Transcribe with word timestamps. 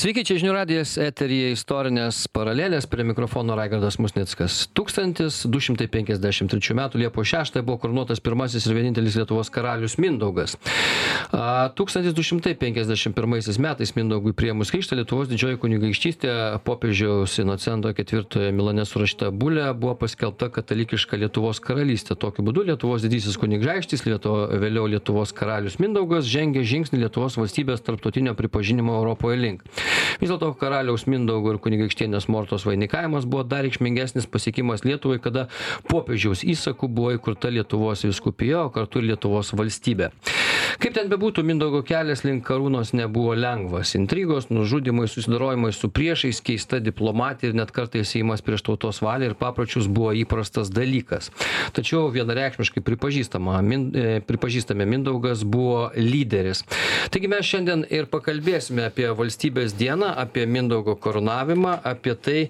Sveiki, 0.00 0.22
čia 0.24 0.38
žinių 0.40 0.54
radijas, 0.54 0.94
eterija 0.96 1.50
istorinės 1.52 2.22
paralelės, 2.32 2.86
prie 2.88 3.04
mikrofono 3.04 3.52
Raigardas 3.58 3.98
Musnickas. 4.00 4.62
1253 4.72 6.72
m. 6.72 6.80
Liepo 7.02 7.20
6 7.20 7.60
buvo 7.60 7.76
koronuotas 7.82 8.16
pirmasis 8.24 8.64
ir 8.64 8.78
vienintelis 8.78 9.18
Lietuvos 9.20 9.52
karalius 9.52 9.98
Mindaugas. 10.00 10.56
1251 11.76 13.60
metais 13.60 13.92
Mindaugui 13.98 14.32
priemus 14.32 14.72
krikštą 14.72 14.96
Lietuvos 15.02 15.28
didžioji 15.28 15.60
kunigaikštystė 15.60 16.32
popiežiaus 16.64 17.36
Inocento 17.44 17.92
IV 17.92 18.48
Milane 18.56 18.88
surašyta 18.88 19.28
bulė 19.36 19.68
buvo 19.76 19.98
paskelbta 20.00 20.48
katalikiška 20.56 21.20
Lietuvos 21.20 21.60
karalystė. 21.60 22.16
Tokiu 22.16 22.40
būdu 22.48 22.64
Lietuvos 22.72 23.04
didysis 23.04 23.36
kunigaikštis, 23.36 24.08
Lietuvo, 24.08 24.48
vėliau 24.64 24.88
Lietuvos 24.96 25.36
karalius 25.36 25.76
Mindaugas 25.76 26.24
žengė 26.24 26.64
žingsnį 26.64 27.04
Lietuvos 27.04 27.36
valstybės 27.36 27.84
tarptautinio 27.84 28.32
pripažinimo 28.40 28.96
Europoje 29.04 29.36
link. 29.44 29.68
Vis 30.20 30.28
dėlto 30.28 30.52
karaliaus 30.60 31.06
Mindaugo 31.10 31.54
ir 31.54 31.60
kunigaikštienės 31.64 32.28
Mortos 32.32 32.66
vainikavimas 32.68 33.28
buvo 33.28 33.44
dar 33.48 33.64
reikšmingesnis 33.66 34.28
pasiekimas 34.30 34.84
Lietuvai, 34.84 35.20
kada 35.22 35.46
popiežiaus 35.88 36.44
įsakų 36.44 36.90
buvo 36.92 37.14
įkurta 37.16 37.52
Lietuvos 37.52 38.04
viskupija, 38.04 38.66
o 38.66 38.74
kartu 38.74 39.00
ir 39.00 39.12
Lietuvos 39.12 39.54
valstybė. 39.56 40.10
Kaip 40.80 40.94
ten 40.96 41.10
bebūtų, 41.10 41.42
Mindaugo 41.44 41.82
kelias 41.84 42.22
link 42.24 42.44
karūnos 42.46 42.94
nebuvo 42.96 43.34
lengvas. 43.36 43.90
Intrigos, 43.98 44.46
nužudimai, 44.48 45.08
susidorojimai 45.10 45.72
su 45.76 45.90
priešais, 45.92 46.38
keista 46.40 46.78
diplomatija 46.80 47.50
ir 47.50 47.58
net 47.58 47.72
kartais 47.76 48.14
įimas 48.16 48.40
prieš 48.44 48.64
tautos 48.68 49.02
valią 49.04 49.28
ir 49.28 49.34
papročius 49.36 49.88
buvo 49.90 50.14
įprastas 50.16 50.70
dalykas. 50.72 51.28
Tačiau 51.76 52.08
vienareikšmiškai 52.14 52.80
pripažįstama, 52.86 53.58
min, 53.66 53.90
e, 53.92 54.22
pripažįstame, 54.24 54.86
Mindaugas 54.88 55.42
buvo 55.44 55.90
lyderis. 55.96 56.64
Taigi 57.12 57.28
mes 57.28 57.44
šiandien 57.44 57.84
ir 57.90 58.08
pakalbėsime 58.08 58.86
apie 58.88 59.10
valstybės 59.20 59.76
dieną, 59.80 60.12
apie 60.22 60.46
Mindaugo 60.46 60.96
koronavimą, 61.00 61.78
apie 61.84 62.14
tai, 62.14 62.40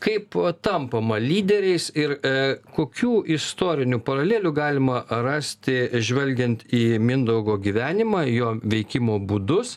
kaip 0.00 0.34
tampama 0.64 1.18
lyderiais 1.20 1.90
ir 1.98 2.16
e, 2.24 2.34
kokių 2.76 3.14
istorinių 3.36 4.00
paralelių 4.04 4.52
galima 4.56 5.02
rasti 5.22 5.82
žvelgiant 6.00 6.66
į 6.72 7.00
Mindaugo 7.02 7.58
gyvenimą, 7.60 8.24
jo 8.32 8.54
veikimo 8.62 9.20
būdus. 9.20 9.76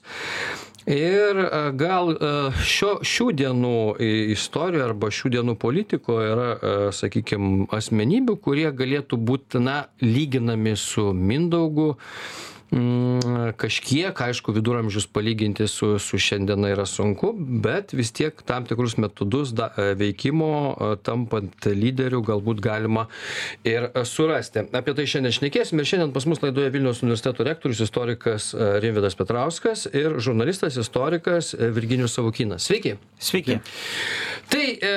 Ir 0.89 1.37
e, 1.39 1.49
gal 1.79 2.13
e, 2.15 2.31
šio, 2.67 2.95
šių 3.07 3.27
dienų 3.43 3.75
istorijoje 4.35 4.87
arba 4.87 5.11
šių 5.19 5.33
dienų 5.37 5.57
politikoje 5.59 6.31
yra, 6.31 6.49
sakykime, 6.95 7.67
asmenybių, 7.75 8.39
kurie 8.43 8.71
galėtų 8.71 9.19
būti, 9.19 9.63
na, 9.63 9.83
lyginami 10.03 10.75
su 10.79 11.11
Mindaugu 11.13 11.93
kažkiek, 13.57 14.17
aišku, 14.17 14.51
viduramžius 14.51 15.05
palyginti 15.07 15.67
su, 15.67 15.99
su 15.99 16.17
šiandiena 16.17 16.71
yra 16.73 16.85
sunku, 16.89 17.33
bet 17.37 17.93
vis 17.93 18.11
tiek 18.11 18.41
tam 18.47 18.65
tikrus 18.65 18.95
metodus 18.97 19.53
da, 19.53 19.69
e, 19.77 19.93
veikimo 19.99 20.49
e, 20.49 20.89
tampant 21.05 21.67
lyderių 21.69 22.23
galbūt 22.25 22.63
galima 22.63 23.05
ir 23.67 23.89
surasti. 24.09 24.65
Apie 24.73 24.95
tai 24.97 25.05
šiandien 25.09 25.35
šnekėsime 25.37 25.83
ir 25.83 25.91
šiandien 25.91 26.13
pas 26.15 26.25
mus 26.29 26.41
laidoje 26.41 26.73
Vilniaus 26.73 27.03
universiteto 27.05 27.45
rektorius, 27.45 27.83
istorikas 27.85 28.51
e, 28.53 28.69
Rimvidas 28.83 29.17
Petrauskas 29.19 29.85
ir 29.93 30.17
žurnalistas, 30.23 30.79
istorikas 30.81 31.53
Virginijus 31.53 32.17
Savukinas. 32.17 32.65
Sveiki. 32.65 32.97
Sveiki. 33.21 33.59
Tai 34.49 34.65
e, 34.65 34.89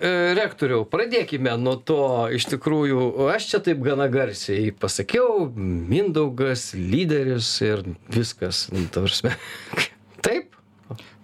e, 0.00 0.10
rektoriau, 0.36 0.86
pradėkime 0.88 1.52
nuo 1.60 1.76
to, 1.84 2.02
iš 2.34 2.48
tikrųjų, 2.54 3.28
aš 3.32 3.52
čia 3.52 3.62
taip 3.68 3.84
gana 3.84 4.08
garsiai 4.12 4.72
pasakiau, 4.72 5.50
Mindaugas, 5.54 6.70
lyderis 6.74 7.09
lyderis 7.10 7.60
ir 7.66 7.82
viskas, 8.12 8.68
nu, 8.70 8.86
ta 8.92 9.02
prasme. 9.02 9.34
Taip? 10.24 10.54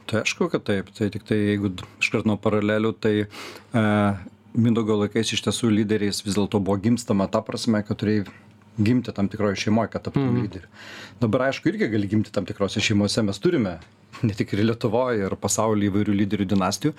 Tai 0.07 0.23
aišku, 0.23 0.49
kad 0.51 0.65
taip. 0.67 0.91
Tai 0.95 1.09
tik 1.11 1.27
tai 1.27 1.39
jeigu 1.39 1.73
iškart 2.03 2.27
nuo 2.29 2.37
paralelių, 2.39 2.93
tai 3.03 3.15
e, 3.27 3.85
Mindaugo 4.57 4.95
laikais 5.03 5.35
iš 5.35 5.43
tiesų 5.45 5.69
lyderiais 5.73 6.23
vis 6.25 6.37
dėlto 6.39 6.61
buvo 6.63 6.79
gimstama 6.81 7.27
ta 7.29 7.43
prasme, 7.45 7.83
kad 7.85 7.99
turėjai 8.01 8.25
gimti 8.79 9.13
tam 9.13 9.29
tikroje 9.33 9.59
šeimoje, 9.67 9.91
kad 9.93 10.07
taptum 10.07 10.31
mm. 10.31 10.45
lyderiu. 10.45 10.71
Dabar 11.21 11.49
aišku, 11.49 11.69
irgi 11.73 11.91
gali 11.93 12.09
gimti 12.09 12.33
tam 12.33 12.47
tikrose 12.49 12.81
šeimose, 12.81 13.25
mes 13.27 13.43
turime 13.43 13.75
ne 14.27 14.35
tik 14.37 14.55
ir 14.55 14.65
Lietuvoje, 14.67 15.27
ir 15.27 15.37
pasaulyje 15.41 15.91
įvairių 15.93 16.17
lyderių 16.23 16.49
dinastijų, 16.53 16.95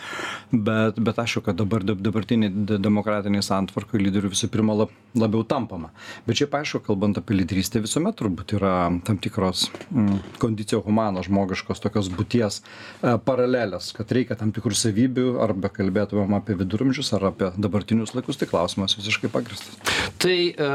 bet, 0.51 0.99
bet 1.01 1.21
aišku, 1.23 1.43
kad 1.47 1.57
dabar 1.59 1.83
dabartiniai 1.87 2.51
demokratiniai 2.81 3.45
santvarkai 3.45 4.01
lyderių 4.01 4.31
visų 4.33 4.49
pirma 4.53 4.75
lab, 4.77 4.93
labiau 5.17 5.43
tampama. 5.47 5.91
Bet 6.27 6.41
šiaip 6.41 6.55
aišku, 6.59 6.83
kalbant 6.85 7.19
apie 7.19 7.37
lyderystę, 7.37 7.81
visuomet 7.83 8.17
turbūt 8.19 8.55
yra 8.57 8.75
tam 9.07 9.19
tikros 9.21 9.67
mm, 9.89 10.37
kondicijų 10.41 10.83
humano 10.85 11.23
žmogiškos 11.25 11.81
tokios 11.83 12.11
būties 12.13 12.61
e, 12.61 13.15
paralelės, 13.25 13.91
kad 13.97 14.11
reikia 14.15 14.37
tam 14.39 14.53
tikrų 14.55 14.77
savybių, 14.77 15.27
arba 15.43 15.71
kalbėtumėm 15.73 16.37
apie 16.37 16.57
viduramžius, 16.59 17.13
ar 17.17 17.29
apie 17.31 17.51
dabartinius 17.57 18.13
laikus, 18.17 18.39
tai 18.39 18.49
klausimas 18.51 18.97
visiškai 18.99 19.31
pagristas. 19.33 19.77
Tai 20.21 20.37
e, 20.37 20.71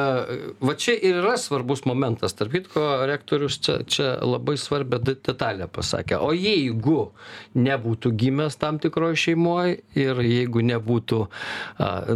va 0.63 0.77
čia 0.79 0.97
ir 0.99 1.23
yra 1.23 1.37
svarbus 1.41 1.85
momentas, 1.89 2.35
tarp 2.39 2.55
kitko, 2.57 2.83
rektorius 3.11 3.59
čia, 3.63 3.79
čia 3.89 4.15
labai 4.23 4.59
svarbią 4.61 5.01
detalę 5.03 5.69
pasakė. 5.73 6.19
O 6.23 6.32
jeigu 6.37 7.11
nebūtų 7.59 8.13
gimęs 8.19 8.59
tam 8.61 8.79
tikroje 8.83 9.19
šeimoje 9.27 9.79
ir 9.99 10.23
jeigu 10.25 10.63
nebūtų, 10.67 11.21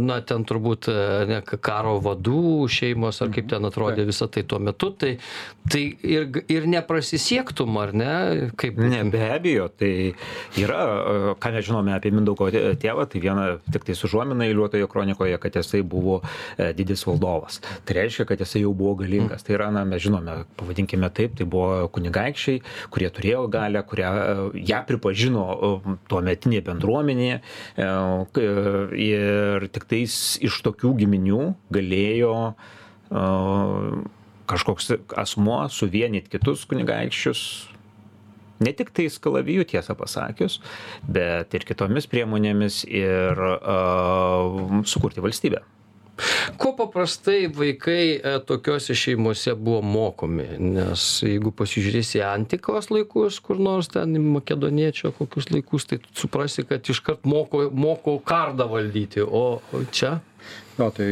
na, 0.03 0.19
ten 0.27 0.45
turbūt 0.47 0.89
ne, 1.29 1.41
karo 1.43 1.97
vadų 2.03 2.67
šeimos, 2.71 3.21
ar 3.23 3.31
kaip 3.35 3.49
ten 3.51 3.67
atrodė 3.67 4.07
visą 4.07 4.29
tai 4.31 4.43
tuo 4.47 4.59
metu, 4.63 4.91
tai, 4.97 5.17
tai 5.69 5.83
ir, 6.01 6.29
ir 6.51 6.67
neprasisiektum, 6.69 7.77
ar 7.81 7.93
ne? 7.97 8.13
Kaip... 8.59 8.79
Ne, 8.81 9.03
be 9.11 9.21
abejo, 9.29 9.67
tai 9.77 9.91
yra, 10.59 10.81
ką 11.41 11.53
nežinome 11.57 11.95
apie 11.95 12.11
Mindaugo 12.15 12.49
tėvą, 12.51 13.07
tai 13.11 13.21
viena 13.23 13.47
tik 13.73 13.87
tai 13.87 13.97
sužuomina 13.97 14.47
įliuotojo 14.49 14.89
kronikoje, 14.91 15.37
kad 15.41 15.59
jisai 15.59 15.83
buvo 15.87 16.19
e, 16.23 16.71
didis 16.77 17.03
valdovas. 17.07 17.59
Tai 17.85 17.97
reiškia, 17.99 18.27
kad 18.29 18.41
jisai 18.43 18.63
jau 18.63 18.73
buvo 18.77 18.95
galingas. 19.03 19.45
Tai 19.45 19.57
yra, 19.57 19.69
na, 19.73 19.83
mes 19.87 20.01
žinome, 20.03 20.39
pavadinkime 20.59 21.09
taip, 21.13 21.35
tai 21.37 21.47
buvo 21.49 21.87
kunigaikščiai, 21.93 22.63
kurie 22.93 23.11
turėjo 23.13 23.45
galę, 23.53 23.83
kurie 23.87 24.06
kurią 24.07 24.51
ją 24.53 24.81
pripažino 24.87 25.45
tuometinė 26.09 26.61
bendruomenė 26.65 27.31
e, 27.37 27.87
ir 29.07 29.67
tik 29.73 29.87
tais 29.89 30.37
iš 30.41 30.61
tokių 30.65 30.95
giminių 31.01 31.53
galėjo 31.73 32.35
kažkoks 34.47 34.91
asmuo 35.15 35.61
suvienyti 35.71 36.31
kitus 36.35 36.65
kunigaikščius 36.67 37.41
ne 38.59 38.73
tik 38.73 38.89
tais 38.95 39.19
kalaviju 39.21 39.67
tiesą 39.69 39.93
pasakius, 39.97 40.57
bet 41.05 41.53
ir 41.53 41.65
kitomis 41.67 42.09
priemonėmis 42.09 42.81
ir 42.89 43.37
uh, 43.37 44.81
sukurti 44.89 45.21
valstybę. 45.23 45.61
Ko 46.57 46.71
paprastai 46.77 47.47
vaikai 47.53 48.03
e, 48.17 48.33
tokiuose 48.47 48.95
šeimose 48.97 49.53
buvo 49.55 49.81
mokomi? 49.85 50.47
Nes 50.77 51.05
jeigu 51.25 51.51
pasižiūrėsi 51.55 52.23
antikos 52.25 52.89
laikus, 52.93 53.39
kur 53.43 53.61
nors 53.61 53.91
ten 53.93 54.17
makedoniečio 54.33 55.13
kokius 55.17 55.51
laikus, 55.53 55.87
tai 55.89 55.99
suprasi, 56.17 56.65
kad 56.67 56.89
iškart 56.89 57.27
moko, 57.29 57.67
moko 57.73 58.17
kardą 58.25 58.69
valdyti, 58.71 59.21
o 59.21 59.61
čia? 59.91 60.17
No, 60.77 60.89
tai 60.93 61.09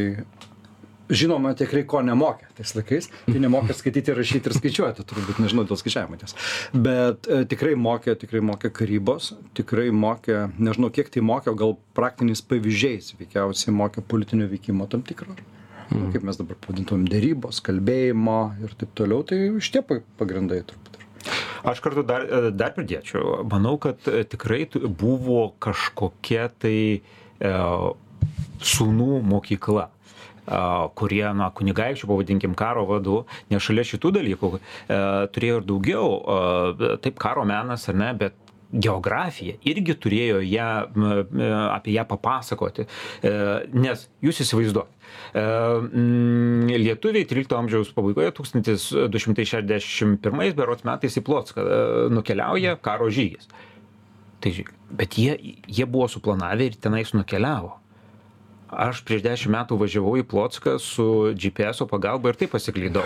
žinoma 1.10 1.54
tikrai 1.58 1.84
ko 1.88 2.02
nemokė 2.06 2.50
tais 2.58 2.74
laikais. 2.76 3.10
Tai 3.26 3.42
nemokė 3.42 3.76
skaityti 3.76 4.14
rašyti 4.16 4.50
ir 4.50 4.56
skaičiuoti 4.56 5.06
turbūt 5.06 5.40
nežinau 5.42 5.66
dėl 5.68 5.80
skaičiavimo 5.80 6.20
ties 6.20 6.36
bet 6.72 7.28
e, 7.30 7.42
tikrai 7.48 7.74
mokė 7.78 8.16
tikrai 8.20 8.42
mokė 8.44 8.70
karybos 8.74 9.32
tikrai 9.58 9.88
mokė 9.94 10.46
nežinau 10.58 10.90
kiek 10.94 11.10
tai 11.12 11.22
mokė 11.24 11.54
gal 11.58 11.76
praktiniais 11.96 12.42
pavyzdžiais 12.46 13.14
veikiausiai 13.20 13.74
mokė 13.76 14.04
politinio 14.06 14.48
veikimo 14.50 14.88
tam 14.90 15.04
tikro. 15.06 15.36
Mm. 15.86 16.10
kaip 16.10 16.24
mes 16.26 16.34
dabar 16.34 16.58
pavadintumėm 16.64 17.06
derybos 17.06 17.60
kalbėjimo 17.62 18.40
ir 18.58 18.72
taip 18.80 18.90
toliau. 18.98 19.22
Tai 19.22 19.36
šitie 19.62 19.84
pagrindai 20.18 20.64
turbūt 20.66 20.96
Aš 21.66 21.80
kartu 21.82 22.02
dar, 22.06 22.22
e, 22.22 22.50
dar 22.54 22.74
pridėčiau. 22.76 23.40
Manau, 23.50 23.76
kad 23.82 24.06
e, 24.10 24.22
tikrai 24.26 24.64
buvo 24.86 25.48
kažkokia 25.62 26.48
tai 26.62 26.78
e, 27.02 27.52
sūnų 28.62 29.20
mokykla 29.26 29.88
kurie, 30.98 31.24
na, 31.36 31.50
kunigaikščių, 31.56 32.08
pavadinkim, 32.10 32.56
karo 32.58 32.86
vadų, 32.88 33.22
nes 33.50 33.62
šalia 33.62 33.86
šitų 33.86 34.12
dalykų 34.20 34.50
turėjo 35.34 35.60
ir 35.60 35.68
daugiau, 35.68 36.08
taip, 37.02 37.18
karo 37.22 37.46
menas, 37.48 37.88
ar 37.90 37.98
ne, 37.98 38.12
bet 38.20 38.46
geografija 38.72 39.54
irgi 39.66 39.94
turėjo 40.00 40.40
ją, 40.44 40.86
apie 41.70 41.92
ją 41.94 42.04
papasakoti, 42.08 42.82
e, 42.86 42.88
nes 43.76 44.08
jūs 44.24 44.40
įsivaizduojate, 44.44 44.92
lietuviai 46.82 47.24
13 47.30 47.56
amžiaus 47.60 47.88
pabaigoje 47.96 48.30
1261 48.40 50.56
berots 50.58 50.84
metais 50.88 51.14
į 51.16 51.20
Plotską 51.26 51.60
e, 51.62 51.64
nukeliauja 52.14 52.72
karo 52.82 53.06
žygis. 53.12 53.44
Tai, 54.42 54.50
bet 54.98 55.10
jie, 55.18 55.32
jie 55.66 55.86
buvo 55.88 56.06
suplanavę 56.12 56.62
ir 56.68 56.74
tenais 56.82 57.10
nukeliavo 57.16 57.72
aš 58.70 59.02
prieš 59.06 59.22
dešimt 59.24 59.52
metų 59.54 59.78
važiavau 59.80 60.14
į 60.20 60.24
Plotską 60.28 60.76
su 60.82 61.06
GPS 61.38 61.86
pagalba 61.90 62.32
ir 62.32 62.38
taip 62.40 62.54
pasiklydau. 62.56 63.04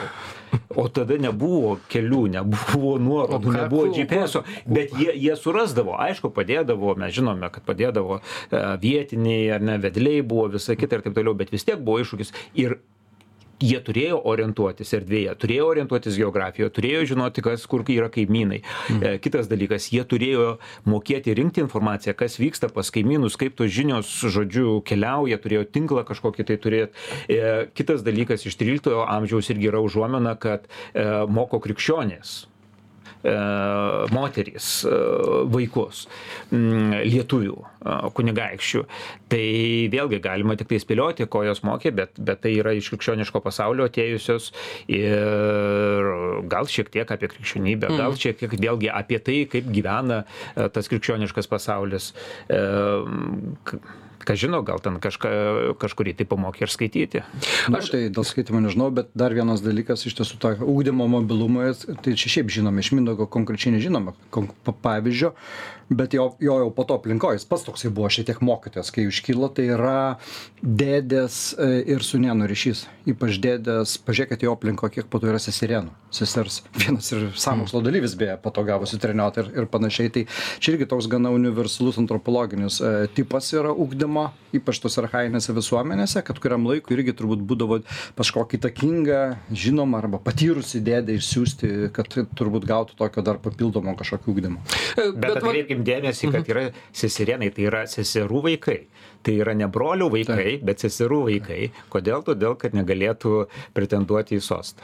O 0.75 0.87
tada 0.89 1.19
nebuvo 1.21 1.77
kelių, 1.93 2.25
nebuvo 2.37 2.97
nuorodų, 3.03 3.55
nebuvo 3.55 3.91
GPS, 3.95 4.41
bet 4.67 4.95
jie, 4.99 5.11
jie 5.15 5.37
surasdavo, 5.39 5.97
aišku, 6.01 6.33
padėdavo, 6.35 6.95
mes 6.99 7.15
žinome, 7.15 7.51
kad 7.53 7.67
padėdavo 7.67 8.21
e, 8.21 8.63
vietiniai 8.83 9.51
ar 9.57 9.67
ne, 9.67 9.77
vedliai 9.83 10.25
buvo 10.27 10.49
visą 10.57 10.79
kitą 10.79 10.99
ir 10.99 11.07
taip 11.07 11.19
toliau, 11.19 11.37
bet 11.39 11.53
vis 11.55 11.67
tiek 11.67 11.83
buvo 11.83 12.01
iššūkis. 12.03 12.35
Ir 12.63 12.81
jie 13.61 13.79
turėjo 13.85 14.19
orientuotis 14.31 14.93
erdvėje, 14.97 15.35
turėjo 15.41 15.69
orientuotis 15.71 16.19
geografijoje, 16.19 16.73
turėjo 16.77 17.05
žinoti, 17.13 17.45
kas 17.45 17.67
kur 17.71 17.85
yra 17.91 18.11
kaimynai. 18.13 18.61
E, 18.97 19.15
Kitas 19.23 19.49
dalykas, 19.51 19.91
jie 19.93 20.05
turėjo 20.09 20.59
mokėti 20.89 21.35
rinkti 21.37 21.65
informaciją, 21.65 22.15
kas 22.19 22.39
vyksta 22.41 22.71
pas 22.73 22.91
kaimynus, 22.93 23.39
kaip 23.41 23.57
tos 23.59 23.73
žinios, 23.75 24.11
žodžiu, 24.33 24.81
keliauja, 24.87 25.41
turėjo 25.43 25.67
tinklą 25.71 26.05
kažkokį 26.09 26.49
tai 26.51 26.61
turėti. 26.61 27.09
E, 27.29 27.43
Kitas 27.77 28.05
dalykas 28.07 28.47
iš 28.49 28.59
13 28.61 29.05
amžiaus 29.07 29.51
irgi 29.53 29.71
yra 29.73 29.83
užuomina, 29.85 30.37
kad 30.41 30.67
e, 30.67 31.07
moko 31.29 31.61
krikščionės 31.63 32.50
e, 33.25 33.35
moterys, 34.15 34.69
e, 34.89 34.99
vaikus, 35.53 36.05
lietuvių, 36.51 37.57
e, 37.61 37.97
kunigaikščių. 38.17 38.83
Tai 39.31 39.45
vėlgi 39.95 40.21
galima 40.25 40.57
tik 40.59 40.71
tai 40.73 40.81
spėlioti, 40.83 41.29
ko 41.31 41.45
jos 41.47 41.63
mokė, 41.67 41.95
bet, 41.97 42.19
bet 42.19 42.43
tai 42.45 42.57
yra 42.59 42.75
iš 42.79 42.91
krikščioniško 42.95 43.43
pasaulio 43.45 43.87
atėjusios 43.91 44.51
ir 44.91 46.11
gal 46.51 46.69
šiek 46.71 46.91
tiek 46.93 47.11
apie 47.11 47.31
krikščionybę, 47.31 47.95
gal 48.01 48.19
šiek 48.19 48.41
tiek 48.43 48.59
vėlgi 48.61 48.93
apie 48.93 49.21
tai, 49.23 49.41
kaip 49.51 49.71
gyvena 49.73 50.25
tas 50.75 50.91
krikščioniškas 50.91 51.51
pasaulis. 51.51 52.13
E, 52.51 52.61
k- 54.21 54.29
Ką 54.31 54.37
žino, 54.37 54.61
gal 54.63 54.79
ten 54.85 55.01
kažką, 55.01 55.31
kažkurį 55.81 56.13
tai 56.21 56.27
pamokė 56.29 56.67
ir 56.67 56.71
skaityti. 56.71 57.23
Aš 57.73 57.89
tai 57.91 58.01
dėl 58.13 58.27
skaitimo 58.29 58.61
nežinau, 58.61 58.91
bet 58.95 59.09
dar 59.17 59.33
vienas 59.35 59.65
dalykas 59.65 60.05
iš 60.07 60.19
tiesų 60.21 60.37
tą 60.43 60.53
ūkdymo 60.61 61.09
mobilumą, 61.09 61.71
tai 62.05 62.13
čia 62.15 62.29
šiaip 62.37 62.53
žinome, 62.53 62.85
iš 62.85 62.93
Mindaugo 62.93 63.25
konkrečiai 63.27 63.73
nežinome 63.75 64.13
pavyzdžio, 64.85 65.33
bet 65.91 66.15
jo, 66.15 66.29
jo 66.41 66.57
jau 66.63 66.71
po 66.75 66.85
to 66.87 66.97
aplinkoje, 67.01 67.41
jis 67.41 67.49
pats 67.51 67.65
toksai 67.67 67.91
buvo 67.95 68.09
šiek 68.13 68.29
tiek 68.31 68.41
mokytojas, 68.47 68.93
kai 68.95 69.09
iškyla, 69.11 69.49
tai 69.57 69.67
yra 69.75 69.97
dėdės 70.63 71.39
e, 71.59 71.69
ir 71.95 72.05
sunienų 72.05 72.47
ryšys. 72.51 72.85
Ypač 73.11 73.39
dėdės, 73.43 73.97
pažiūrėkit 74.07 74.45
jo 74.45 74.55
aplinko, 74.55 74.91
kiek 74.93 75.09
po 75.11 75.19
to 75.23 75.31
yra 75.31 75.41
seserienų, 75.43 75.91
sesers, 76.15 76.61
vienas 76.79 77.11
ir 77.15 77.31
samokslo 77.41 77.81
dalyvis 77.85 78.15
beje, 78.21 78.37
po 78.43 78.53
to 78.55 78.65
gavosi 78.69 79.01
treniot 79.03 79.41
ir, 79.43 79.51
ir 79.63 79.69
panašiai. 79.73 80.13
Tai 80.15 80.25
čia 80.63 80.75
irgi 80.75 80.89
toks 80.91 81.09
gana 81.11 81.33
universalus 81.35 81.99
antropologinis 82.03 82.81
e, 82.85 82.93
tipas 83.17 83.51
yra 83.57 83.73
ūkdymo, 83.75 84.29
ypač 84.61 84.81
tos 84.83 84.99
archainėse 85.03 85.55
visuomenėse, 85.57 86.23
kad 86.27 86.39
kuriam 86.43 86.67
laikui 86.69 86.97
irgi 86.99 87.17
turbūt 87.19 87.43
būdavo 87.51 87.81
kažkokį 88.21 88.61
įtakingą, 88.61 89.21
žinomą 89.51 90.01
arba 90.05 90.21
patyrusį 90.23 90.83
dėdę 90.87 91.17
išsiųsti, 91.19 91.73
kad 91.97 92.15
turbūt 92.39 92.67
gautų 92.69 92.99
tokio 93.01 93.25
dar 93.27 93.41
papildomo 93.43 93.97
kažkokio 93.99 94.35
ūkdymo. 94.35 94.63
E, 95.01 95.11
Bet 95.17 95.41
va- 95.41 95.55
atkreipkim 95.81 95.85
dėmesį, 95.85 96.31
kad 96.33 96.49
yra 96.49 96.71
seserienai, 96.93 97.51
tai 97.55 97.67
yra 97.69 97.87
seserų 97.89 98.43
vaikai. 98.49 98.87
Tai 99.23 99.35
yra 99.37 99.53
ne 99.53 99.67
brolių 99.69 100.09
vaikai, 100.15 100.61
bet 100.65 100.81
seserų 100.81 101.27
vaikai. 101.27 101.71
Kodėl? 101.93 102.23
Todėl, 102.25 102.55
kad 102.57 102.73
negalėtų 102.73 103.49
pretenduoti 103.77 104.39
į 104.39 104.41
sostą. 104.41 104.83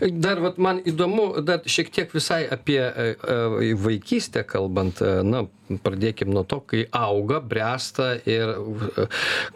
Dar 0.00 0.38
vat, 0.40 0.58
man 0.58 0.78
įdomu, 0.86 1.42
dar 1.42 1.64
šiek 1.66 1.90
tiek 1.90 2.12
visai 2.14 2.44
apie 2.46 2.78
e, 2.78 3.08
e, 3.18 3.74
vaikystę 3.74 4.44
kalbant, 4.46 5.02
e, 5.02 5.24
na, 5.26 5.44
pradėkim 5.82 6.30
nuo 6.30 6.44
to, 6.46 6.60
kai 6.62 6.84
auga, 6.94 7.40
bręsta 7.42 8.14
ir 8.28 8.54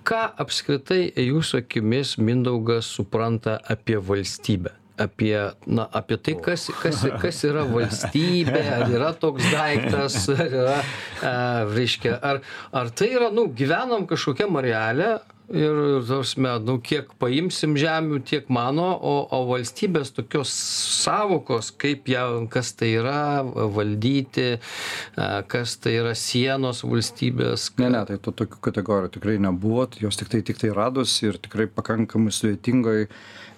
ką 0.09 0.25
apskritai 0.43 1.05
jūsų 1.29 1.63
akimis 1.63 2.17
Mindaugas 2.19 2.91
supranta 2.99 3.61
apie 3.71 4.01
valstybę? 4.03 4.78
Apie, 4.99 5.37
na, 5.67 5.87
apie 6.01 6.19
tai, 6.21 6.37
kas, 6.43 6.69
kas, 6.83 7.05
kas 7.23 7.41
yra 7.49 7.65
valstybė, 7.69 8.63
ar 8.77 8.93
yra 8.93 9.15
toks 9.17 9.49
daiktas, 9.53 10.21
ar 10.35 10.47
yra, 10.47 10.77
e, 11.23 11.33
reiškia, 11.73 12.19
ar, 12.19 12.43
ar 12.77 12.93
tai 12.95 13.13
yra, 13.17 13.33
nu, 13.35 13.49
gyvenam 13.55 14.09
kažkokią 14.11 14.51
marelę 14.53 15.19
ir, 15.49 16.03
tarsi, 16.09 16.41
nu, 16.41 16.77
kiek 16.85 17.11
paimsim 17.21 17.77
žemių, 17.79 18.21
tiek 18.27 18.49
mano, 18.53 18.89
o, 18.93 19.15
o 19.33 19.41
valstybės 19.49 20.13
tokios 20.17 20.53
savokos, 20.53 21.71
kaip 21.81 22.09
ją, 22.13 22.25
kas 22.53 22.75
tai 22.77 22.93
yra 22.99 23.43
valdyti, 23.47 24.49
e, 24.59 25.29
kas 25.49 25.79
tai 25.83 25.97
yra 26.03 26.15
sienos 26.19 26.85
valstybės. 26.85 27.71
Ne, 27.81 27.93
ne, 27.97 28.05
tai 28.09 28.21
to 28.23 28.35
tokių 28.43 28.63
kategorijų 28.69 29.15
tikrai 29.19 29.39
nebuvo, 29.43 29.89
jos 30.03 30.21
tik 30.21 30.33
tai, 30.33 30.45
tik 30.47 30.61
tai 30.61 30.73
radosi 30.77 31.31
ir 31.31 31.41
tikrai 31.43 31.69
pakankamai 31.73 32.35
sudėtingoj 32.35 33.07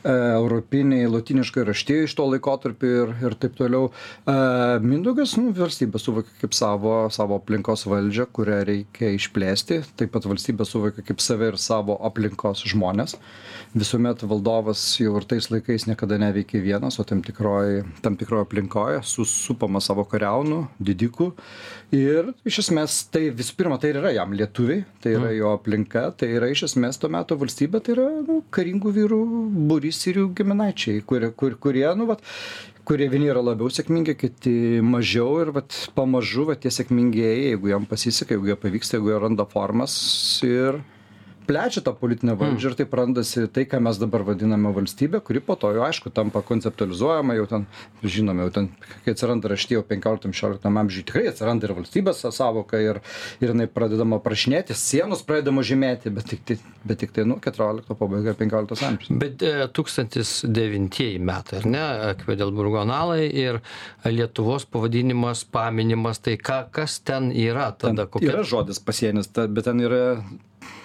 europiniai, 0.05 1.09
latiniškai 1.11 1.65
raštėjai 1.69 2.09
iš 2.09 2.17
to 2.19 2.27
laikotarpio 2.31 2.91
ir, 3.05 3.15
ir 3.27 3.37
taip 3.41 3.57
toliau. 3.59 3.91
E, 4.25 4.37
Mindaugas, 4.85 5.37
nu, 5.41 5.55
valstybė 5.57 6.01
suvokia 6.01 6.37
kaip 6.43 6.57
savo, 6.57 6.95
savo 7.15 7.41
aplinkos 7.41 7.87
valdžią, 7.91 8.29
kurią 8.37 8.61
reikia 8.69 9.13
išplėsti, 9.17 9.83
taip 10.01 10.15
pat 10.15 10.29
valstybė 10.31 10.67
suvokia 10.69 11.05
kaip 11.07 11.23
save 11.25 11.53
ir 11.53 11.61
savo 11.61 11.99
aplinkos 12.07 12.65
žmonės. 12.71 13.19
Visuomet 13.77 14.25
valdovas 14.27 14.83
jau 14.99 15.15
ir 15.21 15.29
tais 15.31 15.51
laikais 15.53 15.87
niekada 15.87 16.19
neveikė 16.21 16.63
vienas, 16.65 16.99
o 16.99 17.07
tam 17.07 17.23
tikroje 17.27 17.85
tam 18.03 18.17
tikroje 18.17 18.45
aplinkoje, 18.47 19.03
susupama 19.07 19.81
savo 19.83 20.05
kariaunų, 20.09 20.63
didikų. 20.83 21.31
Ir 21.97 22.33
iš 22.47 22.61
esmės 22.65 23.01
tai 23.13 23.29
visų 23.35 23.57
pirma, 23.59 23.79
tai 23.83 23.93
yra 23.95 24.13
jam 24.15 24.35
lietuviai, 24.37 24.85
tai 25.03 25.15
yra 25.19 25.33
jo 25.35 25.53
aplinka, 25.57 26.07
tai 26.17 26.31
yra 26.37 26.51
iš 26.53 26.65
esmės 26.71 27.01
tuo 27.01 27.11
metu 27.13 27.39
valstybė, 27.41 27.83
tai 27.85 27.97
yra 27.97 28.09
nu, 28.27 28.41
karingų 28.55 28.95
vyrų 29.01 29.21
būrys 29.91 30.07
ir 30.07 30.21
jų 30.21 30.29
giminaičiai, 30.39 31.03
kurie, 31.03 31.31
kur, 31.35 31.57
kurie 31.59 31.89
nu, 31.97 32.07
vat, 32.07 32.23
kurie 32.87 33.09
vieni 33.11 33.31
yra 33.31 33.43
labiau 33.43 33.71
sėkmingi, 33.71 34.15
kiti 34.15 34.81
mažiau 34.83 35.41
ir 35.43 35.51
vat, 35.51 35.75
pamažu 35.95 36.47
vat, 36.47 36.61
tie 36.63 36.71
sėkmingieji, 36.71 37.51
jeigu 37.55 37.73
jam 37.73 37.87
pasiseka, 37.87 38.37
jeigu 38.37 38.53
jie 38.53 38.57
pavyksta, 38.57 38.99
jeigu 38.99 39.11
jie 39.11 39.19
randa 39.21 39.47
formas 39.47 39.95
ir 40.47 40.81
plečia 41.47 41.81
tą 41.85 41.95
politinę 41.99 42.35
valdžią 42.39 42.71
ir 42.71 42.77
taip 42.79 42.95
randasi 42.95 43.47
tai, 43.53 43.65
ką 43.69 43.81
mes 43.83 43.99
dabar 44.01 44.23
vadiname 44.27 44.71
valstybė, 44.77 45.21
kuri 45.25 45.41
po 45.45 45.57
to 45.61 45.71
jau 45.75 45.83
aišku 45.87 46.13
tampa 46.15 46.43
konceptualizuojama, 46.47 47.35
jau 47.39 47.47
ten, 47.51 47.67
žinome, 48.05 48.45
jau 48.47 48.53
ten, 48.59 48.69
kai 49.05 49.15
atsiranda 49.15 49.51
raštė 49.51 49.79
jau 49.79 49.83
15-16 49.89 50.69
amžiuje, 50.71 51.07
tikrai 51.11 51.25
atsiranda 51.33 51.67
ir 51.69 51.75
valstybės 51.79 52.23
savoka 52.37 52.81
ir, 52.83 53.01
ir 53.43 53.53
jinai 53.55 53.67
pradedama 53.71 54.21
prašinėti, 54.23 54.77
sienos 54.79 55.25
pradedama 55.27 55.65
žymėti, 55.67 56.13
bet 56.15 56.29
tik, 56.33 56.45
tai- 56.49 56.59
bet 56.85 57.01
tik 57.03 57.15
tai, 57.17 57.25
nu, 57.29 57.39
14 57.43 57.97
pabaiga, 57.99 58.35
15 58.39 58.85
amžius. 58.89 59.11
Bet 59.21 59.43
e, 59.43 59.67
1009 59.75 61.19
metai, 61.19 61.59
ar 61.61 61.67
ne, 61.67 62.15
Kvedelburgo 62.23 62.81
analai 62.83 63.27
ir 63.29 63.61
Lietuvos 64.07 64.65
pavadinimas, 64.71 65.45
paminimas, 65.45 66.19
tai 66.23 66.37
ką, 66.41 66.63
kas 66.75 67.01
ten 67.05 67.31
yra 67.33 67.71
tada? 67.73 68.07
Ten 68.07 68.29
Yra 68.31 68.45
žodis 68.47 68.81
pasienis, 68.83 69.29
ta, 69.33 69.47
bet 69.51 69.65
ten 69.69 69.81
yra 69.83 70.03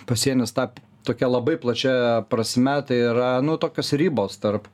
pasienis 0.09 0.53
ta 0.55 0.69
tokia 1.05 1.29
labai 1.29 1.57
plačia 1.61 2.23
prasme, 2.29 2.79
tai 2.87 2.97
yra, 3.11 3.29
nu, 3.45 3.59
tokios 3.61 3.93
ribos 3.99 4.39
tarp, 4.41 4.67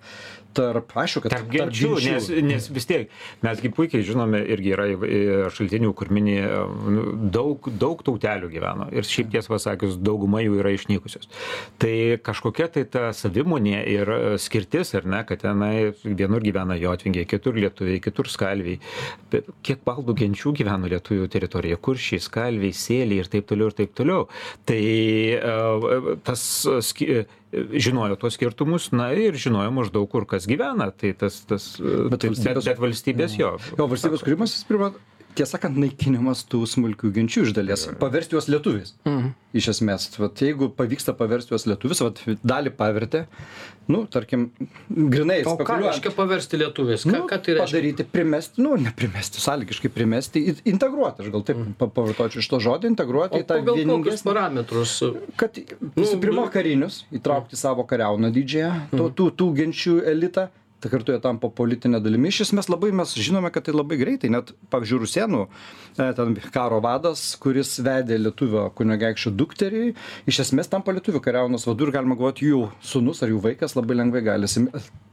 tarp 0.58 0.93
aišku, 0.98 1.24
kad 1.25 1.36
Tarp 1.36 1.51
genčių, 1.51 1.91
nes, 2.05 2.29
nes 2.46 2.67
vis 2.74 2.88
tiek 2.89 3.12
mesgi 3.46 3.72
puikiai 3.74 4.05
žinome, 4.05 4.41
irgi 4.53 4.74
yra 4.75 4.88
šaltinių, 5.53 5.93
kur 5.98 6.12
mini 6.13 6.38
nu, 6.41 7.05
daug, 7.34 7.70
daug 7.81 8.01
tautelių 8.05 8.51
gyveno 8.51 8.88
ir 8.96 9.08
šiaip 9.08 9.31
tiesą 9.34 9.53
pasakius, 9.55 9.98
dauguma 10.01 10.41
jų 10.43 10.60
yra 10.62 10.74
išnykusios. 10.75 11.29
Tai 11.81 11.93
kažkokia 12.25 12.70
tai 12.75 12.86
ta 12.91 13.10
savimonė 13.15 13.81
ir 13.91 14.12
e, 14.12 14.20
skirtis, 14.41 14.93
ar 14.98 15.08
ne, 15.10 15.24
kad 15.27 15.43
tenai 15.43 15.91
vienur 16.03 16.43
gyvena 16.43 16.77
jotvingiai, 16.79 17.27
kitur 17.29 17.58
lietuviai, 17.60 18.01
kitur 18.03 18.29
skalviai. 18.31 18.79
Bet 19.31 19.50
kiek 19.65 19.84
baldų 19.88 20.15
genčių 20.22 20.55
gyveno 20.62 20.91
lietuvių 20.91 21.29
teritorijoje, 21.31 21.81
kuršiai, 21.88 22.24
skalviai, 22.24 22.75
sėliai 22.75 23.24
ir 23.24 23.31
taip 23.31 23.50
toliau 23.51 23.72
ir 23.72 23.77
taip 23.77 23.96
toliau. 23.98 24.27
Tai 24.70 24.81
e, 24.81 26.17
tas 26.27 26.48
e, 26.65 26.79
ski, 26.86 27.10
e, 27.22 27.41
žinojo 27.53 28.15
tuos 28.20 28.38
skirtumus, 28.38 28.89
na 28.96 29.10
ir 29.13 29.36
žinojo 29.36 29.72
maždaug 29.75 30.08
kur 30.12 30.25
kas 30.25 30.48
gyvena. 30.48 30.91
Tai 30.96 31.13
tas, 31.20 31.41
tas, 31.46 31.65
Bet 31.79 32.10
bet, 32.10 32.10
bet, 32.12 32.29
valstybės- 32.31 32.65
bet 32.72 32.79
valstybės 32.79 33.38
jo. 33.39 33.51
Jo, 33.77 33.88
valstybės 33.91 34.24
kūrimas, 34.24 34.55
jis 34.55 34.63
pirma, 34.70 34.91
tiesą 35.38 35.56
sakant, 35.58 35.78
naikinimas 35.82 36.44
tų 36.50 36.64
smulkių 36.70 37.12
genčių 37.16 37.46
iš 37.48 37.54
dalies, 37.58 37.88
paversti 38.02 38.38
juos 38.38 38.50
lietuviais. 38.52 38.96
Mhm. 39.08 39.32
Iš 39.52 39.66
esmės, 39.74 40.06
vat, 40.16 40.40
jeigu 40.40 40.70
pavyksta 40.72 41.12
paversti 41.18 41.52
juos 41.52 41.66
lietuvis, 41.68 42.00
vat, 42.06 42.22
dalį 42.48 42.72
pavertė, 42.78 43.26
nu, 43.92 44.06
tarkim, 44.08 44.46
grinai 44.88 45.42
O 45.44 45.58
ką 45.60 45.76
reiškia 45.82 46.14
paversti 46.16 46.60
lietuviais? 46.62 47.04
Ką, 47.04 47.12
nu, 47.12 47.26
ką 47.28 47.40
tai 47.44 47.58
reiškia? 47.58 47.66
padaryti, 47.66 48.06
primesti, 48.08 48.64
nu, 48.64 48.78
neprimesti, 48.80 49.44
sąlygiškai 49.44 49.92
primesti, 49.92 50.46
in- 50.54 50.62
integruoti, 50.76 51.26
aš 51.26 51.34
gal 51.34 51.44
taip 51.50 51.60
mm. 51.60 51.76
pavartočiau 51.82 52.40
iš 52.40 52.48
to 52.54 52.62
žodį, 52.64 52.94
integruoti 52.94 53.42
O 53.42 53.44
į 53.44 53.48
tą 53.50 53.60
vieningesnį 53.68 54.30
parametrus? 54.30 54.96
kad 55.36 55.60
visų 55.60 56.16
Nu, 56.16 56.22
pirma 56.24 56.46
nu- 56.48 56.54
karinius 56.56 57.02
įtraukti 57.12 57.60
savo 57.60 57.84
kariauną 57.90 58.32
didžiąją, 58.32 58.72
tų, 58.96 59.12
tų, 59.20 59.30
tų 59.36 59.52
genčių 59.60 59.98
elitą, 60.16 60.48
tai 60.82 60.92
kartu 60.94 61.16
jie 61.16 61.22
tampa 61.24 61.52
politine 61.54 62.02
dalimi. 62.04 62.32
Iš 62.32 62.48
esmės 62.48 62.72
labai 62.72 62.92
mes 62.96 63.14
žinome 63.20 63.52
kad 63.54 63.68
tai 63.68 63.76
labai 63.76 64.00
greitai 64.02 64.32
net 64.34 64.54
pavyzdžiui 64.74 65.02
rusėnų 65.04 65.44
e, 65.46 66.10
ten 66.18 66.36
karo 66.56 66.82
vadas 66.84 67.24
kuris 67.42 67.78
vedė 67.86 68.18
lietuvio 68.22 68.68
kunigaikščio 68.78 69.34
dukterį 69.38 69.86
iš 70.32 70.44
esmės 70.48 70.72
tampa 70.72 70.96
lietuvių 70.96 71.22
kariaunos 71.24 71.68
vadu 71.70 71.88
ir 71.88 71.96
galima 71.96 72.18
galvot 72.20 72.42
jų 72.44 72.66
sūnus 72.82 73.22
ar 73.22 73.34
jų 73.34 73.44
vaikas 73.46 73.78
labai 73.78 74.02
lengvai 74.02 74.26
gali 74.26 74.50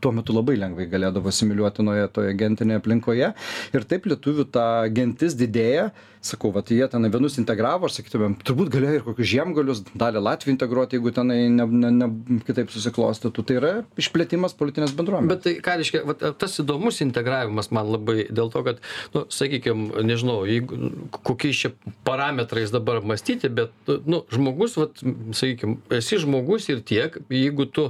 tuo 0.01 0.13
metu 0.15 0.35
labai 0.35 0.57
lengvai 0.59 0.87
galėdavo 0.91 1.31
asimiliuoti 1.33 1.85
toje 1.99 2.13
toje 2.15 2.37
gentinėje 2.39 2.83
aplinkoje. 2.83 3.33
Ir 3.75 3.89
taip 3.89 4.07
lietuvių 4.11 4.47
ta 4.53 4.69
gentis 4.93 5.37
didėja. 5.39 5.91
Sakau 6.29 6.51
vat 6.51 6.71
jie 6.75 6.83
tenai 6.91 7.11
vienus 7.15 7.39
integravo 7.39 7.87
aš 7.87 8.01
sakytumėm 8.01 8.35
turbūt 8.43 8.73
galėjo 8.73 8.99
ir 8.99 9.05
kokius 9.07 9.29
žiemgalius 9.31 9.85
dalį 9.95 10.23
latvių 10.27 10.51
integruot 10.51 10.97
jeigu 10.97 11.13
tenai 11.15 11.39
ne 11.55 11.67
ne 11.85 11.93
ne 11.95 12.09
kitaip 12.47 12.73
susiklostytų. 12.75 13.45
Tai 13.47 13.59
yra 13.61 13.73
išplėtimas 14.03 14.57
politinės 14.59 14.97
bendruomenės. 14.99 15.31
Bet 15.31 15.45
tai 15.47 15.55
ką 15.65 15.77
reiškia 15.81 16.03
vat 16.09 16.25
tas 16.41 16.57
įdomus 16.63 17.01
integravimas 17.05 17.71
man 17.75 17.91
labai 17.95 18.27
dėl 18.31 18.51
to 18.53 18.63
kad 18.67 18.83
nu 19.15 19.25
sakykim 19.33 19.89
nežinau 20.09 20.43
jeigu 20.49 20.79
kokiais 21.27 21.63
čia 21.65 21.73
parametrais 22.09 22.73
dabar 22.75 23.01
mąstyti 23.05 23.51
bet 23.53 23.93
nu 24.09 24.23
žmogus 24.35 24.77
vat 24.81 25.03
sakykim 25.37 25.79
esi 25.99 26.21
žmogus 26.25 26.69
ir 26.73 26.83
tiek 26.87 27.19
jeigu 27.33 27.69
tu 27.71 27.89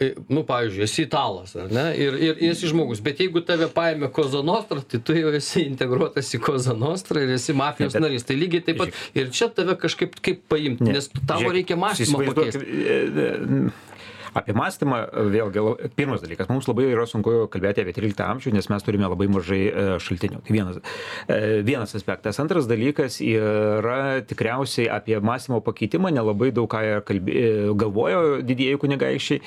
e, 0.00 0.12
nu 0.28 0.44
pavyzdžiui 0.48 0.86
esi 0.88 1.06
italas 1.08 1.56
ar 1.56 1.70
ne 1.72 1.86
ir 1.96 2.18
ir 2.30 2.44
esi 2.50 2.70
žmogus 2.72 3.02
bet 3.04 3.22
jeigu 3.22 3.44
tave 3.46 3.70
paėmė 3.72 4.10
koza 4.14 4.42
nostra 4.46 4.82
tai 4.82 5.02
tu 5.04 5.16
jau 5.16 5.32
esi 5.36 5.64
integruotas 5.68 6.34
į 6.36 6.42
koza 6.44 6.76
nostrą 6.76 7.24
ir 7.26 7.36
esi 7.38 7.56
mafijos 7.56 7.98
narys 8.00 8.26
tai 8.28 8.38
lygiai 8.40 8.66
taip 8.68 8.82
pat 8.84 9.00
ir 9.14 9.32
čia 9.34 9.50
tave 9.54 9.78
kažkaip 9.80 10.18
kaip 10.20 10.44
paimt 10.50 10.80
Ne. 10.80 10.92
nes 10.96 11.10
tavo 11.28 11.52
reikia 11.52 11.76
mąstymą 11.76 12.24
pakeist 12.30 12.62
Apie 14.34 14.54
mąstymą, 14.54 14.98
vėlgi, 15.32 15.62
pirmas 15.98 16.22
dalykas, 16.22 16.48
mums 16.50 16.68
labai 16.70 16.88
yra 16.92 17.06
sunku 17.08 17.46
kalbėti 17.52 17.82
apie 17.82 17.94
13 17.96 18.24
amžių, 18.26 18.52
nes 18.54 18.68
mes 18.70 18.86
turime 18.86 19.08
labai 19.10 19.28
mažai 19.32 19.60
e, 19.66 19.86
šaltinių. 20.02 20.40
Tai 20.46 20.54
vienas, 20.54 20.80
e, 21.26 21.38
vienas 21.66 21.94
aspektas. 21.98 22.38
Antras 22.42 22.68
dalykas 22.70 23.20
yra 23.24 24.20
tikriausiai 24.26 24.88
apie 24.92 25.18
mąstymo 25.24 25.60
pakeitimą, 25.66 26.12
nelabai 26.14 26.52
daug 26.54 26.70
ką 26.70 26.82
kalbė, 27.08 27.34
e, 27.34 27.74
galvojo 27.80 28.40
didieji 28.46 28.78
kunigaikščiai. 28.82 29.40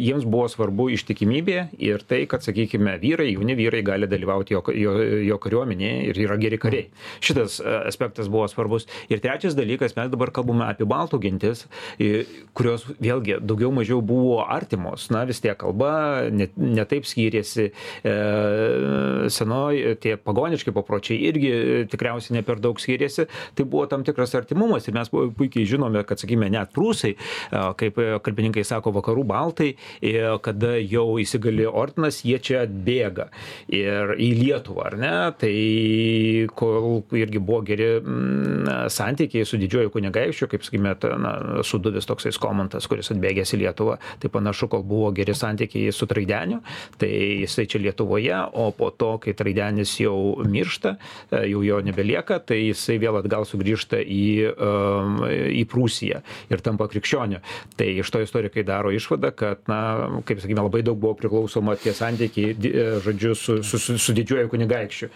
Jiems 0.00 0.26
buvo 0.30 0.46
svarbu 0.50 0.88
ištikimybė 0.96 1.58
ir 1.82 2.04
tai, 2.08 2.22
kad, 2.30 2.44
sakykime, 2.46 2.96
vyrai, 3.02 3.30
jauni 3.34 3.56
vyrai 3.58 3.82
gali 3.86 4.08
dalyvauti 4.10 4.56
jo, 4.56 4.62
jo, 4.74 4.96
jo 5.26 5.40
kariuomenėje 5.42 6.10
ir 6.10 6.22
yra 6.26 6.38
geri 6.40 6.58
kariai. 6.60 6.88
Šitas 7.24 7.60
aspektas 7.62 8.30
buvo 8.32 8.48
svarbus. 8.50 8.86
Ir 9.12 9.20
trečias 9.22 9.56
dalykas, 9.58 9.96
mes 9.98 10.10
dabar 10.12 10.32
kalbame 10.34 10.66
apie 10.68 10.86
baltų 10.88 11.20
gentis, 11.22 11.66
e, 11.98 12.24
kurios 12.70 12.86
vėlgi 13.00 13.38
daugiau 13.42 13.70
mažiau 13.74 14.00
buvo 14.04 14.40
artimos. 14.44 15.08
Na, 15.10 15.24
vis 15.28 15.40
tiek 15.42 15.56
kalba 15.58 16.28
netaip 16.30 16.56
ne, 16.56 16.76
ne 16.76 17.10
skyrėsi. 17.10 17.70
E, 18.04 18.14
senoji, 19.32 19.96
tie 20.02 20.16
pagoniški 20.20 20.74
papročiai 20.74 21.18
irgi 21.30 21.52
tikriausiai 21.90 22.38
ne 22.38 22.44
per 22.46 22.60
daug 22.62 22.78
skyrėsi. 22.80 23.26
Tai 23.56 23.66
buvo 23.66 23.86
tam 23.90 24.04
tikras 24.06 24.34
artimumas 24.38 24.86
ir 24.88 24.96
mes 24.96 25.10
pu- 25.10 25.30
puikiai 25.36 25.66
žinome, 25.68 26.04
kad, 26.06 26.20
sakykime, 26.20 26.50
net 26.52 26.72
prūsai, 26.76 27.14
e, 27.16 27.64
kaip 27.80 27.98
kalbininkai 28.24 28.64
sako, 28.66 28.94
vakarų 29.00 29.26
baltai, 29.26 29.74
e, 30.02 30.14
kada 30.42 30.76
jau 30.78 31.18
įsigali 31.20 31.66
ordinas, 31.66 32.22
jie 32.24 32.38
čia 32.38 32.64
atbėga 32.66 33.30
ir 33.68 34.14
į 34.20 34.30
Lietuvą, 34.40 34.90
ar 34.90 34.98
ne? 35.00 35.14
Tai 35.40 35.54
kol 36.56 37.02
irgi 37.16 37.42
buvo 37.42 37.62
geri 37.66 37.90
mm, 37.98 38.88
santykiai 38.92 39.46
su 39.48 39.58
didžiuoju 39.60 39.92
kunigaikščiu, 39.94 40.48
kaip 40.50 40.64
sakykime, 40.66 40.94
ta, 41.00 41.14
na, 41.20 41.34
suduvis 41.66 42.08
toksai 42.08 42.32
skomantas, 42.60 42.88
kuris 42.88 43.10
atbėgęs 43.12 43.54
į 43.54 43.60
Lietuvą, 43.64 43.96
tai 44.20 44.30
panašu, 44.30 44.68
kol 44.70 44.82
buvo 44.84 45.10
geri 45.12 45.34
santykiai 45.34 45.92
su 45.92 46.06
Traideniu, 46.06 46.60
tai 46.98 47.10
jisai 47.42 47.66
čia 47.66 47.80
Lietuvoje, 47.80 48.36
o 48.52 48.70
po 48.72 48.90
to, 48.90 49.18
kai 49.22 49.34
Traidenis 49.34 49.96
jau 50.00 50.42
miršta, 50.44 50.96
e, 51.30 51.46
jau 51.50 51.62
jo 51.64 51.80
nebelieka, 51.84 52.40
tai 52.44 52.60
jisai 52.70 52.98
vėl 53.00 53.20
atgal 53.20 53.46
sugrįžta 53.48 54.00
į, 54.00 54.52
um, 54.52 55.22
į 55.28 55.64
Prūsiją 55.70 56.22
ir 56.50 56.60
tampa 56.64 56.88
krikščioniu. 56.90 57.40
Tai 57.76 57.88
iš 58.02 58.10
to 58.10 58.22
istorikai 58.24 58.64
daro 58.66 58.92
išvadą, 58.92 59.32
kad, 59.36 59.62
na, 59.70 60.20
kaip 60.26 60.42
sakykime, 60.42 60.64
labai 60.66 60.82
daug 60.86 60.98
buvo 61.00 61.14
priklausoma 61.18 61.76
tie 61.80 61.94
santykiai, 61.96 62.54
e, 62.54 62.86
žodžiu, 63.04 63.34
su, 63.34 63.60
su, 63.64 63.80
su, 63.80 63.98
su 63.98 64.16
didžiuoju 64.16 64.50
kunigaikščiu. 64.52 65.10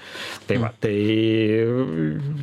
Tai 0.49 0.61
va, 0.63 0.73
tai 0.81 0.95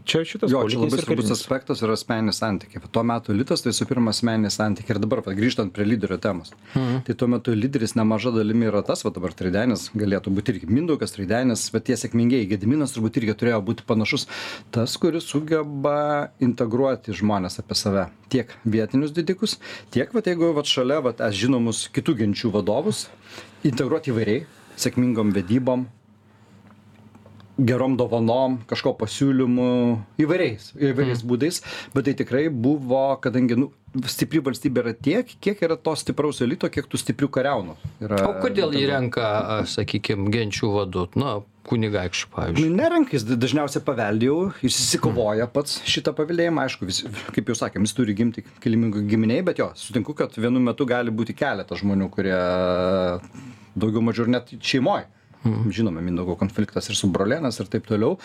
čia 0.05 0.23
šitas 0.27 0.51
Jo, 0.51 0.63
čia 0.69 0.81
labai 0.81 1.01
svarbus 1.01 1.31
aspektas 1.33 1.81
yra 1.85 1.95
asmeninis 1.97 2.41
santykiai. 2.41 2.83
Tuo 2.91 3.03
metu 3.07 3.33
elitas 3.33 3.63
tai 3.63 3.73
su 3.75 3.87
pirma 3.89 4.11
asmeninis 4.13 4.57
santykiai. 4.59 4.90
Ir 4.91 4.99
dabar, 4.99 5.21
va, 5.23 5.33
grįžtant 5.37 5.71
prie 5.71 5.85
lyderio 5.87 6.17
temos. 6.21 6.51
Mhm. 6.73 7.03
Tai 7.07 7.15
tuo 7.15 7.27
metu 7.31 7.53
lyderis 7.55 7.95
nemaža 7.95 8.33
dalimi 8.35 8.67
yra 8.67 8.81
tas, 8.83 9.05
va 9.05 9.11
dabar 9.15 9.31
Traidenis 9.37 9.87
galėtų 9.95 10.33
būti 10.35 10.55
irgi 10.55 10.67
Mindaugas 10.71 11.15
Traidenis, 11.15 11.69
bet 11.71 11.87
tie 11.87 11.95
sėkmingieji 11.99 12.49
Gediminas 12.51 12.95
turbūt 12.95 13.21
irgi 13.21 13.37
turėjo 13.39 13.61
būti 13.69 13.87
panašus. 13.87 14.27
Tas, 14.75 14.97
kuris 14.99 15.29
sugeba 15.31 16.31
integruoti 16.43 17.15
žmonės 17.15 17.61
apie 17.63 17.77
save. 17.79 18.09
Tiek 18.31 18.51
vietinius 18.65 19.15
didikus, 19.15 19.57
tiek, 19.95 20.11
va, 20.11 20.23
jeigu 20.25 20.51
va, 20.55 20.65
šalia, 20.67 20.99
va, 21.03 21.15
es 21.27 21.39
žinomus 21.39 21.87
kitų 21.95 22.19
genčių 22.25 22.51
vadovus, 22.57 23.07
integruoti 23.67 24.11
įvairiai, 24.11 24.45
sėkmingom 24.79 25.31
vedybom, 25.35 25.87
gerom 27.61 27.97
dovanom, 27.99 28.59
kažko 28.69 28.93
pasiūlymu, 28.99 29.67
įvairiais, 30.21 30.71
įvairiais 30.79 31.21
būdais, 31.27 31.61
bet 31.93 32.07
tai 32.07 32.15
tikrai 32.17 32.47
buvo, 32.49 33.03
kadangi 33.21 33.57
nu, 33.59 33.69
stipri 34.09 34.41
valstybė 34.43 34.83
yra 34.85 34.93
tiek, 34.95 35.31
kiek 35.43 35.61
yra 35.67 35.77
to 35.77 35.93
stipraus 35.99 36.41
elito, 36.43 36.69
kiek 36.71 36.87
tų 36.89 36.99
stiprių 37.01 37.29
kariaunų. 37.37 37.77
Yra, 38.01 38.21
O 38.29 38.35
kodėl 38.41 38.73
jį 38.77 38.85
renka, 38.89 39.29
sakykime, 39.69 40.31
genčių 40.33 40.71
vadų, 40.77 41.07
na, 41.19 41.37
kunigaikščių, 41.67 42.29
pavyzdžiui? 42.33 42.65
Nu, 42.71 42.79
Nerenkais 42.79 43.25
dažniausiai 43.29 43.83
paveldėjau, 43.85 44.37
jis 44.65 44.79
įsikovoja 44.85 45.45
pats 45.51 45.77
šitą 45.85 46.15
paveldėjimą, 46.17 46.65
aišku, 46.65 46.89
vis, 46.89 47.03
kaip 47.35 47.51
jau 47.51 47.57
sakėm, 47.59 47.85
jis 47.85 47.97
turi 47.97 48.15
gimti 48.17 48.45
kilimingų 48.63 49.05
giminiai, 49.11 49.45
bet 49.45 49.61
jo, 49.61 49.69
sutinku, 49.77 50.15
kad 50.17 50.33
vienu 50.39 50.63
metu 50.63 50.87
gali 50.89 51.13
būti 51.13 51.37
keletas 51.37 51.83
žmonių, 51.83 52.09
kurie 52.13 52.37
daugiau 53.77 54.03
mažiau 54.03 54.29
net 54.31 54.55
šeimoje. 54.57 55.05
Žinome, 55.43 56.01
Mindaugo 56.05 56.35
konfliktas 56.37 56.89
ir 56.91 56.97
su 56.99 57.09
brolėnas 57.09 57.57
ir 57.63 57.69
taip 57.73 57.87
toliau. 57.89 58.17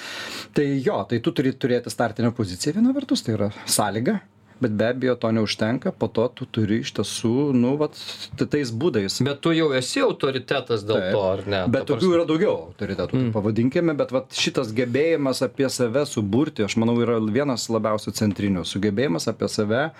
Tai 0.57 0.65
jo, 0.85 1.01
tai 1.09 1.21
tu 1.25 1.33
turi 1.33 1.55
turėti 1.57 1.93
startinę 1.93 2.33
poziciją 2.37 2.77
viena 2.77 2.93
vertus, 2.97 3.23
tai 3.25 3.33
yra 3.39 3.49
sąlyga, 3.65 4.19
bet 4.61 4.73
be 4.77 4.87
abejo 4.89 5.15
to 5.21 5.31
neužtenka, 5.37 5.93
po 5.97 6.09
to 6.09 6.27
tu 6.33 6.47
turi 6.49 6.79
iš 6.85 6.93
tiesų, 6.97 7.33
nu, 7.57 7.75
vat, 7.81 7.97
tais 8.41 8.71
būdais. 8.73 9.19
Bet 9.25 9.41
tu 9.45 9.53
jau 9.57 9.71
esi 9.77 10.01
autoritetas 10.05 10.85
dėl 10.89 11.01
Taip. 11.01 11.11
to, 11.17 11.23
ar 11.33 11.43
ne? 11.45 11.63
Bet 11.69 11.85
Ta 11.87 11.95
tokių 11.95 12.05
prasme- 12.05 12.19
yra 12.19 12.29
daugiau 12.29 12.55
autoritetų, 12.71 13.19
mm. 13.21 13.33
pavadinkime, 13.37 13.97
bet 13.97 14.13
vat, 14.17 14.37
šitas 14.37 14.73
gebėjimas 14.77 15.41
apie 15.45 15.69
save 15.73 16.05
suburti, 16.09 16.65
aš 16.69 16.77
manau, 16.81 16.97
yra 17.05 17.19
vienas 17.21 17.69
labiausiai 17.73 18.17
centrinių. 18.17 18.65
Sugebėjimas 18.69 19.29
apie 19.33 19.49
save 19.53 19.91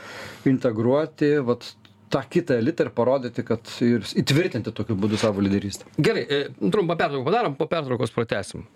integruoti 0.49 1.35
vat, 1.45 1.69
tą 2.11 2.23
kitą 2.31 2.59
elitą 2.61 2.87
ir 2.87 2.95
parodyti, 2.97 3.45
kad 3.47 3.77
ir 3.85 4.07
įtvirtinti 4.23 4.73
tokiu 4.75 4.97
būdu 4.99 5.21
savo 5.21 5.45
lyderystę. 5.45 5.89
Gerai, 5.99 6.27
e, 6.27 6.43
trumpą 6.71 6.97
pertrauką 6.97 7.25
padarom, 7.29 7.57
po 7.59 7.69
pertraukos 7.71 8.15
pratęsim. 8.15 8.67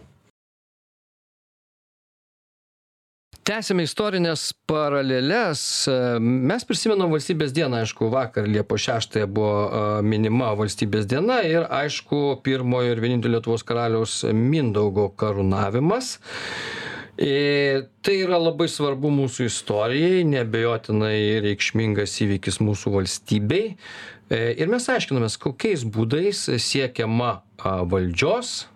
Tęsime 3.50 3.82
istorinės 3.82 4.50
paralelės. 4.68 5.62
E, 5.90 5.94
Mes 6.22 6.66
prisimenam 6.68 7.10
valstybės 7.10 7.54
dieną, 7.56 7.80
aišku, 7.82 8.10
vakar 8.12 8.46
Liepo 8.46 8.76
6 8.78 9.16
buvo 9.26 9.54
e, 9.64 9.80
minima 10.06 10.52
valstybės 10.58 11.08
diena 11.10 11.40
ir, 11.48 11.64
aišku, 11.66 12.42
pirmojo 12.46 12.92
ir 12.92 13.02
vienintelio 13.02 13.38
Lietuvos 13.40 13.64
karaliaus 13.66 14.20
Mindaugo 14.36 15.08
karūnavimas. 15.18 16.18
E, 17.18 17.86
tai 18.02 18.16
yra 18.22 18.38
labai 18.40 18.68
svarbu 18.70 19.10
mūsų 19.12 19.48
istorijai, 19.50 20.24
nebejotinai 20.28 21.40
reikšmingas 21.44 22.16
įvykis 22.26 22.60
mūsų 22.62 22.94
valstybei. 22.98 23.74
E, 24.30 24.40
ir 24.60 24.70
mes 24.72 24.86
aiškinamės, 24.92 25.38
kokiais 25.42 25.84
būdais 25.84 26.46
siekiama 26.62 27.40
valdžios, 27.90 28.68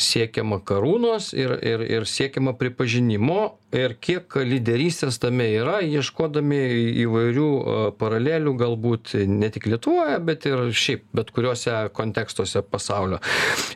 siekiama 0.00 0.60
karūnos 0.66 1.32
ir, 1.36 1.54
ir, 1.64 1.84
ir 1.98 2.06
siekiama 2.08 2.54
pripažinimo 2.58 3.40
ir 3.76 3.94
kiek 4.00 4.32
lyderystės 4.48 5.20
tame 5.20 5.48
yra, 5.58 5.78
ieškodami 5.84 6.60
įvairių 7.04 7.48
a, 7.48 7.78
paralelių 8.00 8.54
galbūt 8.62 9.14
ne 9.28 9.50
tik 9.52 9.68
Lietuvoje, 9.68 10.18
bet 10.24 10.46
ir 10.48 10.68
šiaip 10.72 11.04
bet 11.16 11.32
kuriuose 11.36 11.76
kontekstuose 11.96 12.62
pasaulio. 12.64 13.20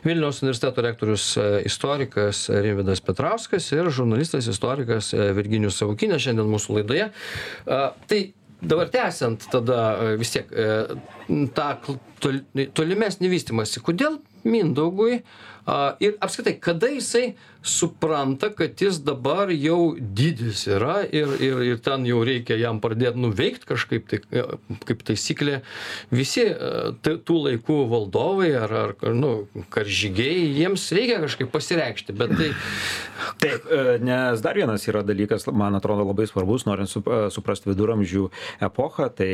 Vilniaus 0.05 0.41
universiteto 0.41 0.85
rektorius 0.85 1.27
e, 1.37 1.49
istorikas 1.69 2.47
Rimvidas 2.53 3.03
Petrauskas 3.05 3.69
ir 3.75 3.91
žurnalistas 3.93 4.49
istorikas 4.49 5.13
e, 5.13 5.29
Virginijus 5.37 5.77
Savukinė 5.81 6.21
šiandien 6.21 6.49
mūsų 6.49 6.79
laidoje. 6.79 7.11
Tai 7.63 8.23
dabar 8.63 8.89
tęsiant 8.89 9.47
tada 9.51 9.79
e, 9.99 10.15
vis 10.19 10.31
tiek 10.33 10.51
e, 10.51 10.67
tą 11.55 11.97
tolimesnį 12.77 13.31
vystimąsi, 13.31 13.83
kodėl 13.83 14.21
Mindaugui 14.43 15.21
a 15.67 15.95
ir 15.99 16.17
apskritai 16.21 16.59
kada 16.59 16.89
jisai 16.91 17.35
supranta 17.63 18.49
kad 18.49 18.81
jis 18.81 18.99
dabar 18.99 19.51
jau 19.51 19.95
didis 19.97 20.65
yra 20.67 21.03
ir 21.07 21.31
ir 21.39 21.61
ir 21.63 21.77
ten 21.83 22.05
jau 22.05 22.19
reikia 22.27 22.57
jam 22.59 22.81
pradėt 22.83 23.15
nu 23.15 23.31
veikt 23.31 23.63
kažkaip 23.69 24.09
tai 24.11 24.19
e, 24.31 24.43
kaip 24.83 25.03
taisyklė. 25.07 25.61
Visi 26.11 26.43
e, 26.43 26.83
tų 27.01 27.37
laikų 27.47 27.79
valdovai 27.91 28.51
ar 28.59 28.75
ar 28.83 28.95
nu 29.15 29.47
karžygiai 29.71 30.43
jiems 30.59 30.89
reikia 30.91 31.21
kažkaip 31.23 31.53
pasireikšti 31.55 32.17
bet 32.19 32.35
tai 32.35 32.51
Taip, 33.39 33.65
e, 33.71 33.97
nes 34.03 34.41
dar 34.43 34.57
vienas 34.57 34.83
yra 34.87 35.03
dalykas, 35.05 35.45
man 35.55 35.75
atrodo 35.77 36.03
labai 36.09 36.25
svarbus, 36.27 36.65
norint 36.67 36.91
suprasti 36.91 37.69
viduramžių 37.69 38.25
epochą, 38.67 39.07
tai 39.15 39.29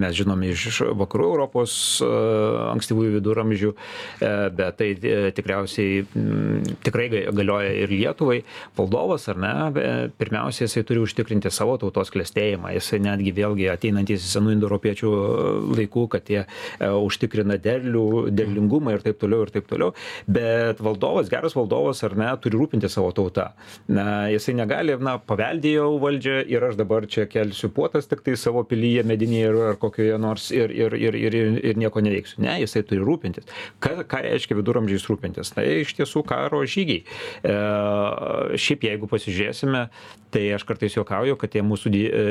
mes 0.00 0.14
žinome 0.16 0.52
iš 0.54 0.80
vakarų 0.96 1.26
Europos 1.34 1.74
ankstyvųjų 2.04 3.16
viduramžių, 3.18 3.72
bet 4.56 4.78
tai 4.80 4.90
tikriausiai 5.36 6.04
tikrai 6.86 7.08
galioja 7.10 7.73
ir 7.82 7.92
lietuvai 7.92 8.40
valdovas 8.76 9.28
ar 9.32 9.40
ne 9.40 9.52
pirmiausia 10.18 10.68
jisai 10.68 10.84
turi 10.88 11.02
užtikrinti 11.04 11.52
savo 11.54 11.76
tautos 11.80 12.12
klestėjimą. 12.14 12.72
Jisai 12.76 13.00
netgi 13.04 13.34
vėlgi 13.36 13.70
ateinantys 13.72 14.24
iš 14.24 14.36
senų 14.36 14.56
indoeuropiečių 14.56 15.12
laikų 15.74 16.06
kad 16.14 16.30
jie 16.30 16.42
e, 16.44 16.90
užtikrina 16.90 17.58
derlių 17.60 18.30
derlingumą 18.34 18.96
ir 18.96 19.04
taip 19.06 19.20
toliau 19.22 19.46
ir 19.46 19.54
taip 19.54 19.68
toliau. 19.70 19.94
Bet 20.26 20.82
valdovas 20.84 21.30
geras 21.32 21.56
valdovas 21.58 22.02
ar 22.06 22.16
ne 22.18 22.30
turi 22.42 22.58
rūpintis 22.60 22.96
savo 22.96 23.12
tauta 23.16 23.52
na 23.88 24.26
jisai 24.32 24.54
negali 24.58 24.96
na 25.02 25.16
paveldėjau 25.18 25.94
valdžią 26.02 26.36
ir 26.50 26.64
aš 26.68 26.78
dabar 26.80 27.06
čia 27.10 27.26
kelsiu 27.30 27.70
puotas 27.74 28.08
tiktai 28.10 28.36
savo 28.40 28.64
pilyje 28.68 29.04
medinėje 29.06 29.52
ar 29.70 29.78
kokioje 29.80 30.18
nors 30.20 30.50
ir 30.54 30.72
ir 30.72 30.94
ir 30.98 31.18
ir 31.18 31.34
ir 31.70 31.80
nieko 31.80 32.02
neveiksiu. 32.04 32.40
Ne 32.44 32.58
jisai 32.62 32.84
turi 32.88 33.04
rūpintis. 33.04 33.48
Ką 33.82 34.04
ką 34.08 34.22
reiškia 34.26 34.58
viduramžiais 34.58 35.06
rūpintis? 35.10 35.52
Tai 35.56 35.64
iš 35.82 35.94
tiesų 35.98 36.24
karo 36.28 36.62
žygiai. 36.68 37.04
E, 37.42 37.54
šiaip 38.60 38.86
jeigu 38.88 39.08
pasižiūrėsime, 39.10 39.88
tai 40.34 40.48
aš 40.54 40.64
kartais 40.66 40.96
juokauju, 40.96 41.36
kad 41.38 41.52
tie 41.54 41.62
mūsų 41.62 41.90
e, 41.94 42.22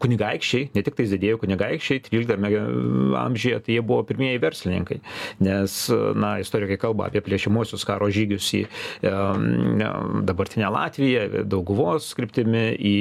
kunigaikščiai, 0.00 0.70
ne 0.72 0.82
tik 0.84 0.96
tai 0.96 1.06
didėjų 1.10 1.40
kunigaikščiai, 1.42 2.00
13 2.06 3.16
amžiuje, 3.20 3.58
tai 3.66 3.76
jie 3.76 3.84
buvo 3.84 4.04
pirmieji 4.08 4.40
verslininkai. 4.42 4.98
Nes, 5.44 5.76
na, 6.16 6.34
istorikai 6.42 6.78
kalba 6.80 7.10
apie 7.10 7.20
plėšimuosius 7.24 7.84
karo 7.88 8.08
žygius 8.12 8.48
į 8.56 8.62
e, 8.64 9.12
dabartinę 10.28 10.70
Latviją, 10.72 11.44
dauguvos 11.52 12.08
skriptimi, 12.14 12.64
į, 12.78 12.96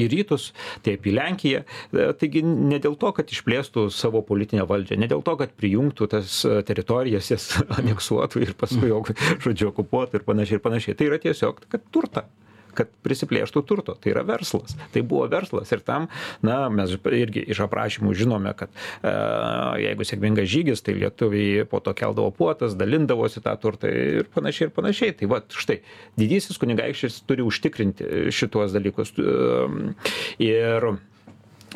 į 0.00 0.08
rytus, 0.14 0.48
taip 0.86 1.04
į 1.04 1.16
Lenkiją. 1.18 1.62
E, 1.92 2.08
taigi 2.16 2.44
ne 2.46 2.80
dėl 2.82 2.96
to, 3.00 3.12
kad 3.20 3.36
išplėstų 3.36 3.88
savo 3.92 4.24
politinę 4.24 4.64
valdžią, 4.68 5.00
ne 5.02 5.10
dėl 5.12 5.24
to, 5.26 5.36
kad 5.42 5.52
prijungtų 5.60 6.08
tas 6.16 6.40
teritorijas, 6.68 7.30
jas 7.34 7.50
aneksuotų 7.82 8.46
ir 8.48 8.56
paskui, 8.56 8.94
žodžiu, 9.44 9.74
okupuotų 9.76 10.20
ir 10.20 10.26
panašiai 10.26 10.58
ir 10.58 10.64
panašiai. 10.64 10.96
Tai 10.98 11.12
yra 11.12 11.20
tiesiog, 11.22 11.62
kad 11.70 11.86
turtą 11.94 12.24
kad 12.76 12.92
prisiplėštų 13.04 13.62
turto. 13.66 13.96
Tai 14.00 14.12
yra 14.12 14.22
verslas. 14.26 14.76
Tai 14.92 15.02
buvo 15.08 15.26
verslas. 15.32 15.72
Ir 15.74 15.82
tam, 15.86 16.08
na, 16.44 16.66
mes 16.72 16.92
irgi 17.16 17.44
iš 17.54 17.62
aprašymų 17.66 18.14
žinome, 18.18 18.52
kad 18.58 18.72
e, 19.00 19.12
jeigu 19.86 20.06
sėkmingas 20.06 20.50
žygis, 20.52 20.84
tai 20.86 20.96
lietuviai 21.00 21.66
po 21.70 21.80
to 21.84 21.94
keldavo 21.96 22.32
puotas, 22.36 22.76
dalindavosi 22.78 23.42
tą 23.44 23.54
turtą 23.62 23.90
ir 23.90 24.30
panašiai 24.34 24.68
ir 24.68 24.74
panašiai. 24.76 25.16
Tai 25.20 25.30
va, 25.32 25.42
štai, 25.64 25.80
didysis 26.20 26.60
kunigaikštis 26.62 27.22
turi 27.28 27.46
užtikrinti 27.46 28.28
šituos 28.36 28.76
dalykus. 28.76 29.14
Ir 30.42 30.90
e, 30.92 30.98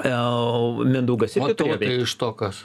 Mindaugas 0.04 1.38
irgi 1.38 1.56
turėjo. 1.56 1.80
Tai 1.80 1.96
iš 2.04 2.18
to 2.20 2.34
kas? 2.36 2.64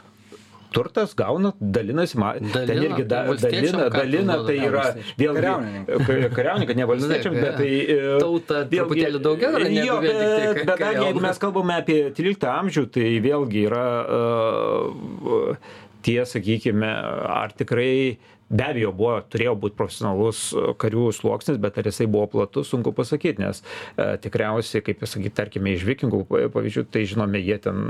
Turtas 0.75 1.15
gauna, 1.17 1.53
dalinasi, 1.59 2.19
dalina, 2.19 2.65
ten 2.67 2.83
irgi 2.83 3.05
da, 3.07 3.21
dalina, 3.39 3.87
dalina, 3.93 4.37
tai 4.47 4.57
yra 4.67 4.83
vėlgi 5.21 6.29
kariauninkai, 6.35 6.75
ne 6.77 6.89
valstiečiams, 6.89 7.39
bet 7.39 7.57
tai... 7.61 7.71
E, 7.95 7.97
Tauta 8.21 8.61
truputėlį 8.71 9.23
daugiau 9.23 9.55
yra. 9.55 9.71
Jo, 9.71 9.97
bet, 10.03 10.19
tai, 10.19 10.51
bet 10.61 10.83
dar 10.83 10.99
jeigu 10.99 11.23
mes 11.23 11.41
kalbame 11.41 11.79
apie 11.79 11.99
13 12.17 12.51
amžių, 12.51 12.85
tai 12.97 13.09
vėlgi 13.23 13.65
yra 13.69 13.87
uh, 14.03 15.75
tie, 16.05 16.19
sakykime, 16.29 16.91
ar 17.39 17.55
tikrai 17.57 17.91
uh, 18.13 18.31
be 18.49 18.65
abejo 18.69 18.91
buvo 18.95 19.17
turėjo 19.33 19.55
būt 19.57 19.75
profesionalus 19.77 20.41
e, 20.53 20.65
karių 20.81 21.07
sluoksnis 21.17 21.59
bet 21.61 21.79
ar 21.81 21.89
jisai 21.89 22.07
buvo 22.11 22.27
platus 22.35 22.69
sunku 22.73 22.93
pasakyt 22.95 23.41
nes 23.41 23.61
e, 23.61 24.07
tikriausiai 24.21 24.83
kaip 24.85 25.01
pasakyt 25.01 25.35
tarkime 25.37 25.73
iš 25.73 25.85
vikingų 25.87 26.23
pavyzdžių 26.53 26.85
tai 26.93 27.05
žinome 27.09 27.41
jie 27.41 27.57
ten 27.63 27.81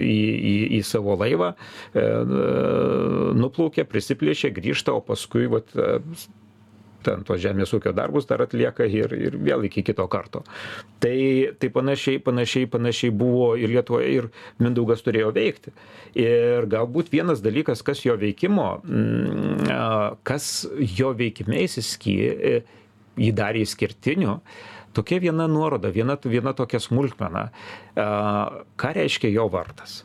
į 0.00 0.18
į 0.52 0.54
į 0.78 0.82
savo 0.88 1.16
laivą 1.20 1.52
e, 1.52 2.06
nuplaukė 3.42 3.84
prisiplėšė 3.88 4.54
grįžta 4.56 4.96
o 4.96 5.04
paskui 5.04 5.48
vat 5.52 5.76
ten 7.04 7.24
tuos 7.26 7.40
žemės 7.42 7.72
ūkio 7.76 7.92
darbus 7.96 8.28
dar 8.30 8.44
atlieka 8.44 8.86
ir, 8.88 9.14
ir 9.16 9.38
vėl 9.42 9.66
iki 9.68 9.84
kito 9.86 10.06
karto. 10.12 10.42
Tai, 11.02 11.16
tai 11.58 11.70
panašiai, 11.74 12.20
panašiai, 12.22 12.68
panašiai 12.70 13.14
buvo 13.14 13.52
ir 13.60 13.72
Lietuvoje, 13.72 14.10
ir 14.12 14.28
Mindaugas 14.62 15.04
turėjo 15.06 15.32
veikti. 15.36 15.74
Ir 16.18 16.68
galbūt 16.70 17.12
vienas 17.14 17.42
dalykas, 17.44 17.84
kas 17.86 18.04
jo 18.06 18.16
veikimo, 18.20 18.68
mm, 18.84 20.20
kas 20.28 20.52
jo 20.98 21.12
veikime 21.18 21.64
įsiskyrė, 21.66 22.62
jį 23.20 23.32
darė 23.36 23.66
išskirtiniu, 23.66 24.38
tokia 24.96 25.18
viena 25.20 25.48
nuoroda, 25.50 25.90
viena, 25.92 26.16
viena 26.24 26.54
tokia 26.56 26.80
smulkmena, 26.80 27.48
ką 27.96 28.96
reiškia 28.96 29.32
jo 29.32 29.50
vardas 29.52 30.02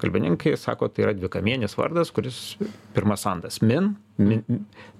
kalbininkai 0.00 0.56
sako 0.56 0.88
tai 0.88 1.06
yra 1.06 1.14
dvikamienis 1.16 1.76
vardas 1.78 2.12
kuris 2.14 2.56
pirmas 2.94 3.24
sandas. 3.26 3.60
Min 3.62 3.94
min 4.18 4.44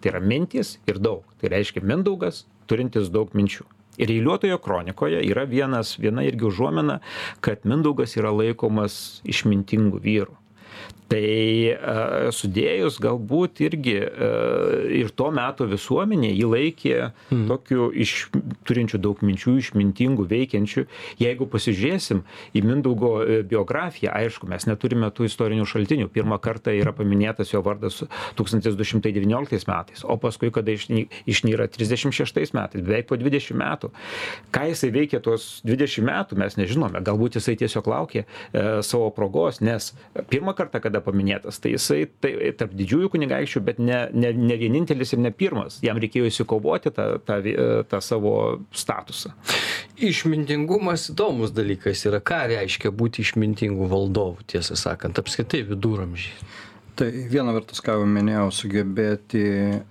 tai 0.01 0.13
yra 0.13 0.21
mintys 0.21 0.79
ir 0.87 1.01
daug. 1.03 1.25
Tai 1.41 1.53
reiškia 1.55 1.85
mindaugas 1.85 2.45
turintis 2.71 3.11
daug 3.13 3.33
minčių. 3.35 3.67
Ir 4.01 4.13
eiliuotojo 4.15 4.57
kronikoje 4.63 5.21
yra 5.29 5.45
vienas 5.49 5.97
viena 6.01 6.23
irgi 6.25 6.47
užuomina 6.49 7.01
kad 7.45 7.67
mindaugas 7.69 8.17
yra 8.17 8.31
laikomas 8.33 9.21
išmintingu 9.29 10.01
vyru 10.01 10.37
tai 11.11 11.75
a, 11.75 12.31
sudėjus 12.35 13.01
galbūt 13.03 13.62
irgi 13.66 13.96
a, 14.01 14.31
ir 15.01 15.11
to 15.16 15.31
meto 15.35 15.66
visuomenė 15.70 16.31
jį 16.33 16.51
laikė 16.55 16.96
mm. 17.03 17.44
tokiu 17.51 17.88
iš, 17.90 18.14
turinčiu 18.68 19.01
daug 19.03 19.20
minčių, 19.25 19.57
išmintingų, 19.61 20.27
veikiančių. 20.31 20.87
Jeigu 21.20 21.49
pasižiūrėsim 21.51 22.23
į 22.55 22.62
Mindaugo 22.66 23.12
e, 23.25 23.40
biografiją, 23.46 24.12
aišku, 24.14 24.49
mes 24.51 24.66
neturime 24.68 25.11
tų 25.14 25.27
istorinių 25.29 25.66
šaltinių. 25.68 26.11
Pirmą 26.14 26.38
kartą 26.42 26.75
yra 26.77 26.94
paminėtas 26.96 27.53
jo 27.55 27.62
vardas 27.66 28.03
1219 28.38 29.68
metais, 29.70 30.05
o 30.05 30.16
paskui, 30.20 30.53
kada 30.55 30.75
išnyra 30.75 31.68
36 31.75 32.55
metais, 32.57 32.85
beveik 32.85 33.09
po 33.11 33.18
20 33.20 33.59
metų. 33.59 33.92
Ką 34.55 34.66
jisai 34.70 34.92
veikė 34.94 35.23
tuos 35.25 35.49
20 35.66 36.07
metų, 36.07 36.38
mes 36.40 36.57
nežinome. 36.61 37.03
Galbūt 37.07 37.40
jisai 37.40 37.57
tiesiog 37.61 37.90
laukė 37.90 38.23
e, 38.23 38.27
savo 38.87 39.11
progos, 39.14 39.61
nes 39.64 39.92
pirmą 40.31 40.55
kartą, 40.59 40.83
kada 40.83 41.00
yra 41.01 41.05
paminėtas. 41.05 41.61
Tai 41.61 41.75
jisai 41.75 42.05
tai 42.21 42.53
tarp 42.59 42.75
didžiųjų 42.79 43.11
kunigaikščių 43.15 43.65
bet 43.67 43.81
ne 43.83 44.01
ne 44.13 44.33
ne 44.37 44.57
vienintelis 44.61 45.15
ir 45.15 45.23
ne 45.25 45.33
pirmas. 45.33 45.81
Jam 45.83 45.99
reikėjo 45.99 46.31
išsikovoti 46.31 46.93
tą 46.95 47.19
tą 47.25 47.41
tą 47.91 48.01
savo 48.05 48.35
statusą. 48.73 49.35
Išmintingumas 50.01 51.11
įdomus 51.13 51.55
dalykas 51.57 52.07
yra. 52.09 52.21
Ką 52.21 52.45
reiškia 52.55 52.93
būti 52.93 53.25
išmintingu 53.25 53.89
valdovu 53.91 54.45
tiesą 54.47 54.77
sakant 54.79 55.19
apskritai 55.19 55.65
viduramžiais 55.69 56.69
tai 57.01 57.09
viena 57.33 57.55
vertus 57.57 57.81
ką 57.85 57.97
jau 57.97 58.07
minėjau 58.09 58.49
sugebėti 58.53 59.43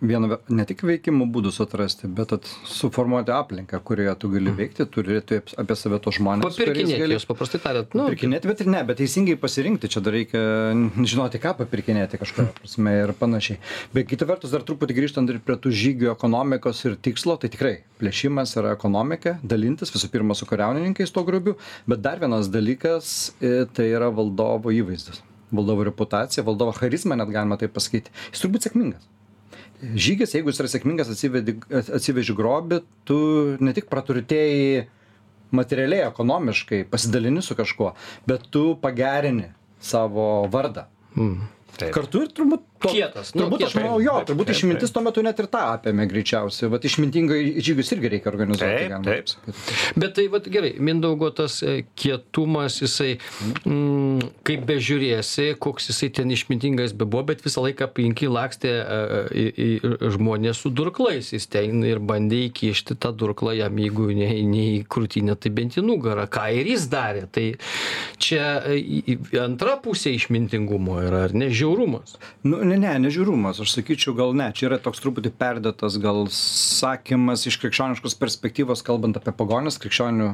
viena 0.01 0.37
ne 0.53 0.65
tik 0.69 0.83
veikimo 0.85 1.25
būdus 1.33 1.57
atrasti 1.63 2.09
bet 2.19 2.35
at 2.37 2.49
suformuoti 2.69 3.33
aplinką 3.33 3.81
kurioje 3.85 4.15
tu 4.21 4.31
gali 4.33 4.51
mhm. 4.51 4.59
veikti 4.59 4.87
turėti 4.93 5.41
apie 5.61 5.77
save 5.79 5.99
tuos 6.03 6.19
žmones 6.19 6.45
papirkinėti 6.45 7.09
juos 7.15 7.27
paprastai 7.29 7.61
tariant 7.63 7.97
nu 7.97 8.05
papirkinėti 8.05 8.51
bet 8.51 8.63
ir 8.63 8.71
ne 8.75 8.83
bet 8.85 9.01
teisingai 9.01 9.37
pasirinkti 9.41 9.89
čia 9.91 10.03
dar 10.05 10.15
reikia 10.17 10.43
žinoti 11.13 11.41
ką 11.41 11.55
papirkinėti 11.63 12.19
kažkuria 12.21 12.53
prasme 12.59 12.95
ir 13.03 13.13
panašiai. 13.19 13.59
Bet 13.93 14.09
kita 14.09 14.27
vertus 14.29 14.53
dar 14.53 14.65
truputį 14.67 14.97
grįžtant 14.97 15.31
ir 15.31 15.41
prie 15.45 15.57
tų 15.61 15.73
žygių 15.81 16.11
ekonomikos 16.13 16.83
ir 16.87 16.97
tikslo 17.07 17.37
tai 17.41 17.51
tikrai 17.53 17.75
plėšimas 18.01 18.55
yra 18.59 18.75
ekonomika 18.77 19.37
dalintis 19.43 19.93
visų 19.95 20.11
pirma 20.13 20.37
su 20.37 20.47
kariaunininkais 20.49 21.15
tuo 21.15 21.25
grobiu 21.27 21.57
bet 21.89 22.03
dar 22.05 22.21
vienas 22.21 22.51
dalykas 22.53 23.33
e, 23.41 23.65
tai 23.73 23.89
yra 23.95 24.11
valdovo 24.13 24.73
įvaizdis 24.75 25.23
valdovo 25.51 25.85
reputaciją, 25.87 26.45
valdovo 26.47 26.73
charizmą, 26.77 27.17
net 27.19 27.31
galima 27.33 27.57
taip 27.59 27.73
pasakyti. 27.75 28.13
Jis 28.33 28.43
turbūt 28.43 28.67
sėkmingas. 28.67 29.07
Žygis, 29.79 30.33
jeigu 30.35 30.51
jis 30.51 30.59
yra 30.59 30.71
sėkmingas, 30.71 31.11
atsiveži 31.95 32.35
grobį, 32.35 32.81
tu 33.07 33.19
ne 33.63 33.73
tik 33.75 33.87
praturtėjai 33.91 34.87
materialiai, 35.55 36.03
ekonomiškai, 36.09 36.83
pasidalini 36.91 37.41
su 37.41 37.55
kažkuo, 37.57 37.93
bet 38.29 38.49
tu 38.53 38.73
pagerini 38.81 39.49
savo 39.81 40.49
vardą. 40.51 40.85
Mm. 41.15 41.47
Taip. 41.79 41.93
Kartu 41.95 42.25
ir 42.25 42.33
turbūt 42.35 42.65
to- 42.79 42.89
Kietas, 42.93 43.33
nu, 43.35 43.43
turbūt 43.43 43.65
aš 43.65 43.73
kietas. 43.73 43.83
manau 43.83 43.99
jo 44.03 44.13
Taip, 44.19 44.27
turbūt 44.31 44.47
taip, 44.49 44.55
išmintis 44.55 44.93
tuo 44.95 45.01
metu 45.03 45.23
net 45.25 45.39
ir 45.43 45.47
tą 45.51 45.61
apėmė 45.75 46.05
greičiausiai 46.11 46.69
vat 46.71 46.85
išmintingai 46.87 47.41
žygius 47.59 47.91
irgi 47.95 48.11
reikia 48.15 48.31
organizuoti 48.31 48.63
Taip, 48.63 48.89
galima 48.89 49.03
taip. 49.03 49.27
sakyt. 49.27 49.99
Bet 49.99 50.13
tai 50.15 50.27
vat 50.31 50.47
gerai, 50.49 50.73
Mindaugo 50.79 51.29
tas 51.35 51.59
e, 51.63 51.83
kietumas, 51.99 52.79
jisai, 52.81 53.17
mm, 53.65 54.29
kaip 54.47 54.63
bežiūrėsi, 54.69 55.49
koks 55.61 55.89
jisai 55.91 56.09
ten 56.19 56.31
išmintingas 56.33 56.93
bebuvo, 56.97 57.25
bet 57.31 57.43
visą 57.45 57.63
laiką 57.65 57.87
aplinkai 57.89 58.29
lakstė 58.31 58.71
e, 58.79 59.21
į, 59.29 59.45
į 59.67 60.11
žmonės 60.15 60.63
su 60.63 60.71
durklais. 60.71 61.33
Jis 61.35 61.47
ten 61.51 61.83
ir 61.87 61.99
bandė 61.99 62.45
įkišti 62.49 62.95
tą 63.01 63.11
durklą 63.15 63.53
jam, 63.57 63.75
jeigu 63.81 64.09
ne, 64.15 64.29
ne 64.47 64.63
į 64.79 64.85
krūtinę, 64.91 65.35
tai 65.39 65.51
bent 65.55 65.77
į 65.79 65.83
nugarą. 65.85 66.27
Ką 66.31 66.47
ir 66.61 66.71
jis 66.73 66.87
darė. 66.91 67.25
Tai 67.31 67.45
čia 68.21 68.61
e, 68.65 68.77
į- 68.79 69.03
į- 69.15 69.39
antra 69.43 69.77
pusė 69.83 70.13
išmintingumo 70.15 70.99
yra, 71.03 71.25
ar 71.29 71.33
ne 71.37 71.49
žiaurumas. 71.51 72.15
nu 72.43 72.61
ne 72.69 72.77
ne 72.79 72.93
nežiūrumas 73.05 73.59
aš 73.63 73.73
sakyčiau 73.77 74.15
gal 74.17 74.35
ne 74.37 74.49
čia 74.55 74.69
yra 74.69 74.79
toks 74.81 75.01
truputį 75.03 75.33
perdėtas 75.39 75.97
gal 76.01 76.27
sakymas 76.35 77.45
iš 77.49 77.57
krikščioniškos 77.63 78.17
perspektyvos 78.19 78.83
kalbant 78.85 79.17
apie 79.19 79.33
pagonis 79.35 79.79
krikščionių 79.81 80.29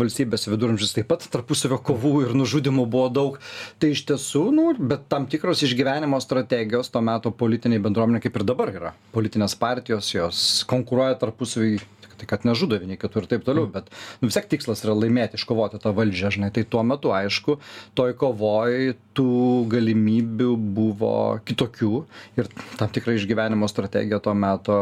valstybėse 0.00 0.52
viduramžiais 0.52 0.94
taip 0.96 1.10
pat 1.12 1.26
tarpusavio 1.34 1.78
kovų 1.84 2.14
ir 2.26 2.34
nužudymų 2.38 2.86
buvo 2.90 3.08
daug. 3.12 3.40
Tai 3.80 3.90
iš 3.94 4.04
tiesų 4.08 4.44
nu 4.54 4.66
bet 4.78 5.08
tam 5.12 5.28
tikros 5.30 5.64
išgyvenimo 5.66 6.20
strategijos 6.22 6.92
to 6.94 7.02
meto 7.04 7.32
politinėj 7.34 7.82
bendruomenėj 7.84 8.26
kaip 8.26 8.40
ir 8.40 8.46
dabar 8.48 8.72
yra. 8.74 8.94
Politinės 9.14 9.56
partijos 9.60 10.10
jos 10.14 10.44
konkuruoja 10.70 11.18
tarpusavy 11.20 11.78
tai 12.24 12.30
kad 12.30 12.46
nežudo 12.48 12.78
vieni 12.80 12.96
kitų 13.00 13.22
ir 13.22 13.28
taip 13.30 13.44
toliau 13.46 13.68
bet 13.70 13.90
nu 14.20 14.28
vis 14.28 14.38
tiek 14.38 14.48
tikslas 14.56 14.84
yra 14.84 14.96
laimėti 14.96 15.38
iškovoti 15.38 15.80
tą 15.82 15.92
valdžią 15.96 16.32
žinai 16.38 16.50
tai 16.54 16.64
tuo 16.64 16.82
metu 16.86 17.12
aišku 17.14 17.58
toj 17.98 18.16
kovoj 18.20 18.94
tų 19.16 19.68
galimybių 19.72 20.54
buvo 20.76 21.14
kitokių 21.44 21.92
ir 22.40 22.50
tam 22.80 22.92
tikra 22.94 23.16
išgyvenimo 23.18 23.68
strategija 23.70 24.22
to 24.24 24.34
meto 24.34 24.78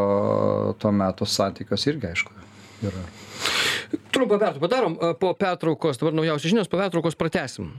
to 0.79 0.95
meto 0.95 1.29
santykiuose 1.29 1.93
irgi 1.93 2.13
aišku 2.13 2.39
yra 2.89 3.07
Trumpą 4.13 4.39
pertrauką 4.39 4.61
padarom, 4.63 4.95
po 5.19 5.33
pertraukos, 5.35 5.99
dabar 5.99 6.15
naujausios 6.15 6.53
žinios, 6.53 6.69
po 6.71 6.79
pertraukos 6.79 7.17
pratesim. 7.19 7.73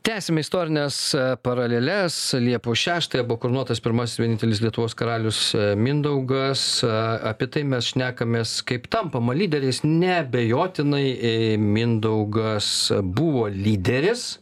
Tęsime 0.00 0.40
istorinės 0.40 0.96
e, 1.12 1.22
paraleles. 1.44 2.14
Liepos 2.40 2.80
6 2.86 3.18
buvo 3.28 3.36
koronuotas 3.42 3.82
pirmasis 3.84 4.16
vienintelis 4.22 4.62
Lietuvos 4.64 4.94
karalius 4.96 5.40
e, 5.52 5.74
Mindaugas. 5.76 6.62
E, 6.86 6.92
Apie 7.28 7.48
tai 7.52 7.66
mes 7.68 7.90
šnekamės, 7.92 8.54
kaip 8.68 8.88
tampama 8.92 9.36
lyderiais. 9.36 9.82
Nebejotinai 9.84 11.04
e, 11.12 11.34
Mindaugas 11.60 12.70
buvo 13.04 13.44
lyderis. 13.52 14.38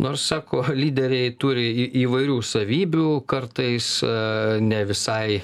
Nors, 0.00 0.24
sako, 0.32 0.64
lyderiai 0.82 1.34
turi 1.36 1.68
į- 1.84 1.90
įvairių 2.06 2.40
savybių, 2.54 3.06
kartais 3.28 3.92
ne 4.64 4.80
visai, 4.88 5.42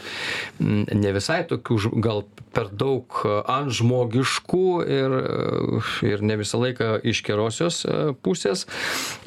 ne 0.64 1.12
visai 1.21 1.43
tokių 1.53 1.83
gal 2.05 2.25
per 2.55 2.71
daug 2.73 3.21
e, 3.25 3.33
antžmogiškų 3.53 4.65
ir, 4.87 5.15
e, 5.19 5.81
ir 6.11 6.23
ne 6.27 6.39
visą 6.41 6.61
laiką 6.63 6.91
iš 7.09 7.23
gerosios 7.27 7.83
e, 7.85 8.13
pusės. 8.25 8.67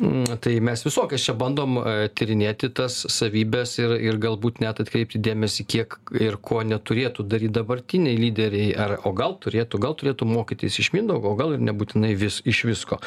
Mm, 0.02 0.40
Tai 0.42 0.54
mes 0.64 0.82
visokias 0.86 1.24
čia 1.26 1.36
bandom 1.38 1.78
tyrinėti 2.18 2.72
tas 2.74 2.96
savybės 3.14 3.76
ir, 3.82 3.94
ir 4.02 4.18
galbūt 4.22 4.62
net 4.64 4.80
atkreipti 4.82 5.20
dėmesį, 5.22 5.66
kiek 5.70 5.98
ir 6.18 6.38
ko 6.42 6.62
neturėtų 6.66 7.26
daryti 7.30 7.54
dabartiniai 7.60 8.18
lyderiai, 8.18 8.72
ar, 8.74 8.96
o 9.06 9.14
gal 9.18 9.36
turėtų, 9.44 9.82
gal 9.84 9.96
turėtų 10.00 10.28
mokytis 10.30 10.80
iš 10.82 10.92
Mindaugo, 10.96 11.34
o 11.34 11.40
gal 11.40 11.56
ir 11.56 11.64
nebūtinai 11.64 12.14
vis, 12.20 12.42
iš 12.48 12.64
visko. 12.68 13.00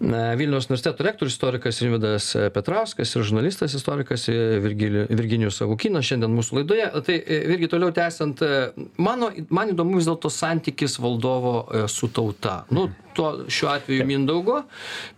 Vilniaus 0.00 0.68
universiteto 0.68 1.06
rektorius 1.06 1.36
istorikas 1.36 1.80
Rimvidas 1.82 2.30
Petrauskas 2.54 3.14
ir 3.14 3.26
žurnalistas 3.26 3.74
istorikas 3.76 4.28
Virginijus 4.30 5.58
Savukinas 5.60 6.06
šiandien 6.08 6.34
mūsų 6.34 6.60
laidoje. 6.60 6.88
Tai 7.08 7.18
irgi 7.54 7.70
toliau 7.70 7.92
tęsiant, 7.94 8.42
e, 8.42 8.88
mano, 9.24 9.46
man 9.50 9.72
įdomu 9.72 9.98
vis 9.98 10.08
dėlto 10.08 10.30
santykis 10.32 10.98
valdovo 11.02 11.54
e, 11.64 11.84
su 11.90 12.08
tauta. 12.12 12.62
Nu, 12.74 12.88
tuo, 13.14 13.30
šiuo 13.48 13.70
atveju 13.72 14.06
Mindaugo, 14.08 14.62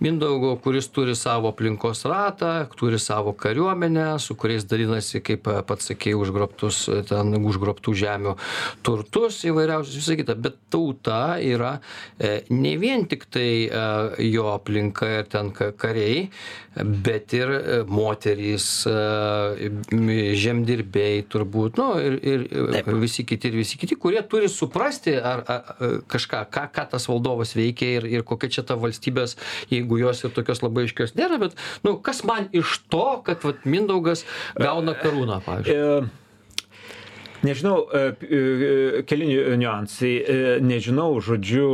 Mindaugo, 0.04 0.54
kuris 0.62 0.88
turi 0.92 1.14
savo 1.16 1.50
aplinkos 1.52 2.04
ratą, 2.08 2.52
turi 2.76 2.98
savo 3.02 3.32
kariuomenę, 3.32 4.18
su 4.22 4.36
kuriais 4.38 4.66
dalinasi, 4.68 5.22
kaip 5.24 5.48
e, 5.50 5.60
pats 5.66 5.90
sakėjai, 5.90 6.18
užgrobtus, 6.20 6.82
e, 6.92 7.00
ten 7.08 7.34
užgrobtų 7.40 7.94
žemių 7.96 8.36
turtus 8.86 9.40
įvairiausius, 9.48 9.96
visą 10.02 10.18
kitą. 10.20 10.36
Bet 10.46 10.58
tauta 10.72 11.36
yra 11.42 11.76
e, 12.18 12.42
ne 12.52 12.76
vien 12.80 13.06
tik 13.08 13.26
tai 13.32 13.48
e, 13.66 13.84
jo 14.28 14.50
aplinka 14.52 15.08
ir 15.20 15.30
ten 15.32 15.50
ka- 15.56 15.72
kariai, 15.76 16.26
bet 16.76 17.32
ir 17.36 17.52
e, 17.56 17.80
moterys, 17.88 18.68
e, 18.90 19.70
žemdirbiai 20.36 21.24
turbūt, 21.32 21.80
nu, 21.80 21.88
ir, 22.02 22.18
ir 22.20 22.46
Taip. 22.76 22.92
visi 23.00 23.24
kiti 23.28 23.50
ir 23.50 23.58
visi 23.62 23.80
kiti, 23.80 23.96
kurie 24.00 24.20
turi 24.28 24.50
suprasti 24.52 25.16
ar, 25.16 25.42
ar 25.48 26.02
kažką, 26.10 26.44
ką, 26.52 26.66
ką 26.74 26.86
tas 26.92 27.08
valdovas 27.08 27.54
veikia 27.56 27.85
ir, 27.96 28.06
ir 28.18 28.24
kokia 28.26 28.50
čia 28.56 28.64
ta 28.66 28.76
valstybės, 28.80 29.36
jeigu 29.72 29.98
jos 30.02 30.24
ir 30.26 30.34
tokios 30.36 30.62
labai 30.64 30.86
aiškios 30.86 31.14
nėra, 31.18 31.38
bet, 31.42 31.56
nu, 31.86 31.96
kas 32.04 32.22
man 32.28 32.48
iš 32.56 32.78
to, 32.92 33.06
kad 33.26 33.44
vat, 33.46 33.64
Mindaugas 33.66 34.24
gauna 34.58 34.94
karūną, 34.98 35.40
pavyzdžiui. 35.46 36.06
E, 36.06 36.24
Nežinau, 37.46 37.76
e, 37.94 38.00
e, 38.26 39.02
keli 39.06 39.26
ni- 39.28 39.56
niuansai. 39.60 40.12
Nežinau, 40.64 41.10
žodžiu, 41.22 41.66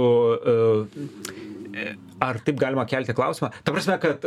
ar 2.21 2.41
taip 2.45 2.59
galima 2.61 2.85
kelti 2.91 3.15
klausimą. 3.17 3.53
Ta 3.65 3.73
prasme, 3.73 3.97
kad 4.03 4.27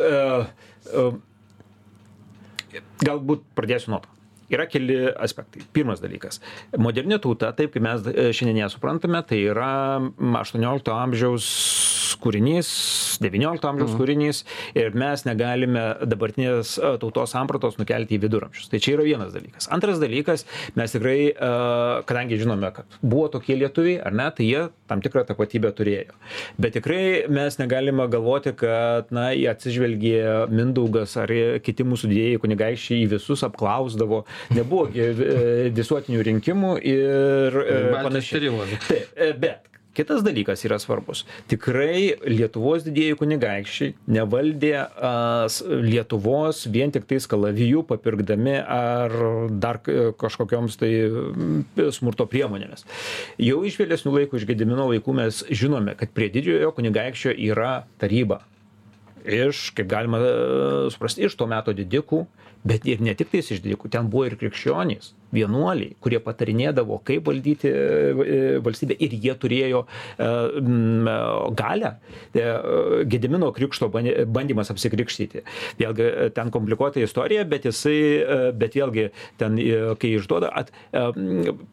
galbūt 3.05 3.45
pradėsiu 3.55 3.93
nuo 3.93 4.01
to. 4.05 4.14
Yra 4.53 4.67
keli 4.69 4.97
aspektai. 5.09 5.63
Pirmas 5.73 6.01
dalykas. 6.03 6.41
Moderni 6.77 7.17
tauta, 7.21 7.51
taip 7.57 7.73
kaip 7.73 7.85
mes 7.85 8.05
e, 8.11 8.29
šiandien 8.35 8.63
ją 8.65 8.71
suprantame, 8.75 9.21
tai 9.25 9.41
yra 9.49 9.71
m, 9.97 10.35
18 10.41 10.93
amžiaus 10.93 11.47
kūrinys, 12.21 12.69
19 13.23 13.67
amžiaus 13.69 13.95
kūrinys 13.99 14.41
ir 14.77 14.95
mes 14.97 15.25
negalime 15.27 15.83
dabartinės 16.05 16.75
e, 16.79 16.93
tautos 17.01 17.33
sampratos 17.35 17.79
nukelti 17.79 18.17
į 18.17 18.23
viduramžius. 18.25 18.69
Tai 18.71 18.81
čia 18.83 18.95
yra 18.95 19.05
vienas 19.07 19.33
dalykas. 19.35 19.69
Antras 19.75 19.99
dalykas, 20.01 20.45
mes 20.79 20.95
tikrai, 20.95 21.17
e, 21.31 21.51
kadangi 22.09 22.39
žinome, 22.41 22.71
kad 22.75 22.97
buvo 23.01 23.27
tokie 23.33 23.57
lietuviai, 23.59 23.99
ar 24.05 24.15
ne, 24.15 24.29
tai 24.35 24.49
jie 24.49 24.63
tam 24.89 25.03
tikrą 25.05 25.25
tapatybę 25.29 25.71
turėjo. 25.75 26.15
Bet 26.61 26.75
tikrai 26.77 27.25
mes 27.31 27.59
negalime 27.61 28.07
galvoti, 28.11 28.55
kad, 28.57 29.11
na, 29.15 29.29
jie 29.35 29.49
atsižvelgė 29.51 30.15
Mindaugas 30.51 31.15
ar 31.21 31.31
kiti 31.65 31.85
mūsų 31.87 32.09
didėjai 32.11 32.41
kunigaikščiai 32.43 33.05
į 33.05 33.11
visus 33.15 33.45
apklausdavo. 33.47 34.23
Nebuvo 34.55 34.89
e, 34.93 35.11
visuotinių 35.75 36.25
rinkimų 36.31 36.75
ir 36.81 37.61
Baltijos 37.61 38.03
panašiai. 38.05 38.81
Taip, 38.85 39.23
bet 39.41 39.74
kitas 39.95 40.23
dalykas 40.25 40.65
yra 40.67 40.79
svarbus. 40.81 41.23
Tikrai 41.51 42.15
Lietuvos 42.27 42.85
didieji 42.85 43.17
kunigaikščiai 43.19 43.95
nevaldė 44.17 44.73
a, 44.77 45.11
Lietuvos 45.85 46.65
vien 46.71 46.93
tik 46.93 47.07
tais 47.09 47.27
kalavijų 47.31 47.85
papirkdami 47.89 48.57
ar 48.61 49.15
dar 49.49 49.81
kažkokioms 50.21 50.79
tai 50.81 50.91
smurto 51.95 52.27
priemonėmis. 52.29 52.85
Jau 53.41 53.61
iš 53.67 53.79
vėlesnių 53.81 54.17
laikų, 54.19 54.39
iš 54.39 54.49
Gedimino 54.49 54.89
laikų 54.91 55.15
mes 55.17 55.43
žinome, 55.49 55.95
kad 55.99 56.11
prie 56.15 56.29
didžiojo 56.33 56.73
kunigaikščio 56.75 57.35
yra 57.49 57.85
taryba. 58.01 58.41
Iš, 59.25 59.71
kaip 59.73 59.87
galima 59.89 60.19
e, 60.21 60.33
suprasti, 60.93 61.25
iš 61.25 61.33
to 61.39 61.47
meto 61.49 61.73
didikų, 61.73 62.25
bet 62.65 62.85
ir 62.89 63.01
ne 63.01 63.15
tik 63.17 63.31
tais 63.31 63.49
iš 63.55 63.63
didikų, 63.63 63.89
ten 63.93 64.09
buvo 64.11 64.27
ir 64.29 64.37
krikščionys, 64.37 65.13
vienuoliai, 65.35 65.95
kurie 66.03 66.19
patarinėdavo, 66.23 66.99
kaip 67.07 67.27
valdyti 67.29 67.69
e, 67.69 68.59
valstybę 68.65 68.97
ir 69.05 69.15
jie 69.23 69.35
turėjo 69.41 69.83
e, 69.85 70.29
m, 70.61 71.09
galę. 71.59 71.95
E, 72.33 72.45
Gedimino 73.11 73.51
krikšto 73.55 73.89
bandymas 73.91 74.71
apsikrikštyti. 74.73 75.43
Vėlgi 75.81 76.05
e, 76.07 76.29
ten 76.35 76.51
komplikuota 76.53 77.03
istorija, 77.03 77.45
bet 77.49 77.67
jisai, 77.69 77.97
e, 77.97 78.39
bet 78.55 78.77
vėlgi 78.79 79.09
ten, 79.41 79.59
e, 79.61 79.81
kai 80.01 80.13
išduoda, 80.19 80.51
at, 80.63 80.71
e, 80.95 81.05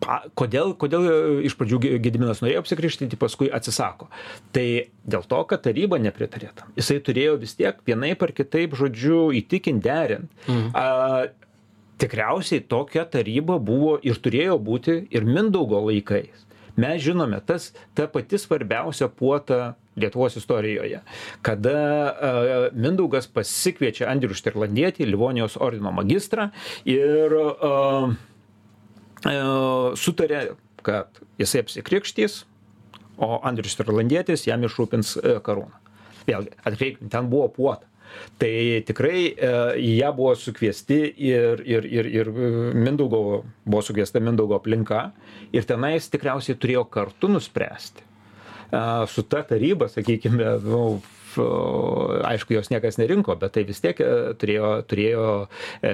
pa, 0.02 0.22
kodėl, 0.38 0.74
kodėl 0.80 1.08
e, 1.08 1.16
iš 1.48 1.56
pradžių 1.60 1.82
Ge- 1.82 1.94
Gediminas 2.04 2.42
norėjo 2.44 2.64
apsikrikštyti, 2.64 3.18
paskui 3.20 3.50
atsisako. 3.52 4.10
Tai 4.54 4.66
dėl 5.02 5.26
to, 5.28 5.42
kad 5.50 5.64
taryba 5.64 5.98
nepritarė 6.02 6.52
tam. 6.58 6.72
Jisai 6.78 7.00
turėjo 7.04 7.38
vis 7.42 7.56
tiek 7.58 7.78
vienaip 7.88 8.22
ar 8.22 8.34
kitaip, 8.36 8.76
žodžiu, 8.78 9.30
įtikinti 9.42 9.82
derint. 9.86 10.28
Mhm. 10.48 11.38
A, 12.02 12.04
tikriausiai 12.04 12.60
tokia 12.66 13.04
taryba 13.06 13.60
buvo 13.62 13.98
ir 14.02 14.18
turėjo 14.18 14.56
būti 14.58 15.06
ir 15.14 15.22
Mindaugo 15.22 15.78
laikais. 15.86 16.48
Mes 16.74 17.02
žinome, 17.04 17.38
tas 17.46 17.70
ta 17.94 18.08
pati 18.10 18.38
svarbiausia 18.38 19.06
puota 19.08 19.76
Lietuvos 19.94 20.34
istorijoje, 20.40 21.02
kada 21.44 22.70
Mindaugas 22.72 23.28
pasikviečia 23.28 24.08
Andrių 24.08 24.34
Štirlandietį, 24.34 25.04
Livonijos 25.04 25.58
ordino 25.60 25.92
magistrą 25.92 26.48
ir 26.88 27.36
uh, 27.36 28.08
uh, 29.28 29.92
sutarė, 29.94 30.56
kad 30.82 31.22
jisai 31.38 31.62
apsikrikštys, 31.62 32.40
o 33.22 33.36
Andrius 33.44 33.76
Štirlandietis 33.76 34.48
jam 34.48 34.64
išrūpins 34.64 35.14
uh, 35.20 35.38
karūną. 35.44 35.76
Vėlgi, 36.26 36.56
atkreipkim, 36.64 37.12
ten 37.12 37.28
buvo 37.30 37.52
puota. 37.52 37.91
Tai 38.42 38.52
tikrai 38.88 39.18
e, 39.30 39.50
į 39.80 39.90
ją 40.00 40.12
buvo 40.16 40.36
sukviesti 40.38 41.00
ir, 41.28 41.62
ir, 41.66 41.86
ir, 41.86 42.08
ir 42.20 42.30
Mindaugo, 42.74 43.42
buvo 43.64 43.82
sukviesta 43.84 44.22
Mindaugo 44.22 44.58
aplinka 44.58 45.10
ir 45.54 45.68
tenais 45.68 46.08
tikriausiai 46.12 46.58
turėjo 46.58 46.86
kartu 46.92 47.30
nuspręsti 47.32 48.10
su 49.08 49.22
ta 49.28 49.42
taryba, 49.44 49.88
sakykime, 49.92 50.46
nu, 50.64 51.02
aišku, 51.38 52.54
jos 52.54 52.70
niekas 52.72 52.98
nerinko, 53.00 53.36
bet 53.40 53.54
tai 53.56 53.64
vis 53.68 53.80
tiek 53.82 53.98
e, 54.02 54.10
turėjo, 54.38 54.70
turėjo 54.90 55.26
e, 55.82 55.92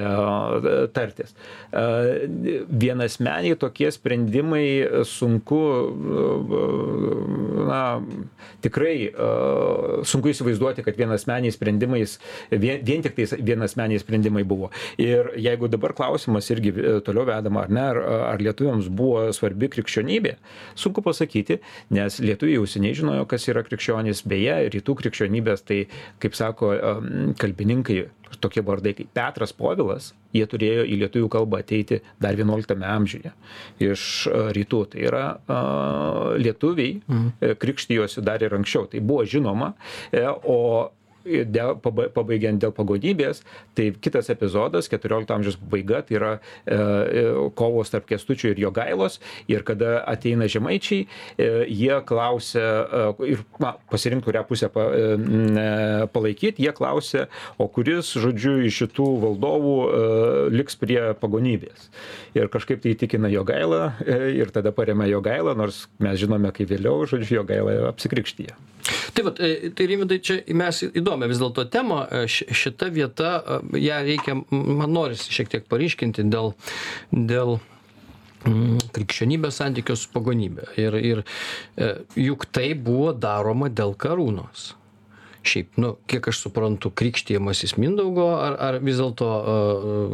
tartis. 0.95 1.35
E, 1.73 2.27
vienasmeniai 2.69 3.59
tokie 3.61 3.91
sprendimai 3.95 4.67
sunku, 5.09 5.61
na, 7.69 7.83
tikrai 8.65 9.11
sunku 10.09 10.33
įsivaizduoti, 10.33 10.85
kad 10.87 10.99
vienasmeniai 10.99 11.55
sprendimais, 11.55 12.19
vien, 12.51 12.83
vien 12.85 13.05
tik 13.05 13.17
tais 13.19 13.35
vienasmeniai 13.39 14.03
sprendimai 14.03 14.45
buvo. 14.49 14.73
Ir 15.01 15.33
jeigu 15.39 15.71
dabar 15.71 15.95
klausimas 15.97 16.49
irgi 16.55 16.75
toliau 17.07 17.27
vedama, 17.29 17.65
ar 17.67 17.75
ne, 17.75 17.85
ar, 17.95 18.03
ar 18.33 18.43
lietuviams 18.43 18.91
buvo 18.93 19.29
svarbi 19.37 19.71
krikščionybė, 19.73 20.37
sunku 20.79 21.05
pasakyti, 21.05 21.61
nes 21.95 22.21
lietuviai 22.23 22.59
jau 22.59 22.69
seniai 22.69 22.97
žinojo, 22.99 23.27
kas 23.31 23.49
yra 23.51 23.65
krikščionis, 23.67 24.25
beje, 24.29 24.59
rytų 24.75 24.99
krikščionybė 25.03 25.28
krikščionybės, 25.29 25.65
tai, 25.67 25.87
kaip 26.21 26.35
sako 26.35 26.73
kalbininkai, 27.39 28.09
tokie 28.41 28.63
vardai 28.63 28.95
kaip 28.95 29.11
Petras 29.15 29.53
Povilas, 29.53 30.13
jie 30.33 30.45
turėjo 30.47 30.85
į 30.85 30.99
lietuvių 31.03 31.29
kalbą 31.33 31.63
ateiti 31.63 32.03
dar 32.21 32.37
XI 32.37 32.77
amžiuje 32.85 33.33
iš 33.81 34.29
rytų. 34.57 34.83
Tai 34.93 35.01
yra 35.01 35.25
lietuviai 36.39 37.01
mhm. 37.07 37.57
krikštijosi 37.59 38.23
dar 38.23 38.43
ir 38.43 38.55
anksčiau. 38.55 38.87
Tai 38.89 39.01
buvo 39.01 39.25
žinoma, 39.25 39.75
e, 40.13 40.25
o 40.29 40.91
dėl, 41.49 41.77
pabaigiant 41.83 42.61
dėl 42.63 42.75
pagodybės, 42.77 43.43
tai 43.79 43.91
kitas 43.93 44.31
epizodas, 44.33 44.91
14 44.91 45.35
amžiaus 45.35 45.59
pabaiga, 45.61 46.03
tai 46.07 46.19
yra 46.19 46.33
e, 46.39 46.41
e, 46.75 47.25
kovos 47.59 47.93
tarp 47.93 48.09
kestučių 48.09 48.53
ir 48.53 48.63
jogailos. 48.67 49.19
Ir 49.51 49.65
kada 49.69 49.99
ateina 50.09 50.49
žemaičiai, 50.51 51.07
e, 51.37 51.49
jie 51.69 52.01
klausia, 52.09 52.65
e, 52.65 53.31
ir 53.35 53.45
na, 53.63 53.75
pasirinkti, 53.93 54.29
kurią 54.29 54.45
pusę 54.49 54.71
pa, 54.73 54.89
e, 54.95 56.07
palaikyti, 56.15 56.65
jie 56.67 56.75
klausia, 56.77 57.27
o 57.59 57.69
kuris, 57.73 58.15
žodžiu, 58.19 58.59
iš 58.69 58.83
šitų 58.85 59.09
valdovų 59.25 59.77
e, 59.79 60.03
liks 60.55 60.79
prie 60.81 61.01
pagonybės. 61.21 61.91
Ir 62.39 62.51
kažkaip 62.53 62.83
tai 62.85 62.95
įtikina 62.95 63.31
jogailą 63.33 63.83
e, 64.05 64.19
ir 64.39 64.53
tada 64.55 64.73
paremia 64.75 65.09
jogailą, 65.11 65.57
nors 65.59 65.87
mes 66.03 66.19
žinome, 66.21 66.53
kai 66.55 66.69
vėliau, 66.69 67.07
žodžiu, 67.09 67.41
jogailą 67.41 67.79
apsikrikštyje. 67.93 68.57
Tai, 69.15 69.25
vat, 69.27 69.41
e, 69.41 69.71
tai 69.77 69.89
Rimidai, 69.91 70.19
čia 70.25 70.39
mes 70.57 70.81
įdomią 71.19 71.29
vis 71.29 71.41
dėlto 71.41 71.65
temą, 71.71 72.07
e, 72.07 72.27
šita 72.29 72.91
vieta, 72.91 73.43
e, 73.75 73.79
ją 73.79 74.03
reikia, 74.05 74.37
man 74.51 74.93
norisi 74.93 75.33
šiek 75.33 75.49
tiek 75.49 75.69
paryškinti 75.69 76.25
dėl, 76.31 76.55
dėl 77.13 77.59
krikščionybės 78.95 79.59
santykio 79.59 79.97
su 79.99 80.09
pagonybė. 80.15 80.69
Ir, 80.79 80.95
ir 80.95 81.23
juk 82.15 82.47
tai 82.47 82.75
buvo 82.75 83.13
daroma 83.13 83.69
dėl 83.69 83.97
karūnos. 83.99 84.75
Šiaip, 85.43 85.75
nu, 85.77 85.97
kiek 86.07 86.29
aš 86.31 86.45
suprantu, 86.45 86.91
krikštijimasis 86.95 87.77
Mindaugo, 87.79 88.29
ar, 88.39 88.55
ar 88.63 88.79
vis 88.79 89.01
dėlto 89.01 89.29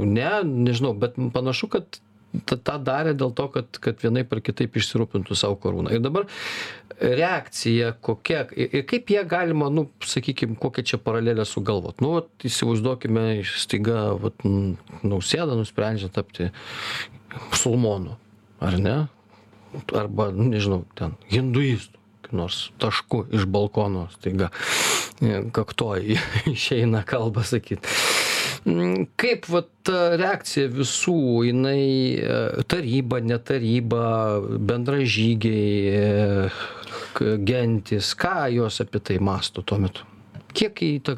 ne, 0.08 0.30
nežinau, 0.44 0.94
bet 0.96 1.20
panašu, 1.36 1.68
kad 1.68 2.00
tą, 2.46 2.58
tą 2.58 2.78
darė 2.82 3.14
dėl 3.18 3.32
to, 3.36 3.46
kad, 3.54 3.78
kad 3.82 4.00
vienaip 4.02 4.32
ar 4.34 4.40
kitaip 4.44 4.76
išsirūpintų 4.78 5.36
savo 5.38 5.56
karūną. 5.62 5.92
Ir 5.94 6.02
dabar 6.04 6.26
reakcija 7.00 7.92
kokia 8.04 8.44
ir 8.56 8.84
kaip 8.88 9.10
ją 9.10 9.24
galima, 9.28 9.70
nu, 9.72 9.86
sakykime, 10.04 10.56
kokią 10.60 10.84
čia 10.92 11.00
paralelę 11.02 11.46
sugalvot. 11.48 12.02
Nu, 12.04 12.14
vat, 12.18 12.30
įsivaizduokime, 12.46 13.26
staiga, 13.58 14.12
vat, 14.20 14.46
nausėda 15.02 15.58
nusprendžia 15.58 16.10
tapti 16.14 16.50
musulmonu, 17.50 18.18
ar 18.62 18.78
ne? 18.78 18.96
Arba, 19.90 20.30
nu, 20.34 20.46
nežinau, 20.52 20.84
ten, 20.98 21.16
hinduistų, 21.32 21.98
nors 22.34 22.68
tašku 22.82 23.24
iš 23.34 23.48
balkono, 23.50 24.06
staiga, 24.14 24.52
kaktoj 25.54 26.14
išeina 26.54 27.02
kalbą 27.06 27.42
sakyti 27.46 28.13
kaip 28.64 29.48
vat 29.52 29.68
ta 29.84 30.14
reakcija 30.16 30.70
visų, 30.72 31.18
jinai 31.50 32.16
e, 32.16 32.38
taryba, 32.70 33.20
ne 33.20 33.36
taryba, 33.36 34.06
bendražygiai, 34.56 35.76
e, 35.92 37.30
gentis, 37.44 38.14
ką 38.18 38.48
jos 38.54 38.80
apie 38.84 39.02
tai 39.04 39.18
masto 39.20 39.62
tuo 39.62 39.78
metu? 39.82 40.08
Kiek 40.54 40.80
į 40.86 40.90
tą 41.04 41.16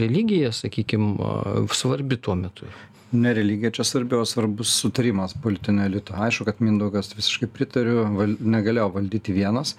religiją, 0.00 0.50
sakykime, 0.56 1.68
svarbi 1.76 2.16
tuo 2.16 2.34
metu? 2.40 2.66
Ne 3.12 3.32
religija 3.34 3.72
čia 3.74 3.84
svarbi, 3.84 4.14
o 4.16 4.24
svarbus 4.24 4.72
sutarimas 4.80 5.34
politinio 5.42 5.84
elito. 5.84 6.14
Aišku, 6.16 6.46
kad 6.46 6.60
Mindaugas 6.62 7.10
visiškai 7.16 7.48
pritariu, 7.50 8.04
val, 8.14 8.36
negalėjo 8.38 8.86
valdyti 8.94 9.34
vienas. 9.34 9.74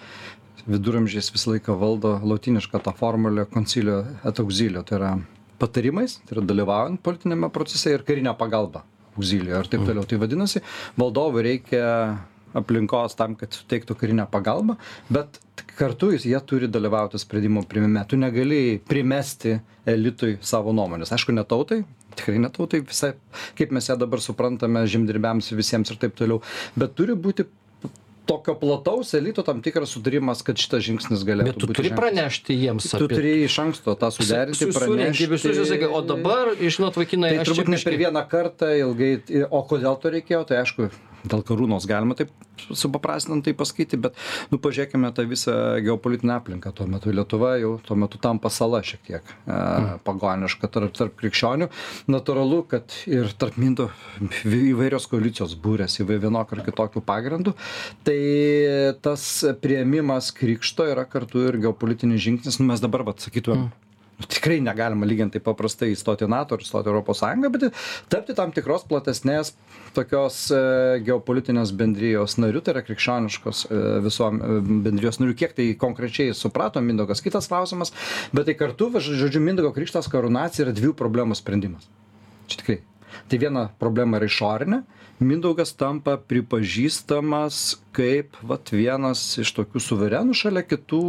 Viduramžiais 0.68 1.32
visą 1.34 1.56
laiką 1.56 1.78
valdo 1.80 2.18
latinišką 2.28 2.84
tą 2.86 2.94
formulę 2.98 3.48
concilio 3.50 4.04
et 4.28 4.44
auxilio, 4.44 4.84
tai 4.86 5.00
yra 5.00 5.14
patarimais, 5.62 6.18
tai 6.26 6.38
yra 6.38 6.48
dalyvaujant 6.54 7.02
politiniame 7.06 7.52
procese 7.54 7.94
ir 7.94 8.06
karinę 8.08 8.34
pagalbą 8.40 8.84
auxilio 9.18 9.60
ir 9.60 9.70
taip 9.72 9.86
toliau. 9.88 10.08
Tai 10.08 10.20
vadinasi, 10.22 10.62
valdovui 11.00 11.46
reikia 11.46 11.86
aplinkos 12.58 13.16
tam, 13.16 13.38
kad 13.40 13.54
suteiktų 13.56 13.96
karinę 14.00 14.26
pagalbą, 14.32 14.76
bet 15.12 15.40
kartu 15.78 16.12
jie 16.16 16.40
turi 16.48 16.68
dalyvauti 16.72 17.20
sprendimų 17.22 17.64
primime. 17.70 18.04
Tu 18.08 18.20
negali 18.20 18.80
primesti 18.88 19.58
elitui 19.88 20.36
savo 20.44 20.74
nuomonės. 20.76 21.14
Aišku, 21.16 21.36
ne 21.36 21.46
tautai, 21.48 21.82
tikrai 22.18 22.42
ne 22.44 22.52
tautai, 22.54 22.82
visai, 22.88 23.14
kaip 23.58 23.72
mes 23.76 23.88
ją 23.88 23.98
dabar 24.00 24.24
suprantame, 24.24 24.84
žemdirbiams 24.90 25.52
visiems 25.56 25.94
ir 25.94 26.00
taip 26.02 26.18
toliau, 26.20 26.42
bet 26.76 26.96
turi 26.98 27.16
būti 27.16 27.48
tokio 28.26 28.56
plataus 28.56 29.14
elito 29.14 29.44
tam 29.44 29.62
tikras 29.62 29.90
sutarimas, 29.96 30.42
kad 30.46 30.56
šitas 30.58 30.84
žingsnis 30.86 31.24
galėtų 31.28 31.52
būti. 31.52 31.54
Bet 31.54 31.60
tu 31.60 31.68
turi 31.74 31.90
žengtas. 31.90 32.00
pranešti 32.00 32.54
jiems. 32.62 32.90
Tu 32.92 32.98
apie- 33.06 33.16
turi 33.18 33.32
iš 33.44 33.56
anksto 33.60 33.96
tą 33.98 34.12
suderinti, 34.14 34.58
Su- 34.72 34.80
pranešti. 34.80 35.28
visus 35.28 35.58
ir 35.58 35.66
sakai, 35.66 35.88
o 35.90 36.02
dabar, 36.02 36.54
žinot, 36.60 36.96
vaikinai, 36.96 37.36
Tai 37.38 37.46
turbūt 37.50 37.68
ne 37.68 37.78
per 37.84 37.98
vieną 37.98 38.24
kartą 38.30 38.70
ilgai, 38.78 39.12
o 39.50 39.64
kodėl 39.68 40.00
to 40.02 40.10
reikėjo, 40.14 40.46
tai 40.48 40.62
aišku, 40.64 40.90
dėl 41.28 41.44
karūnos 41.46 41.88
galima 41.90 42.16
taip 42.18 42.32
supaprastinant 42.70 43.44
tai 43.46 43.54
pasakyti, 43.58 43.98
bet, 44.02 44.18
nu, 44.52 44.60
pažiūrėkime 44.62 45.12
tą 45.16 45.26
visą 45.30 45.54
geopolitinę 45.84 46.36
aplinką. 46.38 46.74
Tuo 46.78 46.88
metu 46.90 47.14
Lietuva 47.14 47.56
jau 47.62 47.74
tuo 47.86 47.98
metu 48.00 48.20
tampa 48.22 48.52
sala 48.54 48.82
šiek 48.86 49.04
tiek 49.08 49.34
e, 49.50 49.60
pagoniška 50.06 50.70
tarp, 50.72 50.94
tarp 50.98 51.18
krikščionių. 51.20 51.70
Natūralu, 52.12 52.62
kad 52.72 52.96
ir 53.10 53.32
tarp 53.42 53.58
minto 53.62 53.90
įvairios 54.46 55.10
koalicijos 55.12 55.58
būrės 55.62 56.00
įvai 56.04 56.20
vienokių 56.22 56.60
ar 56.60 56.66
kitokių 56.70 57.06
pagrindų. 57.08 57.56
Tai 58.08 58.20
tas 59.06 59.28
prieimimas 59.64 60.32
krikšto 60.38 60.90
yra 60.92 61.08
kartu 61.10 61.48
ir 61.50 61.62
geopolitinis 61.66 62.22
žingsnis. 62.24 62.62
Nu, 62.62 62.70
mes 62.72 62.84
dabar, 62.84 63.06
vad, 63.08 63.24
sakytumėm, 63.24 63.70
nu, 63.70 63.91
tikrai 64.30 64.60
negalima 64.64 65.08
lyginti 65.08 65.38
taip 65.38 65.48
paprastai 65.48 65.92
įstoti 65.96 66.28
į 66.28 66.32
NATO 66.32 66.58
ar 66.58 66.66
įstoti 66.66 66.90
į 66.90 66.94
Europos 66.94 67.22
Sąjungą, 67.22 67.52
bet 67.54 67.82
tapti 68.12 68.36
tam 68.38 68.54
tikros 68.56 68.86
platesnės 68.90 69.54
tokios 69.96 70.44
e, 70.54 70.62
geopolitinės 71.08 71.74
bendrijos 71.78 72.38
nariu, 72.42 72.62
tai 72.64 72.76
yra 72.76 72.86
krikščioniškos 72.88 73.64
e, 73.68 73.82
visom 74.06 74.40
e, 74.40 74.60
bendrijos 74.88 75.22
nariu. 75.22 75.36
Kiek 75.38 75.56
tai 75.58 75.72
konkrečiai 75.80 76.36
suprato 76.38 76.84
Mindaugas, 76.84 77.24
kitas 77.24 77.50
klausimas, 77.52 77.94
bet 78.36 78.50
tai 78.50 78.58
kartu, 78.60 78.92
žodžiu, 79.00 79.44
Mindaugo 79.44 79.74
krikštas 79.76 80.10
karūnacija 80.12 80.68
yra 80.68 80.76
dviejų 80.78 80.96
problemų 81.00 81.38
sprendimas. 81.40 81.90
Čia 82.52 82.64
tikrai. 82.64 82.80
Tai 83.32 83.40
viena 83.40 83.68
problema 83.80 84.20
yra 84.20 84.28
išorinė, 84.32 84.82
Mindaugas 85.22 85.70
tampa 85.78 86.16
pripažįstamas 86.18 87.78
kaip 87.94 88.40
vat, 88.48 88.72
vienas 88.74 89.22
iš 89.42 89.52
tokių 89.54 89.82
suverenų 89.84 90.34
šalia 90.38 90.64
kitų 90.66 91.02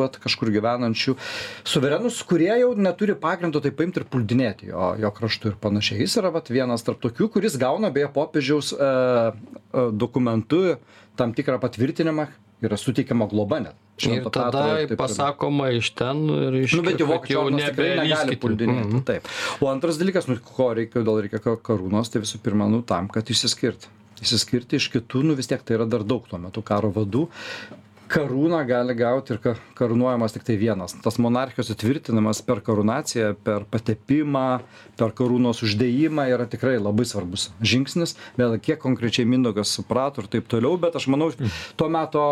vat, 0.00 0.16
kažkur 0.18 0.50
gyvenančių 0.56 1.14
suverenus, 1.68 2.18
kurie 2.26 2.50
jau 2.50 2.72
neturi 2.74 3.14
pagrindo 3.14 3.62
tai 3.62 3.70
paimti 3.76 4.02
ir 4.02 4.08
puldinėti 4.10 4.72
jo, 4.72 4.90
jo 4.98 5.12
kraštų 5.14 5.52
ir 5.52 5.58
panašiai. 5.62 6.00
Jis 6.02 6.18
yra 6.18 6.32
vat, 6.34 6.50
vienas 6.50 6.82
tarp 6.86 6.98
tokių, 7.04 7.30
kuris 7.36 7.58
gauna 7.60 7.92
beje 7.94 8.10
popiežiaus 8.16 8.72
e, 8.74 8.80
e, 8.82 9.86
dokumentu 9.94 10.64
tam 11.20 11.36
tikrą 11.36 11.60
patvirtinimą, 11.62 12.26
yra 12.62 12.76
suteikiama 12.80 13.26
globa 13.30 13.60
net. 13.60 13.74
Ir 14.00 14.06
Švento 14.06 14.30
tada 14.32 14.80
ir 14.80 14.88
taip 14.88 14.98
pasakoma 15.00 15.70
iš 15.76 15.90
ten 15.92 16.22
ir 16.32 16.54
iš 16.62 16.72
Nu, 16.78 16.82
bet 16.86 17.00
jau 17.00 17.08
vokiečių 17.10 17.50
nebelįskit. 17.56 18.38
puldinėti. 18.40 18.86
Mhm. 18.88 19.02
Taip. 19.04 19.28
O 19.60 19.68
antras 19.68 19.98
dalykas, 20.00 20.28
nu, 20.28 20.38
ko 20.40 20.70
reikia, 20.74 21.00
kodėl 21.00 21.20
reikia 21.26 21.40
ka- 21.44 21.56
karūnos, 21.60 22.08
tai 22.12 22.22
visų 22.24 22.40
pirma, 22.42 22.68
nu, 22.72 22.80
tam, 22.82 23.08
kad 23.12 23.24
išsiskirti. 23.28 23.86
Išsiskirti 24.20 24.76
iš 24.80 24.88
kitų, 24.92 25.22
nu, 25.24 25.34
vis 25.36 25.46
tiek 25.48 25.62
tai 25.64 25.76
yra 25.78 25.86
dar 25.88 26.02
daug 26.04 26.24
tuo 26.28 26.38
metu 26.38 26.62
karo 26.62 26.90
vadų. 26.92 27.28
Karūną 28.10 28.60
gali 28.66 28.94
gauti 28.98 29.34
ir 29.34 29.40
ka 29.42 29.54
karūnuojamas 29.78 30.34
tiktai 30.34 30.56
vienas. 30.60 30.96
Tas 31.04 31.18
monarchijos 31.22 31.70
įtvirtinimas 31.74 32.42
per 32.46 32.62
karūnaciją 32.66 33.32
per 33.46 33.66
patepimą 33.70 34.44
per 34.98 35.14
karūnos 35.16 35.62
uždėjimą 35.66 36.26
yra 36.32 36.46
tikrai 36.50 36.76
labai 36.80 37.06
svarbus 37.08 37.48
žingsnis. 37.62 38.16
Vėl 38.40 38.58
kiek 38.62 38.80
konkrečiai 38.82 39.28
mindaugas 39.30 39.72
suprato 39.76 40.24
ir 40.24 40.30
taip 40.32 40.50
toliau 40.50 40.76
bet 40.80 40.98
aš 40.98 41.08
manau 41.12 41.30
to 41.30 41.90
meto 41.92 42.24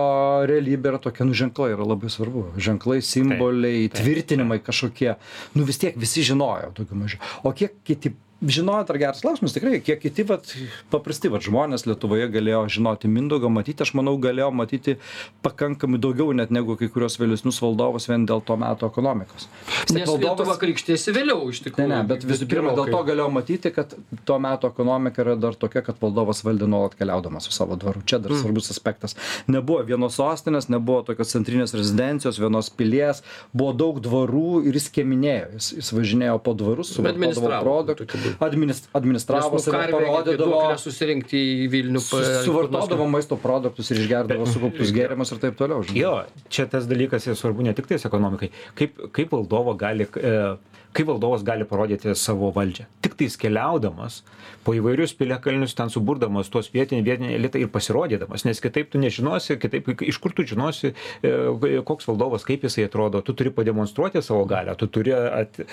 realybė 0.50 0.94
yra 0.94 1.02
tokia 1.02 1.28
nu 1.28 1.36
ženklai 1.38 1.72
yra 1.76 1.86
labai 1.86 2.10
svarbu. 2.12 2.48
Ženklai 2.58 3.00
simboliai 3.04 3.86
įtvirtinimai 3.86 4.60
kažkokie. 4.64 5.14
Nu 5.54 5.68
vis 5.68 5.78
tiek 5.80 5.98
visi 5.98 6.26
žinojo 6.26 6.74
daugiau 6.76 7.04
mažiau. 7.04 7.22
O 7.46 7.54
kiek 7.54 7.78
kiti 7.86 8.16
žinojo 8.42 8.84
dar 8.86 8.98
geras 8.98 9.20
klausimas 9.20 9.52
tikrai 9.56 9.80
kiek 9.82 9.98
kiti 10.02 10.22
vat 10.28 10.46
paprasti 10.92 11.30
vat 11.32 11.42
žmonės 11.42 11.86
lietuvoje 11.88 12.28
galėjo 12.30 12.60
žinoti 12.78 13.10
mindaugą 13.10 13.50
matyti 13.50 13.82
aš 13.82 13.94
manau 13.98 14.14
galėjo 14.22 14.50
matyti 14.54 14.94
pakankamai 15.42 15.98
daugiau 15.98 16.30
net 16.36 16.52
negu 16.54 16.76
kai 16.78 16.86
kuriuos 16.92 17.18
vėlesnius 17.18 17.58
valdovus 17.64 18.06
vien 18.10 18.26
dėl 18.28 18.44
to 18.46 18.56
meto 18.60 18.86
ekonomikos 18.92 19.48
Nes 19.94 20.10
Lietuva 20.10 20.54
krikštėsi 20.60 21.12
vėliau 21.16 21.48
iš 21.50 21.60
Ne, 21.60 21.64
tikrųjų. 21.68 21.88
ne, 21.90 21.98
bet 22.06 22.24
visų 22.28 22.46
pirma, 22.50 22.72
dėl 22.76 22.90
to 22.92 23.00
galėjau 23.08 23.28
matyti, 23.32 23.70
kad 23.74 23.94
tuo 24.28 24.36
metu 24.42 24.68
ekonomika 24.68 25.22
yra 25.24 25.34
dar 25.40 25.56
tokia, 25.58 25.82
kad 25.86 25.98
valdovas 26.02 26.42
valdė 26.46 26.68
nuolat 26.70 26.94
keliaudamas 26.98 27.46
su 27.48 27.54
savo 27.54 27.76
dvaru. 27.80 28.02
Čia 28.08 28.18
dar 28.22 28.34
svarbus 28.36 28.70
aspektas. 28.74 29.16
Nebuvo 29.50 29.82
vienos 29.88 30.18
sostinės, 30.18 30.68
nebuvo 30.72 31.02
tokios 31.08 31.32
centrinės 31.34 31.74
rezidencijos, 31.76 32.40
vienos 32.42 32.70
pilies, 32.74 33.22
buvo 33.52 33.72
daug 33.76 34.00
dvarų 34.04 34.62
ir 34.68 34.78
jis 34.78 34.90
kieminėjo. 34.98 35.48
Jis, 35.56 35.70
jis 35.80 35.92
važinėjo 35.96 36.38
po 36.44 36.54
dvarus, 36.58 36.92
su 36.94 37.04
administravo, 37.06 37.62
produktų. 37.64 38.27
Administ, 38.40 38.88
administravo, 38.94 39.50
nu, 39.58 39.72
parodydavo. 39.92 40.78
susirinkti 40.78 41.36
į 41.66 41.68
Vilnių. 41.72 42.00
su- 42.00 42.22
Suvartodavo 42.44 43.08
maisto 43.10 43.36
produktus 43.36 43.90
ir 43.90 43.98
išgerdavo 44.04 44.46
sukauptus 44.46 44.92
gėrimus 44.92 45.32
ir 45.32 45.38
taip 45.38 45.56
toliau. 45.56 45.82
žinai. 45.84 45.96
Jo, 46.00 46.24
čia 46.48 46.66
tas 46.66 46.86
dalykas 46.86 47.26
yra 47.26 47.36
svarbu 47.36 47.62
ne 47.62 47.72
tik 47.74 47.86
tais 47.86 48.04
ekonomikai. 48.04 48.50
Kaip, 48.74 48.98
kaip 49.12 49.30
valdovo 49.30 49.74
gali, 49.76 50.06
e, 50.16 50.56
kaip 50.92 51.06
valdovas 51.06 51.42
gali 51.44 51.64
parodyti 51.68 52.14
savo 52.16 52.50
valdžią. 52.52 52.86
Tik 53.02 53.14
tais 53.14 53.36
keliaudamas 53.36 54.22
po 54.64 54.72
įvairius 54.72 55.12
piliakalnius, 55.16 55.74
ten 55.76 55.88
suburdamas 55.92 56.48
tuos 56.50 56.68
vietinį, 56.72 57.02
vietinį 57.04 57.34
elitą 57.36 57.60
ir 57.60 57.68
pasirodydamas, 57.68 58.44
nes 58.44 58.58
kitaip 58.60 58.90
tu 58.90 58.98
nežinosi, 58.98 59.56
kitaip 59.60 60.02
iš 60.02 60.18
kur 60.18 60.32
tu 60.32 60.42
žinosi, 60.44 60.94
e, 61.22 61.80
koks 61.84 62.04
valdovas, 62.08 62.44
kaip 62.44 62.62
jisai 62.66 62.84
atrodo. 62.88 63.22
Tu 63.22 63.32
turi 63.32 63.50
pademonstruoti 63.50 64.22
savo 64.22 64.44
galę, 64.48 64.74
tu 64.76 64.86
turi 64.86 65.12
at, 65.12 65.60
e, 65.60 65.64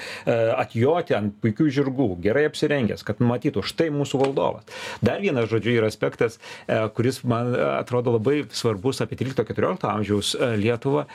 atjoti 0.58 1.16
ant 1.16 1.34
puikių 1.42 1.68
žirgų, 1.72 2.22
gerai 2.22 2.45
apsirengęs, 2.50 3.06
kad 3.08 3.22
matytų, 3.24 3.64
štai 3.66 3.90
mūsų 3.96 4.22
valdovas. 4.22 4.68
Dar 5.06 5.22
vienas, 5.24 5.50
žodžiu, 5.52 5.76
yra 5.80 5.90
aspektas, 5.92 6.40
e, 6.68 6.80
kuris 6.96 7.22
man 7.28 7.54
e, 7.54 7.62
atrodo 7.82 8.16
labai 8.18 8.44
svarbus 8.54 9.04
apie 9.06 9.20
13-14 9.20 9.90
amžiaus 9.92 10.36
e, 10.36 10.54
Lietuvą. 10.62 11.06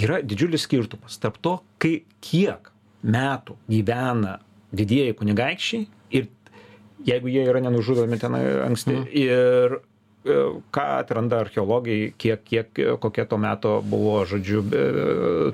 Yra 0.00 0.22
didžiulis 0.24 0.64
skirtumas 0.64 1.18
tarp 1.20 1.36
to, 1.44 1.58
kai 1.82 1.98
kiek 2.24 2.70
metų 3.04 3.58
gyvena 3.68 4.38
didieji 4.72 5.16
kunigaikščiai 5.18 5.86
ir 6.16 6.28
jeigu 7.06 7.32
jie 7.32 7.42
yra 7.50 7.60
nenužudomi 7.64 8.18
ten 8.20 8.36
anksti 8.38 8.94
ir 9.20 9.76
e, 9.78 10.38
ką 10.74 10.86
atranda 11.00 11.42
archeologai, 11.42 12.14
kiek, 12.16 12.44
kiek, 12.46 12.82
kokia 13.02 13.26
to 13.28 13.38
meto 13.42 13.74
buvo, 13.84 14.22
žodžiu, 14.28 14.62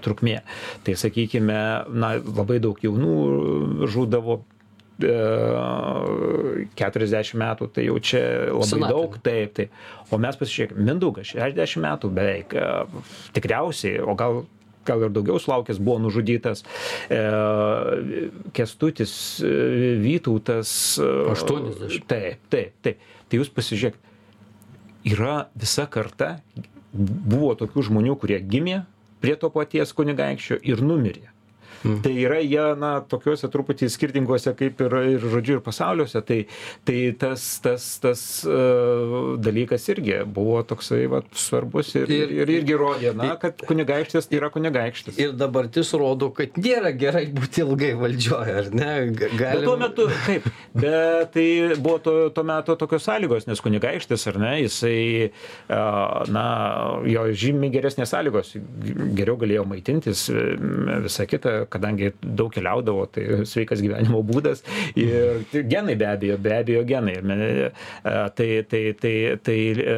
trukmė. 0.04 0.42
Tai 0.84 0.96
sakykime, 1.02 1.58
na, 1.88 2.12
labai 2.20 2.60
daug 2.62 2.78
jaunų 2.84 3.88
žudavo. 3.88 4.42
E, 5.04 6.66
40 6.78 7.34
metų, 7.38 7.70
tai 7.74 7.86
jau 7.88 7.96
čia 8.02 8.22
labai 8.50 8.68
Senatvė. 8.70 8.92
daug, 8.94 9.18
taip, 9.24 9.56
taip. 9.56 9.80
O 10.10 10.20
mes 10.22 10.38
pasižiūrėkime, 10.40 10.84
Mindaugas 10.88 11.34
60 11.34 11.82
metų 11.84 12.12
beveik, 12.16 12.54
e, 12.54 13.02
tikriausiai, 13.36 14.00
o 14.02 14.14
gal 14.18 14.44
gal 14.88 15.04
ir 15.04 15.12
daugiau 15.12 15.36
sulaukęs 15.42 15.80
buvo 15.84 15.98
nužudytas. 16.00 16.64
E, 17.12 17.20
Kestutis, 18.56 19.40
e, 19.44 19.96
Vytautas. 20.00 20.98
e, 20.98 21.08
80. 21.34 22.06
Taip, 22.08 22.40
taip, 22.48 22.72
taip. 22.82 23.02
Tai 23.28 23.40
jūs 23.42 23.50
pasižiūrėk, 23.52 23.98
yra 25.12 25.48
visa 25.52 25.84
karta, 25.86 26.38
buvo 26.92 27.52
tokių 27.58 27.84
žmonių, 27.90 28.16
kurie 28.20 28.40
gimė 28.40 28.86
prie 29.20 29.34
to 29.36 29.50
paties 29.52 29.92
kunigaikščio 29.92 30.60
ir 30.62 30.80
numirė. 30.80 31.28
Mm. 31.84 32.00
Tai 32.02 32.12
yra 32.18 32.40
jie, 32.42 32.64
na, 32.80 32.92
tokiuose 33.06 33.48
truputį 33.52 33.88
skirtinguose 33.92 34.50
kaip 34.58 34.80
ir, 34.82 34.96
ir 35.14 35.26
žodžiu, 35.30 35.58
ir 35.58 35.64
pasauliuose. 35.64 36.22
Tai, 36.26 36.38
tai 36.88 36.98
tas, 37.20 37.44
tas, 37.62 37.86
tas 38.02 38.22
uh, 38.48 39.36
dalykas 39.38 39.86
irgi 39.94 40.18
buvo 40.26 40.60
toksai 40.66 41.04
va, 41.10 41.22
svarbus 41.38 41.94
ir, 41.98 42.10
ir, 42.10 42.34
ir 42.42 42.52
irgi 42.58 42.78
rodė, 42.78 43.12
na, 43.16 43.30
kad 43.40 43.62
kunigaikštis 43.68 44.26
tai 44.28 44.40
yra 44.40 44.50
kunigaikštis. 44.54 45.20
Ir 45.22 45.34
dabartis 45.38 45.92
rodo, 45.98 46.32
kad 46.34 46.58
nėra 46.58 46.92
gerai 46.98 47.26
būti 47.34 47.62
ilgai 47.64 47.92
valdžioje, 48.00 48.56
ar 48.64 48.72
ne? 48.74 48.90
Ga- 49.14 49.28
Bet 49.28 49.38
Galim... 49.38 49.64
tuo 49.68 49.76
metu, 49.78 50.06
taip, 50.26 50.46
bet 50.74 51.32
tai 51.34 51.46
buvo 51.78 51.98
to, 52.02 52.14
tuo 52.34 52.44
metu 52.48 52.74
tokios 52.80 53.04
sąlygos, 53.06 53.46
nes 53.48 53.60
kunigaikštis, 53.62 54.24
ar 54.32 54.38
ne, 54.42 54.52
jisai, 54.64 55.30
a, 55.70 56.24
na, 56.32 56.44
jo 57.08 57.26
žymiai 57.38 57.72
geresnės 57.74 58.12
sąlygos, 58.14 58.54
geriau 59.18 59.36
galėjo 59.40 59.64
maitintis, 59.68 60.26
m, 60.32 61.04
visa 61.04 61.26
kita, 61.28 61.57
kadangi 61.72 62.12
daug 62.22 62.52
keliaudavo, 62.54 63.06
tai 63.12 63.42
sveikas 63.48 63.82
gyvenimo 63.84 64.22
būdas 64.26 64.64
ir 64.98 65.44
genai 65.70 65.96
be 65.98 66.08
abejo, 66.08 66.38
be 66.42 66.56
abejo 66.60 66.84
genai. 66.88 67.18
A, 67.18 68.28
Tai, 68.38 68.62
tai, 68.68 68.92
tai, 68.98 69.12
tai 69.42 69.56
e, 69.82 69.94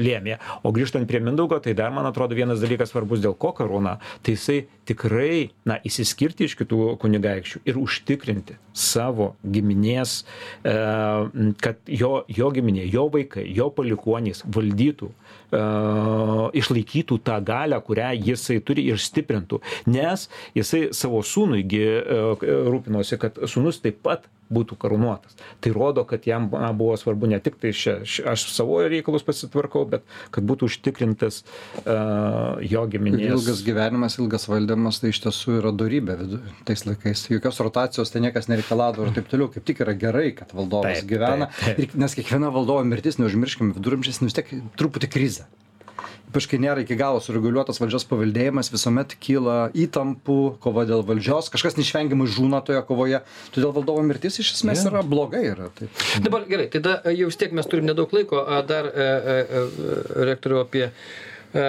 lėmė. 0.00 0.36
O 0.66 0.72
grįžtant 0.74 1.06
prie 1.08 1.20
Mindaugo, 1.22 1.58
tai 1.62 1.74
dar, 1.78 1.92
man 1.94 2.06
atrodo, 2.08 2.36
vienas 2.38 2.62
dalykas 2.62 2.92
svarbus 2.92 3.22
dėl 3.22 3.36
ko 3.38 3.52
karūna, 3.56 3.96
tai 4.24 4.34
jisai 4.34 4.58
tikrai, 4.88 5.50
na, 5.68 5.78
įsiskirti 5.86 6.48
iš 6.48 6.56
kitų 6.58 6.96
kunigaikščių 7.02 7.62
ir 7.68 7.78
užtikrinti 7.80 8.58
savo 8.78 9.32
giminės, 9.42 10.22
e, 10.66 10.74
kad 11.62 11.82
jo, 11.86 12.12
jo 12.30 12.50
giminė, 12.54 12.86
jo 12.90 13.08
vaikai, 13.14 13.46
jo 13.54 13.68
palikuonys 13.74 14.44
valdytų, 14.54 15.10
e, 15.12 15.27
išlaikytų 15.52 17.18
tą 17.24 17.38
galę, 17.44 17.80
kurią 17.84 18.10
jisai 18.30 18.58
turi 18.60 18.86
ir 18.90 18.98
stiprintų. 19.00 19.60
Nes 19.88 20.28
jisai 20.56 20.88
savo 20.92 21.22
sūnuigi 21.24 21.84
e, 21.84 22.18
rūpinosi, 22.68 23.18
kad 23.20 23.38
sūnus 23.48 23.80
taip 23.84 24.02
pat 24.04 24.28
būtų 24.52 24.78
karūnuotas. 24.80 25.36
Tai 25.64 25.72
rodo, 25.76 26.04
kad 26.08 26.26
jam 26.28 26.48
na, 26.52 26.70
buvo 26.76 26.96
svarbu 27.00 27.28
ne 27.30 27.40
tik 27.42 27.58
tai 27.60 27.72
šia, 27.76 27.98
šia, 28.08 28.24
aš 28.32 28.46
savo 28.54 28.80
reikalus 28.88 29.26
pasitvarkau, 29.26 29.84
bet 29.90 30.06
kad 30.34 30.46
būtų 30.48 30.70
užtikrintas 30.70 31.42
uh, 31.84 32.58
jo 32.64 32.84
giminės. 32.90 33.28
Ilgas 33.36 33.62
gyvenimas, 33.66 34.18
ilgas 34.20 34.48
valdymas, 34.50 35.02
tai 35.02 35.12
iš 35.12 35.22
tiesų 35.26 35.58
yra 35.60 35.74
darybė 35.76 36.18
tais 36.68 36.86
laikais. 36.88 37.26
Jokios 37.32 37.60
rotacijos 37.64 38.12
tai 38.14 38.24
niekas 38.24 38.50
nereikalavo 38.50 39.06
ir 39.06 39.14
taip 39.16 39.30
toliau. 39.30 39.52
Kaip 39.52 39.66
tik 39.68 39.84
yra 39.84 39.94
gerai, 39.98 40.30
kad 40.36 40.52
valdovas 40.56 41.00
Taip, 41.00 41.08
gyvena. 41.10 41.50
taip, 41.52 41.78
taip. 41.78 41.94
Ir, 41.94 42.02
nes 42.04 42.16
kiekviena 42.18 42.52
valdovo 42.54 42.84
mirtis, 42.88 43.20
neužmirškime, 43.20 43.74
viduramžiais 43.76 44.22
vis 44.24 44.36
tiek 44.36 44.52
truputį 44.80 45.10
krizė. 45.12 45.48
Ypač 46.28 46.44
kai 46.50 46.58
nėra 46.60 46.82
iki 46.84 46.96
galo 46.98 47.22
sureguliuotas 47.24 47.80
valdžios 47.80 48.04
paveldėjimas, 48.10 48.68
visuomet 48.68 49.14
kyla 49.24 49.70
įtampų, 49.72 50.36
kova 50.60 50.84
dėl 50.88 51.00
valdžios, 51.08 51.48
kažkas 51.54 51.78
neišvengiamai 51.78 52.28
žūna 52.28 52.60
toje 52.66 52.82
kovoje. 52.84 53.22
Todėl 53.54 53.72
valdovo 53.76 54.02
mirtis 54.04 54.36
iš 54.42 54.52
esmės 54.58 54.84
yra 54.90 55.00
blogai. 55.00 55.40
Yra, 55.54 55.70
tai. 55.78 55.88
Dabar 56.20 56.44
gerai, 56.50 56.68
tada 56.74 56.98
e, 57.08 57.14
jau 57.16 57.30
vis 57.30 57.40
tiek 57.40 57.54
mes 57.56 57.68
turim 57.70 57.88
nedaug 57.88 58.12
laiko, 58.12 58.42
dar 58.68 58.90
e, 58.92 59.08
e, 59.08 59.38
e, 59.40 59.62
rektoriu 60.28 60.60
apie 60.66 60.84
e, 60.90 61.66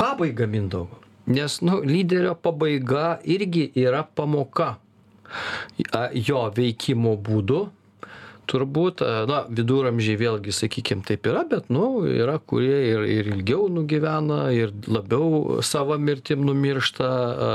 pabaigą 0.00 0.50
Mindaugo. 0.50 0.98
Nes, 1.30 1.60
nu, 1.64 1.78
lyderio 1.86 2.34
pabaiga 2.34 3.20
irgi 3.22 3.68
yra 3.80 4.02
pamoka 4.04 4.74
jo 6.26 6.42
veikimo 6.58 7.14
būdu. 7.16 7.62
Turbūt, 8.50 9.02
a, 9.04 9.24
na, 9.30 9.42
viduramžiai 9.48 10.18
vėlgi, 10.20 10.54
sakykime, 10.54 11.04
taip 11.08 11.26
yra, 11.30 11.44
bet, 11.48 11.70
nu, 11.72 12.04
yra, 12.08 12.38
kurie 12.38 12.76
ir, 12.90 13.06
ir 13.08 13.32
ilgiau 13.34 13.70
nugyvena, 13.72 14.46
ir 14.54 14.74
labiau 14.90 15.60
savo 15.64 15.96
mirtim 15.98 16.44
numiršta, 16.46 17.08
a, 17.08 17.50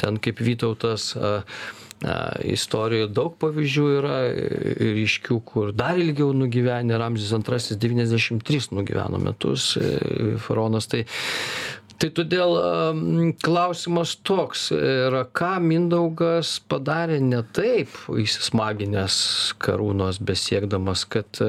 ten 0.00 0.20
kaip 0.22 0.42
Vytautas. 0.44 1.10
A, 1.16 1.34
a, 1.42 2.18
Istorijoje 2.46 3.08
daug 3.10 3.34
pavyzdžių 3.42 3.86
yra 3.96 4.18
e, 4.30 4.44
ryškių, 5.00 5.40
kur 5.48 5.72
dar 5.76 5.98
ilgiau 5.98 6.30
nugyvenę, 6.36 6.98
Ramzis 7.00 7.32
II 7.34 7.78
93 7.82 8.70
nugyveno 8.76 9.18
metus, 9.22 9.72
e, 9.80 10.36
faraonas. 10.44 10.86
Tai 10.92 11.02
tai 11.98 12.08
todėl 12.14 12.52
klausimas 13.42 14.12
toks 14.26 14.68
yra 14.74 15.24
ką 15.36 15.56
mindaugas 15.64 16.54
padarė 16.70 17.18
ne 17.24 17.40
taip 17.56 17.92
įsismaginęs 18.22 19.16
karūnos 19.62 20.20
besiekdamas 20.22 21.04
kad 21.10 21.40
e, 21.42 21.48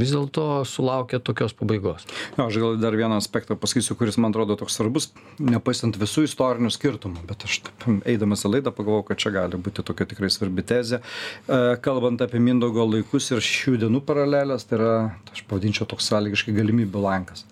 vis 0.00 0.12
dėlto 0.14 0.44
sulaukė 0.68 1.20
tokios 1.24 1.54
pabaigos? 1.56 2.06
Aš 2.40 2.58
gal 2.60 2.76
dar 2.82 2.96
vieną 2.98 3.18
aspektą 3.20 3.56
pasakysiu 3.60 3.96
kuris 4.00 4.18
man 4.20 4.34
atrodo 4.34 4.58
toks 4.60 4.76
svarbus 4.78 5.10
nepaisant 5.40 5.98
visų 6.00 6.26
istorinių 6.28 6.72
skirtumų 6.74 7.24
bet 7.30 7.46
aš 7.48 7.62
taip 7.68 7.88
eidamas 8.10 8.44
į 8.44 8.54
laidą 8.56 8.74
pagalvojau 8.76 9.08
kad 9.10 9.22
čia 9.22 9.34
gali 9.38 9.60
būti 9.60 9.84
tokia 9.86 10.08
tikrai 10.10 10.30
svarbi 10.32 10.64
tezė. 10.66 11.00
E, 11.00 11.60
kalbant 11.84 12.20
apie 12.24 12.42
mindaugo 12.42 12.84
laikus 12.90 13.30
ir 13.32 13.44
šių 13.44 13.78
dienų 13.86 14.04
paraleles 14.08 14.68
tai 14.68 14.80
yra 14.80 14.92
aš 15.32 15.44
pavadinčiau 15.48 15.88
toks 15.88 16.10
sąlygiškai 16.12 16.56
galimybių 16.60 17.06
langas 17.08 17.46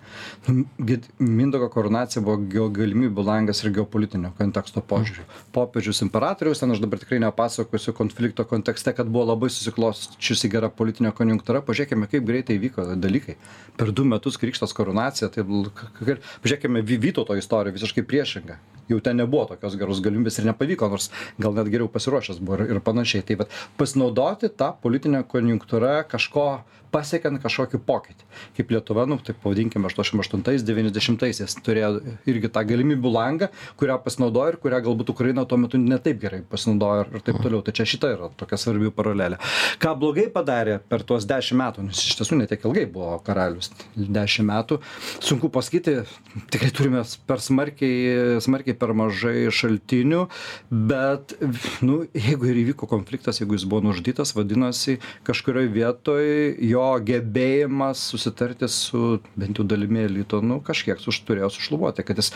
Nu, 0.47 0.63
gi- 0.85 1.01
mindaugo 1.21 1.67
karūnacija 1.73 2.18
buvo 2.23 2.37
geo 2.51 2.67
galimybių 2.73 3.25
langas 3.25 3.63
ir 3.63 3.73
geopolitinio 3.75 4.31
konteksto 4.37 4.83
požiūriu. 4.85 5.25
Popiežius 5.55 6.01
imperatoriaus 6.05 6.61
ten 6.61 6.73
aš 6.73 6.81
dabar 6.83 7.01
tikrai 7.01 7.21
nepasakosiu 7.23 7.93
konflikto 7.97 8.45
kontekste 8.49 8.93
kad 8.97 9.11
buvo 9.11 9.27
labai 9.31 9.51
susiklosčiusi 9.53 10.51
gera 10.51 10.71
politinė 10.73 11.13
konjunktūra. 11.17 11.63
Pažiūrėkime 11.67 12.09
kaip 12.11 12.25
greitai 12.27 12.57
įvyko 12.59 12.87
dalykai. 12.99 13.37
Per 13.79 13.93
du 13.95 14.07
metus 14.07 14.39
krikštas 14.41 14.75
karūnacija 14.77 15.31
tai 15.33 15.45
pažiūrėkime 15.45 16.83
vy 16.85 16.99
vytauto 17.09 17.37
istorija 17.39 17.75
visiškai 17.75 18.05
priešinga. 18.07 18.59
Jau 18.89 18.97
ten 19.05 19.19
nebuvo 19.21 19.45
tokios 19.51 19.75
geros 19.77 20.01
galimybės 20.01 20.39
ir 20.41 20.47
nepavyko 20.49 20.87
nors 20.89 21.11
gal 21.37 21.53
net 21.53 21.69
geriau 21.69 21.91
pasiruošęs 21.93 22.41
buvo 22.41 22.57
ir 22.57 22.73
ir 22.73 22.81
panašiai. 22.81 23.21
Tai 23.27 23.43
vat 23.43 23.53
pasinaudoti 23.77 24.49
ta 24.49 24.71
politine 24.85 25.21
konjunktūra 25.33 26.01
kažko 26.09 26.47
pasiekiant 26.89 27.37
kažkokį 27.43 27.79
pokytį. 27.85 28.27
Kaip 28.57 28.73
lietuva 28.73 29.05
nu 29.09 29.19
taip 29.21 29.37
pavadinkim 29.43 29.85
aštuoniasdešim 29.85 30.23
aštuntais 30.23 30.65
devyniasdešimtaisiais 30.65 31.59
turėjo 31.65 31.91
irgi 32.29 32.51
tą 32.53 32.65
galimybių 32.69 33.13
langą 33.13 33.51
kurią 33.79 33.99
pasinaudojo 34.05 34.55
ir 34.55 34.59
kurią 34.63 34.81
galbūt 34.89 35.13
ukraina 35.13 35.45
tuo 35.45 35.59
metu 35.61 35.81
ne 35.81 35.99
taip 36.01 36.21
gerai 36.23 36.41
pasinaudojo 36.49 37.07
ir 37.07 37.25
taip 37.25 37.41
toliau. 37.43 37.61
Tai 37.65 37.75
čia 37.75 37.85
šita 37.89 38.13
yra 38.15 38.31
tokia 38.39 38.59
svarbi 38.59 38.91
paralelė. 38.95 39.39
Ką 39.81 39.95
blogai 39.99 40.29
padarė 40.33 40.79
per 40.89 41.03
tuos 41.07 41.27
dešim 41.29 41.59
metų 41.59 41.85
nes 41.87 42.01
iš 42.05 42.17
tiesų 42.19 42.39
ne 42.39 42.47
tiek 42.49 42.63
ilgai 42.67 42.85
buvo 42.89 43.17
karalius 43.25 43.71
dešim 43.95 44.49
metų 44.49 44.79
sunku 45.23 45.49
pasakyti 45.53 45.95
tikrai 46.53 46.71
turime 46.75 47.03
per 47.29 47.43
smarkiai 47.43 48.39
smarkiai 48.43 48.77
per 48.79 48.93
mažai 48.97 49.47
šaltinių 49.53 50.25
bet 50.91 51.35
nu 51.85 52.01
jeigu 52.13 52.49
ir 52.51 52.61
įvyko 52.63 52.89
konfliktas 52.91 53.41
jeigu 53.41 53.57
jis 53.57 53.67
buvo 53.69 53.89
nužudytas 53.89 54.33
vadinasi 54.37 54.99
kažkurioj 55.27 55.71
vietoj 55.75 56.25
jo 56.69 56.87
gebėjimas 57.09 58.03
susitarti 58.13 58.69
su 58.71 59.19
bent 59.39 59.59
jau 59.59 59.67
dalimi 59.67 60.05
elito 60.07 60.41
nu 60.45 60.59
kažkiek 60.65 61.01
suš 61.01 61.21
turėjo 61.27 61.51
sušlubuoti 61.55 61.98
kad 62.07 62.21
jis 62.21 62.31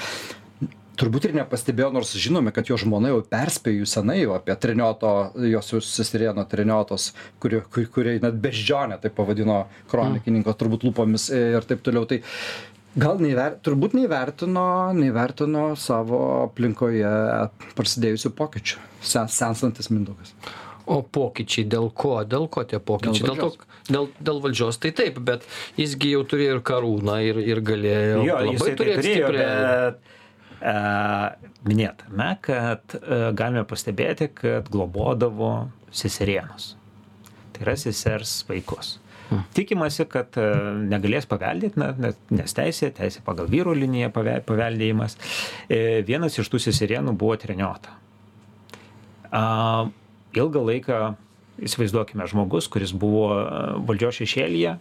turbūt 1.00 1.28
ir 1.28 1.38
nepastebėjo 1.38 1.90
nors 1.94 2.14
žinome 2.20 2.54
kad 2.56 2.70
jo 2.70 2.78
žmona 2.80 3.12
jau 3.12 3.22
perspėjo 3.30 3.88
senai 3.90 4.20
jau 4.22 4.36
apie 4.38 4.56
trenioto 4.62 5.14
jos 5.50 5.72
seserėno 5.90 6.46
treniotos 6.50 7.12
kuri 7.44 7.64
ku 7.66 7.86
kuriai 7.96 8.22
net 8.24 8.38
beždžionė 8.44 9.00
taip 9.02 9.18
pavadino 9.18 9.64
kronikininko 9.92 10.54
turbūt 10.60 10.86
lūpomis 10.88 11.30
ir 11.34 11.66
taip 11.70 11.82
toliau. 11.86 12.06
Tai 12.10 12.22
gal 13.00 13.22
neįver 13.24 13.58
turbūt 13.66 13.96
neįvertino 13.98 14.68
neįvertino 15.00 15.72
savo 15.80 16.20
aplinkoje 16.44 17.14
prasidėjusių 17.78 18.34
pokyčių 18.38 18.84
se 19.14 19.26
senstantis 19.34 19.90
mindaugas 19.94 20.36
o 20.86 21.02
pokyčiai 21.04 21.68
dėl 21.70 21.90
ko 21.96 22.16
dėl 22.28 22.50
ko 22.52 22.64
tie 22.68 22.80
pokyčiai 22.80 23.30
Dėl 23.30 23.38
to 23.40 23.94
dėl 23.94 24.10
dėl 24.20 24.42
valdžios 24.44 24.80
tai 24.84 24.92
taip 24.96 25.20
bet 25.24 25.46
jis 25.80 25.96
gi 26.00 26.14
jau 26.16 26.24
turėjo 26.28 26.58
ir 26.58 26.64
karūną 26.68 27.20
ir 27.24 27.40
ir 27.44 27.62
galėjo 27.64 28.26
Jo, 28.28 28.40
labai 28.50 28.68
tai 28.68 28.76
turėt 28.82 29.00
stiprią 29.04 29.48
bet 29.64 30.12
e, 30.64 30.76
minėtame, 31.68 32.28
kad 32.46 32.98
e, 33.00 33.22
galime 33.36 33.64
pastebėti, 33.68 34.30
kad 34.36 34.70
globodavo 34.72 35.54
seserienos. 35.94 36.74
Tai 37.54 37.66
yra 37.66 37.74
sesers 37.78 38.42
vaikus. 38.48 38.98
Tikimasi, 39.58 40.06
kad 40.12 40.36
e, 40.38 40.46
negalės 40.92 41.26
paveldėti, 41.30 41.80
nes- 42.38 42.56
teisė, 42.56 42.92
teisė 42.96 43.24
pagal 43.26 43.48
vyro 43.52 43.74
liniją 43.76 44.12
pave- 44.14 44.40
paveldėjimas. 44.48 45.18
Vienas 46.08 46.38
iš 46.40 46.52
tų 46.54 46.62
seserienų 46.68 47.16
buvo 47.18 47.36
treniota. 47.42 47.96
Ilgą 50.34 50.64
laiką, 50.66 51.04
įsivaizduokime, 51.64 52.26
žmogus, 52.30 52.68
kuris 52.72 52.94
buvo 52.98 53.30
a, 53.36 53.46
valdžios 53.86 54.22
šešėlyje, 54.22 54.76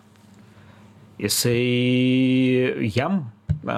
jisai 1.21 2.89
jam 2.95 3.25
a, 3.69 3.77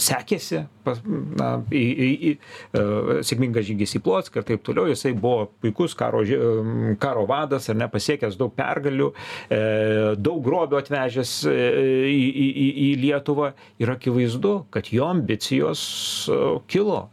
sekėsi, 0.00 0.62
pas, 0.86 1.00
na, 1.08 1.50
į, 1.74 1.82
į, 1.82 2.08
į, 2.30 2.32
a, 2.78 3.18
sėkmingas 3.26 3.66
žygis 3.68 3.96
į 3.98 4.02
Plotską 4.06 4.42
ir 4.42 4.48
taip 4.52 4.64
toliau, 4.66 4.86
jisai 4.92 5.12
buvo 5.18 5.48
puikus 5.58 5.96
karo, 5.98 6.22
karo 7.02 7.26
vadas 7.28 7.68
ar 7.68 7.78
ne 7.82 7.90
pasiekęs 7.90 8.38
daug 8.40 8.54
pergalių, 8.56 9.10
e, 9.50 9.60
daug 10.20 10.40
grobių 10.46 10.80
atvežęs 10.80 11.36
e, 11.50 11.58
į, 12.14 12.24
į, 12.30 12.48
į, 12.48 12.70
į 12.86 12.90
Lietuvą 13.04 13.52
ir 13.82 13.94
akivaizdu, 13.98 14.58
kad 14.74 14.94
jo 14.94 15.10
ambicijos 15.10 15.82
e, 16.30 16.42
kilo. 16.70 17.08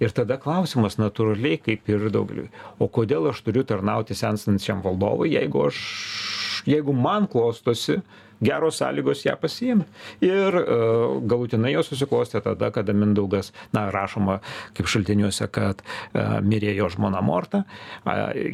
Ir 0.00 0.14
tada 0.16 0.38
klausimas 0.40 0.96
natūraliai, 0.96 1.58
kaip 1.60 1.88
ir 1.92 2.08
daugeliui, 2.12 2.48
o 2.80 2.88
kodėl 2.88 3.28
aš 3.28 3.42
turiu 3.44 3.66
tarnauti 3.68 4.16
senstančiam 4.16 4.80
valdovui, 4.84 5.34
jeigu 5.34 5.66
aš, 5.68 5.80
jeigu 6.68 6.94
man 6.96 7.28
klostosi 7.28 7.98
geros 8.40 8.80
sąlygos 8.80 9.24
ją 9.24 9.36
pasiimti. 9.40 9.88
Ir 10.24 10.56
uh, 10.60 11.18
galutinai 11.28 11.74
jos 11.74 11.90
susiklostė 11.92 12.42
tada, 12.44 12.70
kada 12.74 12.94
Mindaugas, 12.96 13.52
na, 13.76 13.88
rašoma 13.92 14.40
kaip 14.76 14.90
šaltiniuose, 14.90 15.48
kad 15.52 15.82
uh, 15.82 16.38
mirė 16.44 16.74
jo 16.78 16.88
žmona 16.92 17.20
Morta, 17.24 17.64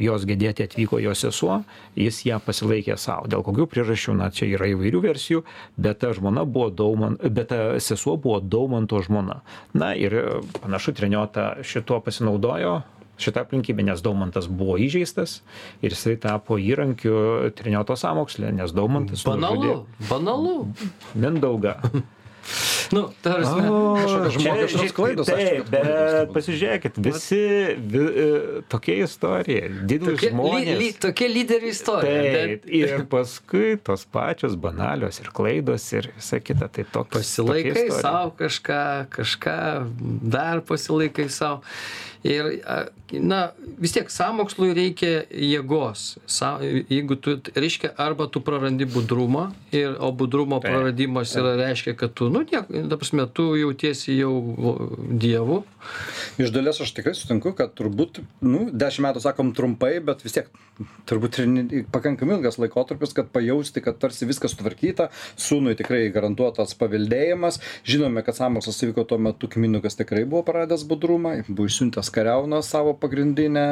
jos 0.01 0.27
gedėti 0.29 0.67
atvyko 0.67 0.99
jo 1.03 1.15
sesuo, 1.17 1.61
jis 1.99 2.23
ją 2.27 2.41
pasilaikė 2.43 2.97
savo. 3.01 3.29
Dėl 3.31 3.45
kokių 3.47 3.69
priežasčių, 3.71 4.17
na, 4.19 4.31
čia 4.35 4.49
yra 4.57 4.71
įvairių 4.73 5.03
versijų, 5.05 5.43
bet 5.77 6.03
ta 6.03 6.13
buvo 6.45 6.69
Dauman, 6.71 7.19
bet 7.23 7.51
ta 7.53 7.81
sesuo 7.81 8.17
buvo 8.17 8.41
Daumanto 8.41 9.01
žmona. 9.03 9.41
Na 9.75 9.93
ir 9.95 10.15
e, 10.15 10.25
panašu, 10.61 10.95
treniota 10.97 11.57
šituo 11.67 12.01
pasinaudojo, 12.05 12.81
šitą 13.21 13.47
aplinkybę, 13.47 13.85
nes 13.87 14.03
Daumantas 14.05 14.49
buvo 14.49 14.77
įžeistas 14.81 15.41
ir 15.83 15.95
jisai 15.95 16.17
tapo 16.21 16.59
įrankiu 16.61 17.53
trinioto 17.57 17.97
samokslė, 17.99 18.53
nes 18.57 18.75
Daumantas 18.77 19.25
banalu 19.27 19.83
banalu 20.11 20.59
Mindaugą. 21.15 21.79
nu 22.95 23.11
ta 23.23 23.35
prasme 23.35 23.63
kažkokios 23.63 24.33
Čia- 24.33 24.43
žmogiškos 24.43 24.93
klaidos, 24.95 25.31
Taip, 25.31 25.71
bet 25.71 26.31
pasižiūrėkit, 26.35 27.01
visi 27.03 27.41
vi, 27.77 28.03
e, 28.03 28.27
tokia 28.71 28.99
istorija, 29.07 29.71
didelis 29.91 30.21
tokia, 30.21 30.31
ly, 30.31 30.37
žmonės. 30.37 30.79
ly, 30.81 30.91
tokia 31.07 31.31
lyderių 31.33 31.73
istorija 31.73 32.23
bet 32.23 32.37
Taip, 32.39 32.71
ir 32.79 33.07
paskui 33.11 33.75
tos 33.87 34.07
pačios 34.07 34.57
banalios 34.61 35.21
ir 35.23 35.31
klaidos 35.35 35.89
ir 35.97 36.11
visa 36.15 36.41
kita. 36.43 36.71
Tai 36.77 36.87
toks, 36.93 37.15
pasilaikai 37.17 37.87
savo 37.95 38.35
kažką 38.39 38.83
kažką 39.15 39.59
dar 40.37 40.63
pasilaikai 40.67 41.29
savo 41.33 41.63
ir 42.27 42.49
na 43.13 43.41
vis 43.79 43.95
tiek 43.95 44.11
sąmokslui 44.11 44.75
reikia 44.77 45.25
jėgos. 45.31 46.17
Sa 46.27 46.57
jeigu 46.63 47.19
tu 47.21 47.37
reiškia 47.55 47.93
arba 48.03 48.27
tu 48.27 48.43
prarandi 48.45 48.89
budrumą 48.91 49.49
ir 49.73 49.97
o 50.01 50.11
budrumo 50.13 50.61
praradimas 50.65 51.35
yra 51.39 51.55
reiškia 51.61 51.97
kad 51.97 52.15
tu 52.19 52.31
nu 52.33 52.43
niek 52.43 52.67
ta 52.91 52.99
prasme 52.99 53.29
tu 53.33 53.53
jautiesi 53.61 54.19
jau 54.19 54.35
dievu 55.25 55.63
iš 56.39 56.53
dalies 56.53 56.81
aš 56.81 56.93
tikrai 56.97 57.15
sutinku 57.17 57.53
kad 57.57 57.73
turbūt 57.79 58.21
nu 58.45 58.67
dešim 58.73 59.07
metų 59.07 59.23
sakom 59.25 59.53
trumpai 59.57 59.97
bet 60.05 60.23
vis 60.25 60.37
tiek 60.37 60.51
turbūt 61.09 61.39
ir 61.41 61.87
pakankamai 61.93 62.37
ilgas 62.37 62.59
laikotarpis 62.61 63.15
kad 63.17 63.31
pajausti 63.33 63.83
kad 63.85 63.99
tarsi 64.03 64.29
viskas 64.29 64.53
sutvarkyta 64.53 65.09
sūnui 65.41 65.77
tikrai 65.79 66.07
garantuotas 66.13 66.75
paveldėjimas. 66.79 67.61
Žinome 67.89 68.25
kad 68.27 68.37
sąmokslas 68.37 68.83
įvyko 68.85 69.07
tuo 69.09 69.19
metu 69.23 69.49
kai 69.53 69.63
mindaugas 69.65 69.97
tikrai 69.99 70.27
buvo 70.29 70.45
praradęs 70.47 70.85
budrumą 70.89 71.37
buvo 71.49 71.69
išsiuntęs 71.71 72.13
kariauną 72.15 72.61
savo 72.67 72.95
pagrindinę 73.01 73.67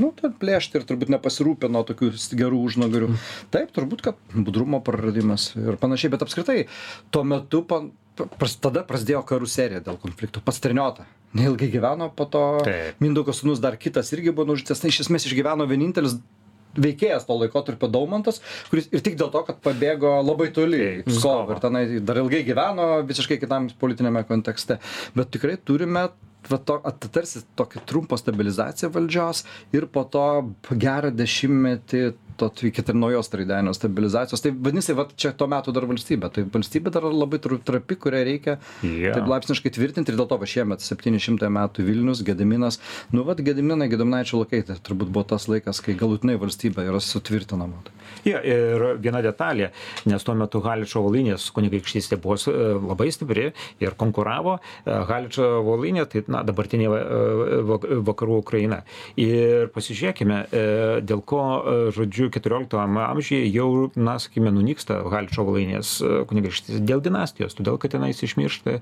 nu 0.00 0.12
plėšti 0.16 0.80
ir 0.80 0.88
turbūt 0.88 1.12
nepasirūpino 1.16 1.84
tokių 1.90 2.12
gerų 2.40 2.62
užnuogarių 2.68 3.12
taip 3.54 3.74
turbūt 3.76 4.06
kad 4.08 4.20
budrumo 4.34 4.80
praradimas 4.84 5.50
ir 5.58 5.76
panašiai 5.80 6.14
bet 6.14 6.24
apskritai 6.24 6.60
tuo 7.12 7.26
metu 7.28 7.64
pan 7.68 7.92
pras 8.16 8.56
tada 8.60 8.84
prasidėjo 8.86 9.22
karų 9.26 9.48
serija 9.50 9.80
dėl 9.84 10.00
konfliktų 10.02 10.42
pats 10.44 10.60
treniota 10.62 11.06
neilgai 11.36 11.70
gyveno 11.72 12.10
po 12.14 12.26
to 12.26 12.44
Taip. 12.66 13.00
mindaugo 13.02 13.34
sūnus 13.36 13.62
dar 13.62 13.78
kitas 13.80 14.12
irgi 14.16 14.34
buvo 14.34 14.52
nužudytas 14.52 14.82
na 14.82 14.90
iš 14.92 15.04
esmės 15.06 15.28
išgyveno 15.28 15.66
vienintelis 15.70 16.18
veikėjas 16.78 17.26
to 17.26 17.36
laikotarpio 17.38 17.90
daumantas 17.90 18.40
kuris 18.70 18.88
ir 18.94 19.02
tik 19.04 19.18
dėl 19.20 19.30
to 19.34 19.42
kad 19.46 19.60
pabėgo 19.64 20.18
labai 20.22 20.50
toli 20.54 20.80
į 20.80 20.90
pskovą 21.08 21.56
ir 21.56 21.62
tenai 21.62 21.84
dar 21.98 22.20
ilgai 22.22 22.42
gyveno 22.46 22.90
visiškai 23.08 23.40
kitam 23.42 23.70
politiniame 23.80 24.22
kontekste. 24.28 24.78
Bet 25.16 25.32
tikrai 25.34 25.56
turime 25.58 26.08
va 26.48 26.58
to 26.64 26.78
tarsi 27.12 27.42
tokią 27.58 27.82
trumpą 27.86 28.16
stabilizaciją 28.20 28.90
valdžios 28.94 29.44
ir 29.76 29.86
po 29.92 30.06
to 30.08 30.24
gerą 30.70 31.10
dešimtmetį 31.12 32.04
iki 32.48 32.84
ir 32.86 32.96
naujos 32.96 33.30
traidenio 33.32 33.74
stabilizacijos. 33.76 34.42
Tai 34.44 34.52
vadinasi, 34.56 34.96
va, 34.98 35.06
čia 35.16 35.32
tuo 35.36 35.48
metu 35.50 35.74
dar 35.76 35.86
valstybė. 35.90 36.30
Tai 36.34 36.44
valstybė 36.54 36.92
dar 36.94 37.06
labai 37.10 37.40
trapi, 37.42 37.98
kurią 38.00 38.22
reikia 38.26 38.56
yeah. 38.86 39.14
taip 39.16 39.28
laipsniškai 39.30 39.74
tvirtinti 39.76 40.12
ir 40.12 40.18
dėl 40.20 40.28
to 40.30 40.40
va 40.40 40.48
šiemet 40.48 40.84
700 40.84 41.50
metų 41.52 41.86
Vilnius, 41.86 42.24
Gediminas. 42.26 42.80
Nu, 43.14 43.24
vad, 43.28 43.42
Gediminai, 43.44 43.90
Gediminaičio 43.92 44.42
laikai, 44.42 44.62
tai 44.68 44.78
turbūt 44.86 45.12
buvo 45.12 45.26
tas 45.34 45.48
laikas, 45.50 45.82
kai 45.84 45.96
galutinai 45.98 46.38
valstybė 46.40 46.88
yra 46.88 47.02
sutvirtinama. 47.04 47.82
Ja, 48.26 48.40
ir 48.44 48.82
viena 49.00 49.22
detalė, 49.24 49.70
nes 50.08 50.24
tuo 50.26 50.34
metu 50.36 50.60
Haličio 50.64 51.00
valinės 51.06 51.46
kunigaikštystė 51.56 52.18
buvo 52.20 52.36
e, 52.36 52.54
labai 52.76 53.08
stipri 53.14 53.46
ir 53.80 53.96
konkuravo. 54.00 54.58
E, 54.84 54.92
Haličio 55.08 55.62
valinė, 55.64 56.04
tai 56.10 56.24
na, 56.28 56.42
dabartinė 56.44 56.88
e, 56.90 57.00
vakarų 58.04 58.40
Ukraina. 58.42 58.82
Ir 59.20 59.70
pasižiūrėkime, 59.74 60.40
dėl 61.06 61.22
ko, 61.26 61.40
žodžiu, 61.94 62.28
14 62.34 62.76
amžiuje 62.80 63.48
jau, 63.48 63.68
na, 63.96 64.18
sakykime, 64.20 64.52
nunyksta 64.54 65.00
Haličio 65.12 65.46
valinės 65.48 65.96
kunigaikštystė 66.28 66.82
dėl 66.88 67.02
dinastijos, 67.04 67.56
todėl 67.56 67.78
kad 67.80 67.94
tenais 67.94 68.20
išmiršta 68.24 68.78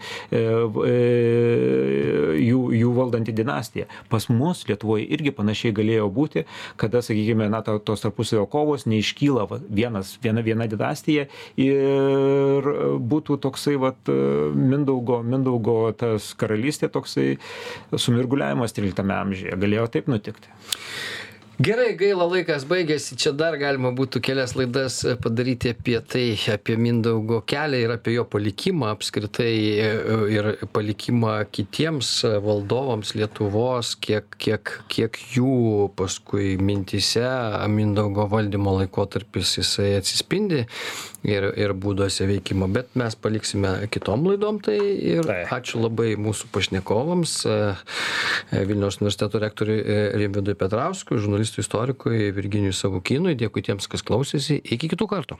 jų, 2.42 2.60
jų 2.80 2.92
valdanti 2.96 3.34
dinastija. 3.36 3.86
Pas 4.10 4.28
mus 4.32 4.64
Lietuvoje 4.68 5.06
irgi 5.14 5.32
panašiai 5.34 5.74
galėjo 5.76 6.08
būti, 6.12 6.44
kada, 6.80 7.02
sakykime, 7.04 7.48
na, 7.52 7.62
tos 7.62 8.04
tarpusavio 8.04 8.46
kovos 8.50 8.86
neiškyla 8.88 9.27
kyla 9.28 9.44
va, 9.48 9.60
vienas, 9.68 10.16
viena, 10.24 10.42
viena 10.44 10.66
dinastija 10.70 11.28
ir 11.60 12.72
būtų 13.12 13.38
toksai 13.44 13.76
vat, 13.80 14.08
Mindaugo, 14.08 15.20
Mindaugo 15.22 15.78
tas 15.98 16.32
karalystė 16.38 16.88
toksai 16.92 17.36
sumirguliavimas 17.92 18.76
13 18.76 19.16
amžiuje. 19.20 19.56
Galėjo 19.60 19.88
taip 19.92 20.08
nutikti. 20.10 20.52
Gerai, 21.58 21.96
gaila 21.98 22.22
laikas 22.30 22.62
baigėsi, 22.70 23.16
čia 23.18 23.32
dar 23.34 23.56
galima 23.58 23.90
būtų 23.90 24.20
kelias 24.22 24.52
laidas 24.54 25.00
padaryti 25.18 25.72
apie 25.74 25.96
tai, 26.06 26.36
apie 26.54 26.76
Mindaugo 26.78 27.40
kelią 27.50 27.80
ir 27.82 27.94
apie 27.96 28.12
jo 28.14 28.22
palikimą 28.30 28.92
apskritai 28.94 29.56
ir 30.30 30.48
palikimą 30.70 31.32
kitiems 31.50 32.12
valdovams 32.44 33.10
Lietuvos, 33.18 33.96
kiek, 33.98 34.38
kiek, 34.38 34.70
kiek 34.86 35.18
jų 35.34 35.88
paskui 35.98 36.52
mintise 36.62 37.26
Mindaugo 37.74 38.28
valdymo 38.30 38.76
laikotarpis 38.76 39.56
jisai 39.58 39.96
atsispindi 39.98 40.62
ir, 41.26 41.48
ir 41.58 41.74
būduose 41.74 42.30
veikimo, 42.30 42.70
bet 42.70 42.94
mes 42.94 43.18
paliksime 43.18 43.74
kitom 43.90 44.30
laidom 44.30 44.62
tai 44.62 44.78
ir 44.78 45.26
tai. 45.26 45.40
ačiū 45.58 45.82
labai 45.82 46.12
mūsų 46.22 46.52
pašnekovams, 46.54 47.34
Vilniaus 48.54 49.02
universiteto 49.02 49.42
rektoriui 49.42 49.82
Rimvidui 50.22 50.54
Petrauskui, 50.54 51.18
žurnalistui 51.18 51.47
žurnalistui 51.48 51.64
istorikui 51.64 52.32
virginijui 52.32 52.76
savukynui. 52.76 53.36
Dėkui 53.38 53.64
tiems 53.64 53.88
kas 53.88 54.02
klausėsi. 54.04 54.60
Iki 54.60 54.94
kitų 54.94 55.08
kartų 55.08 55.38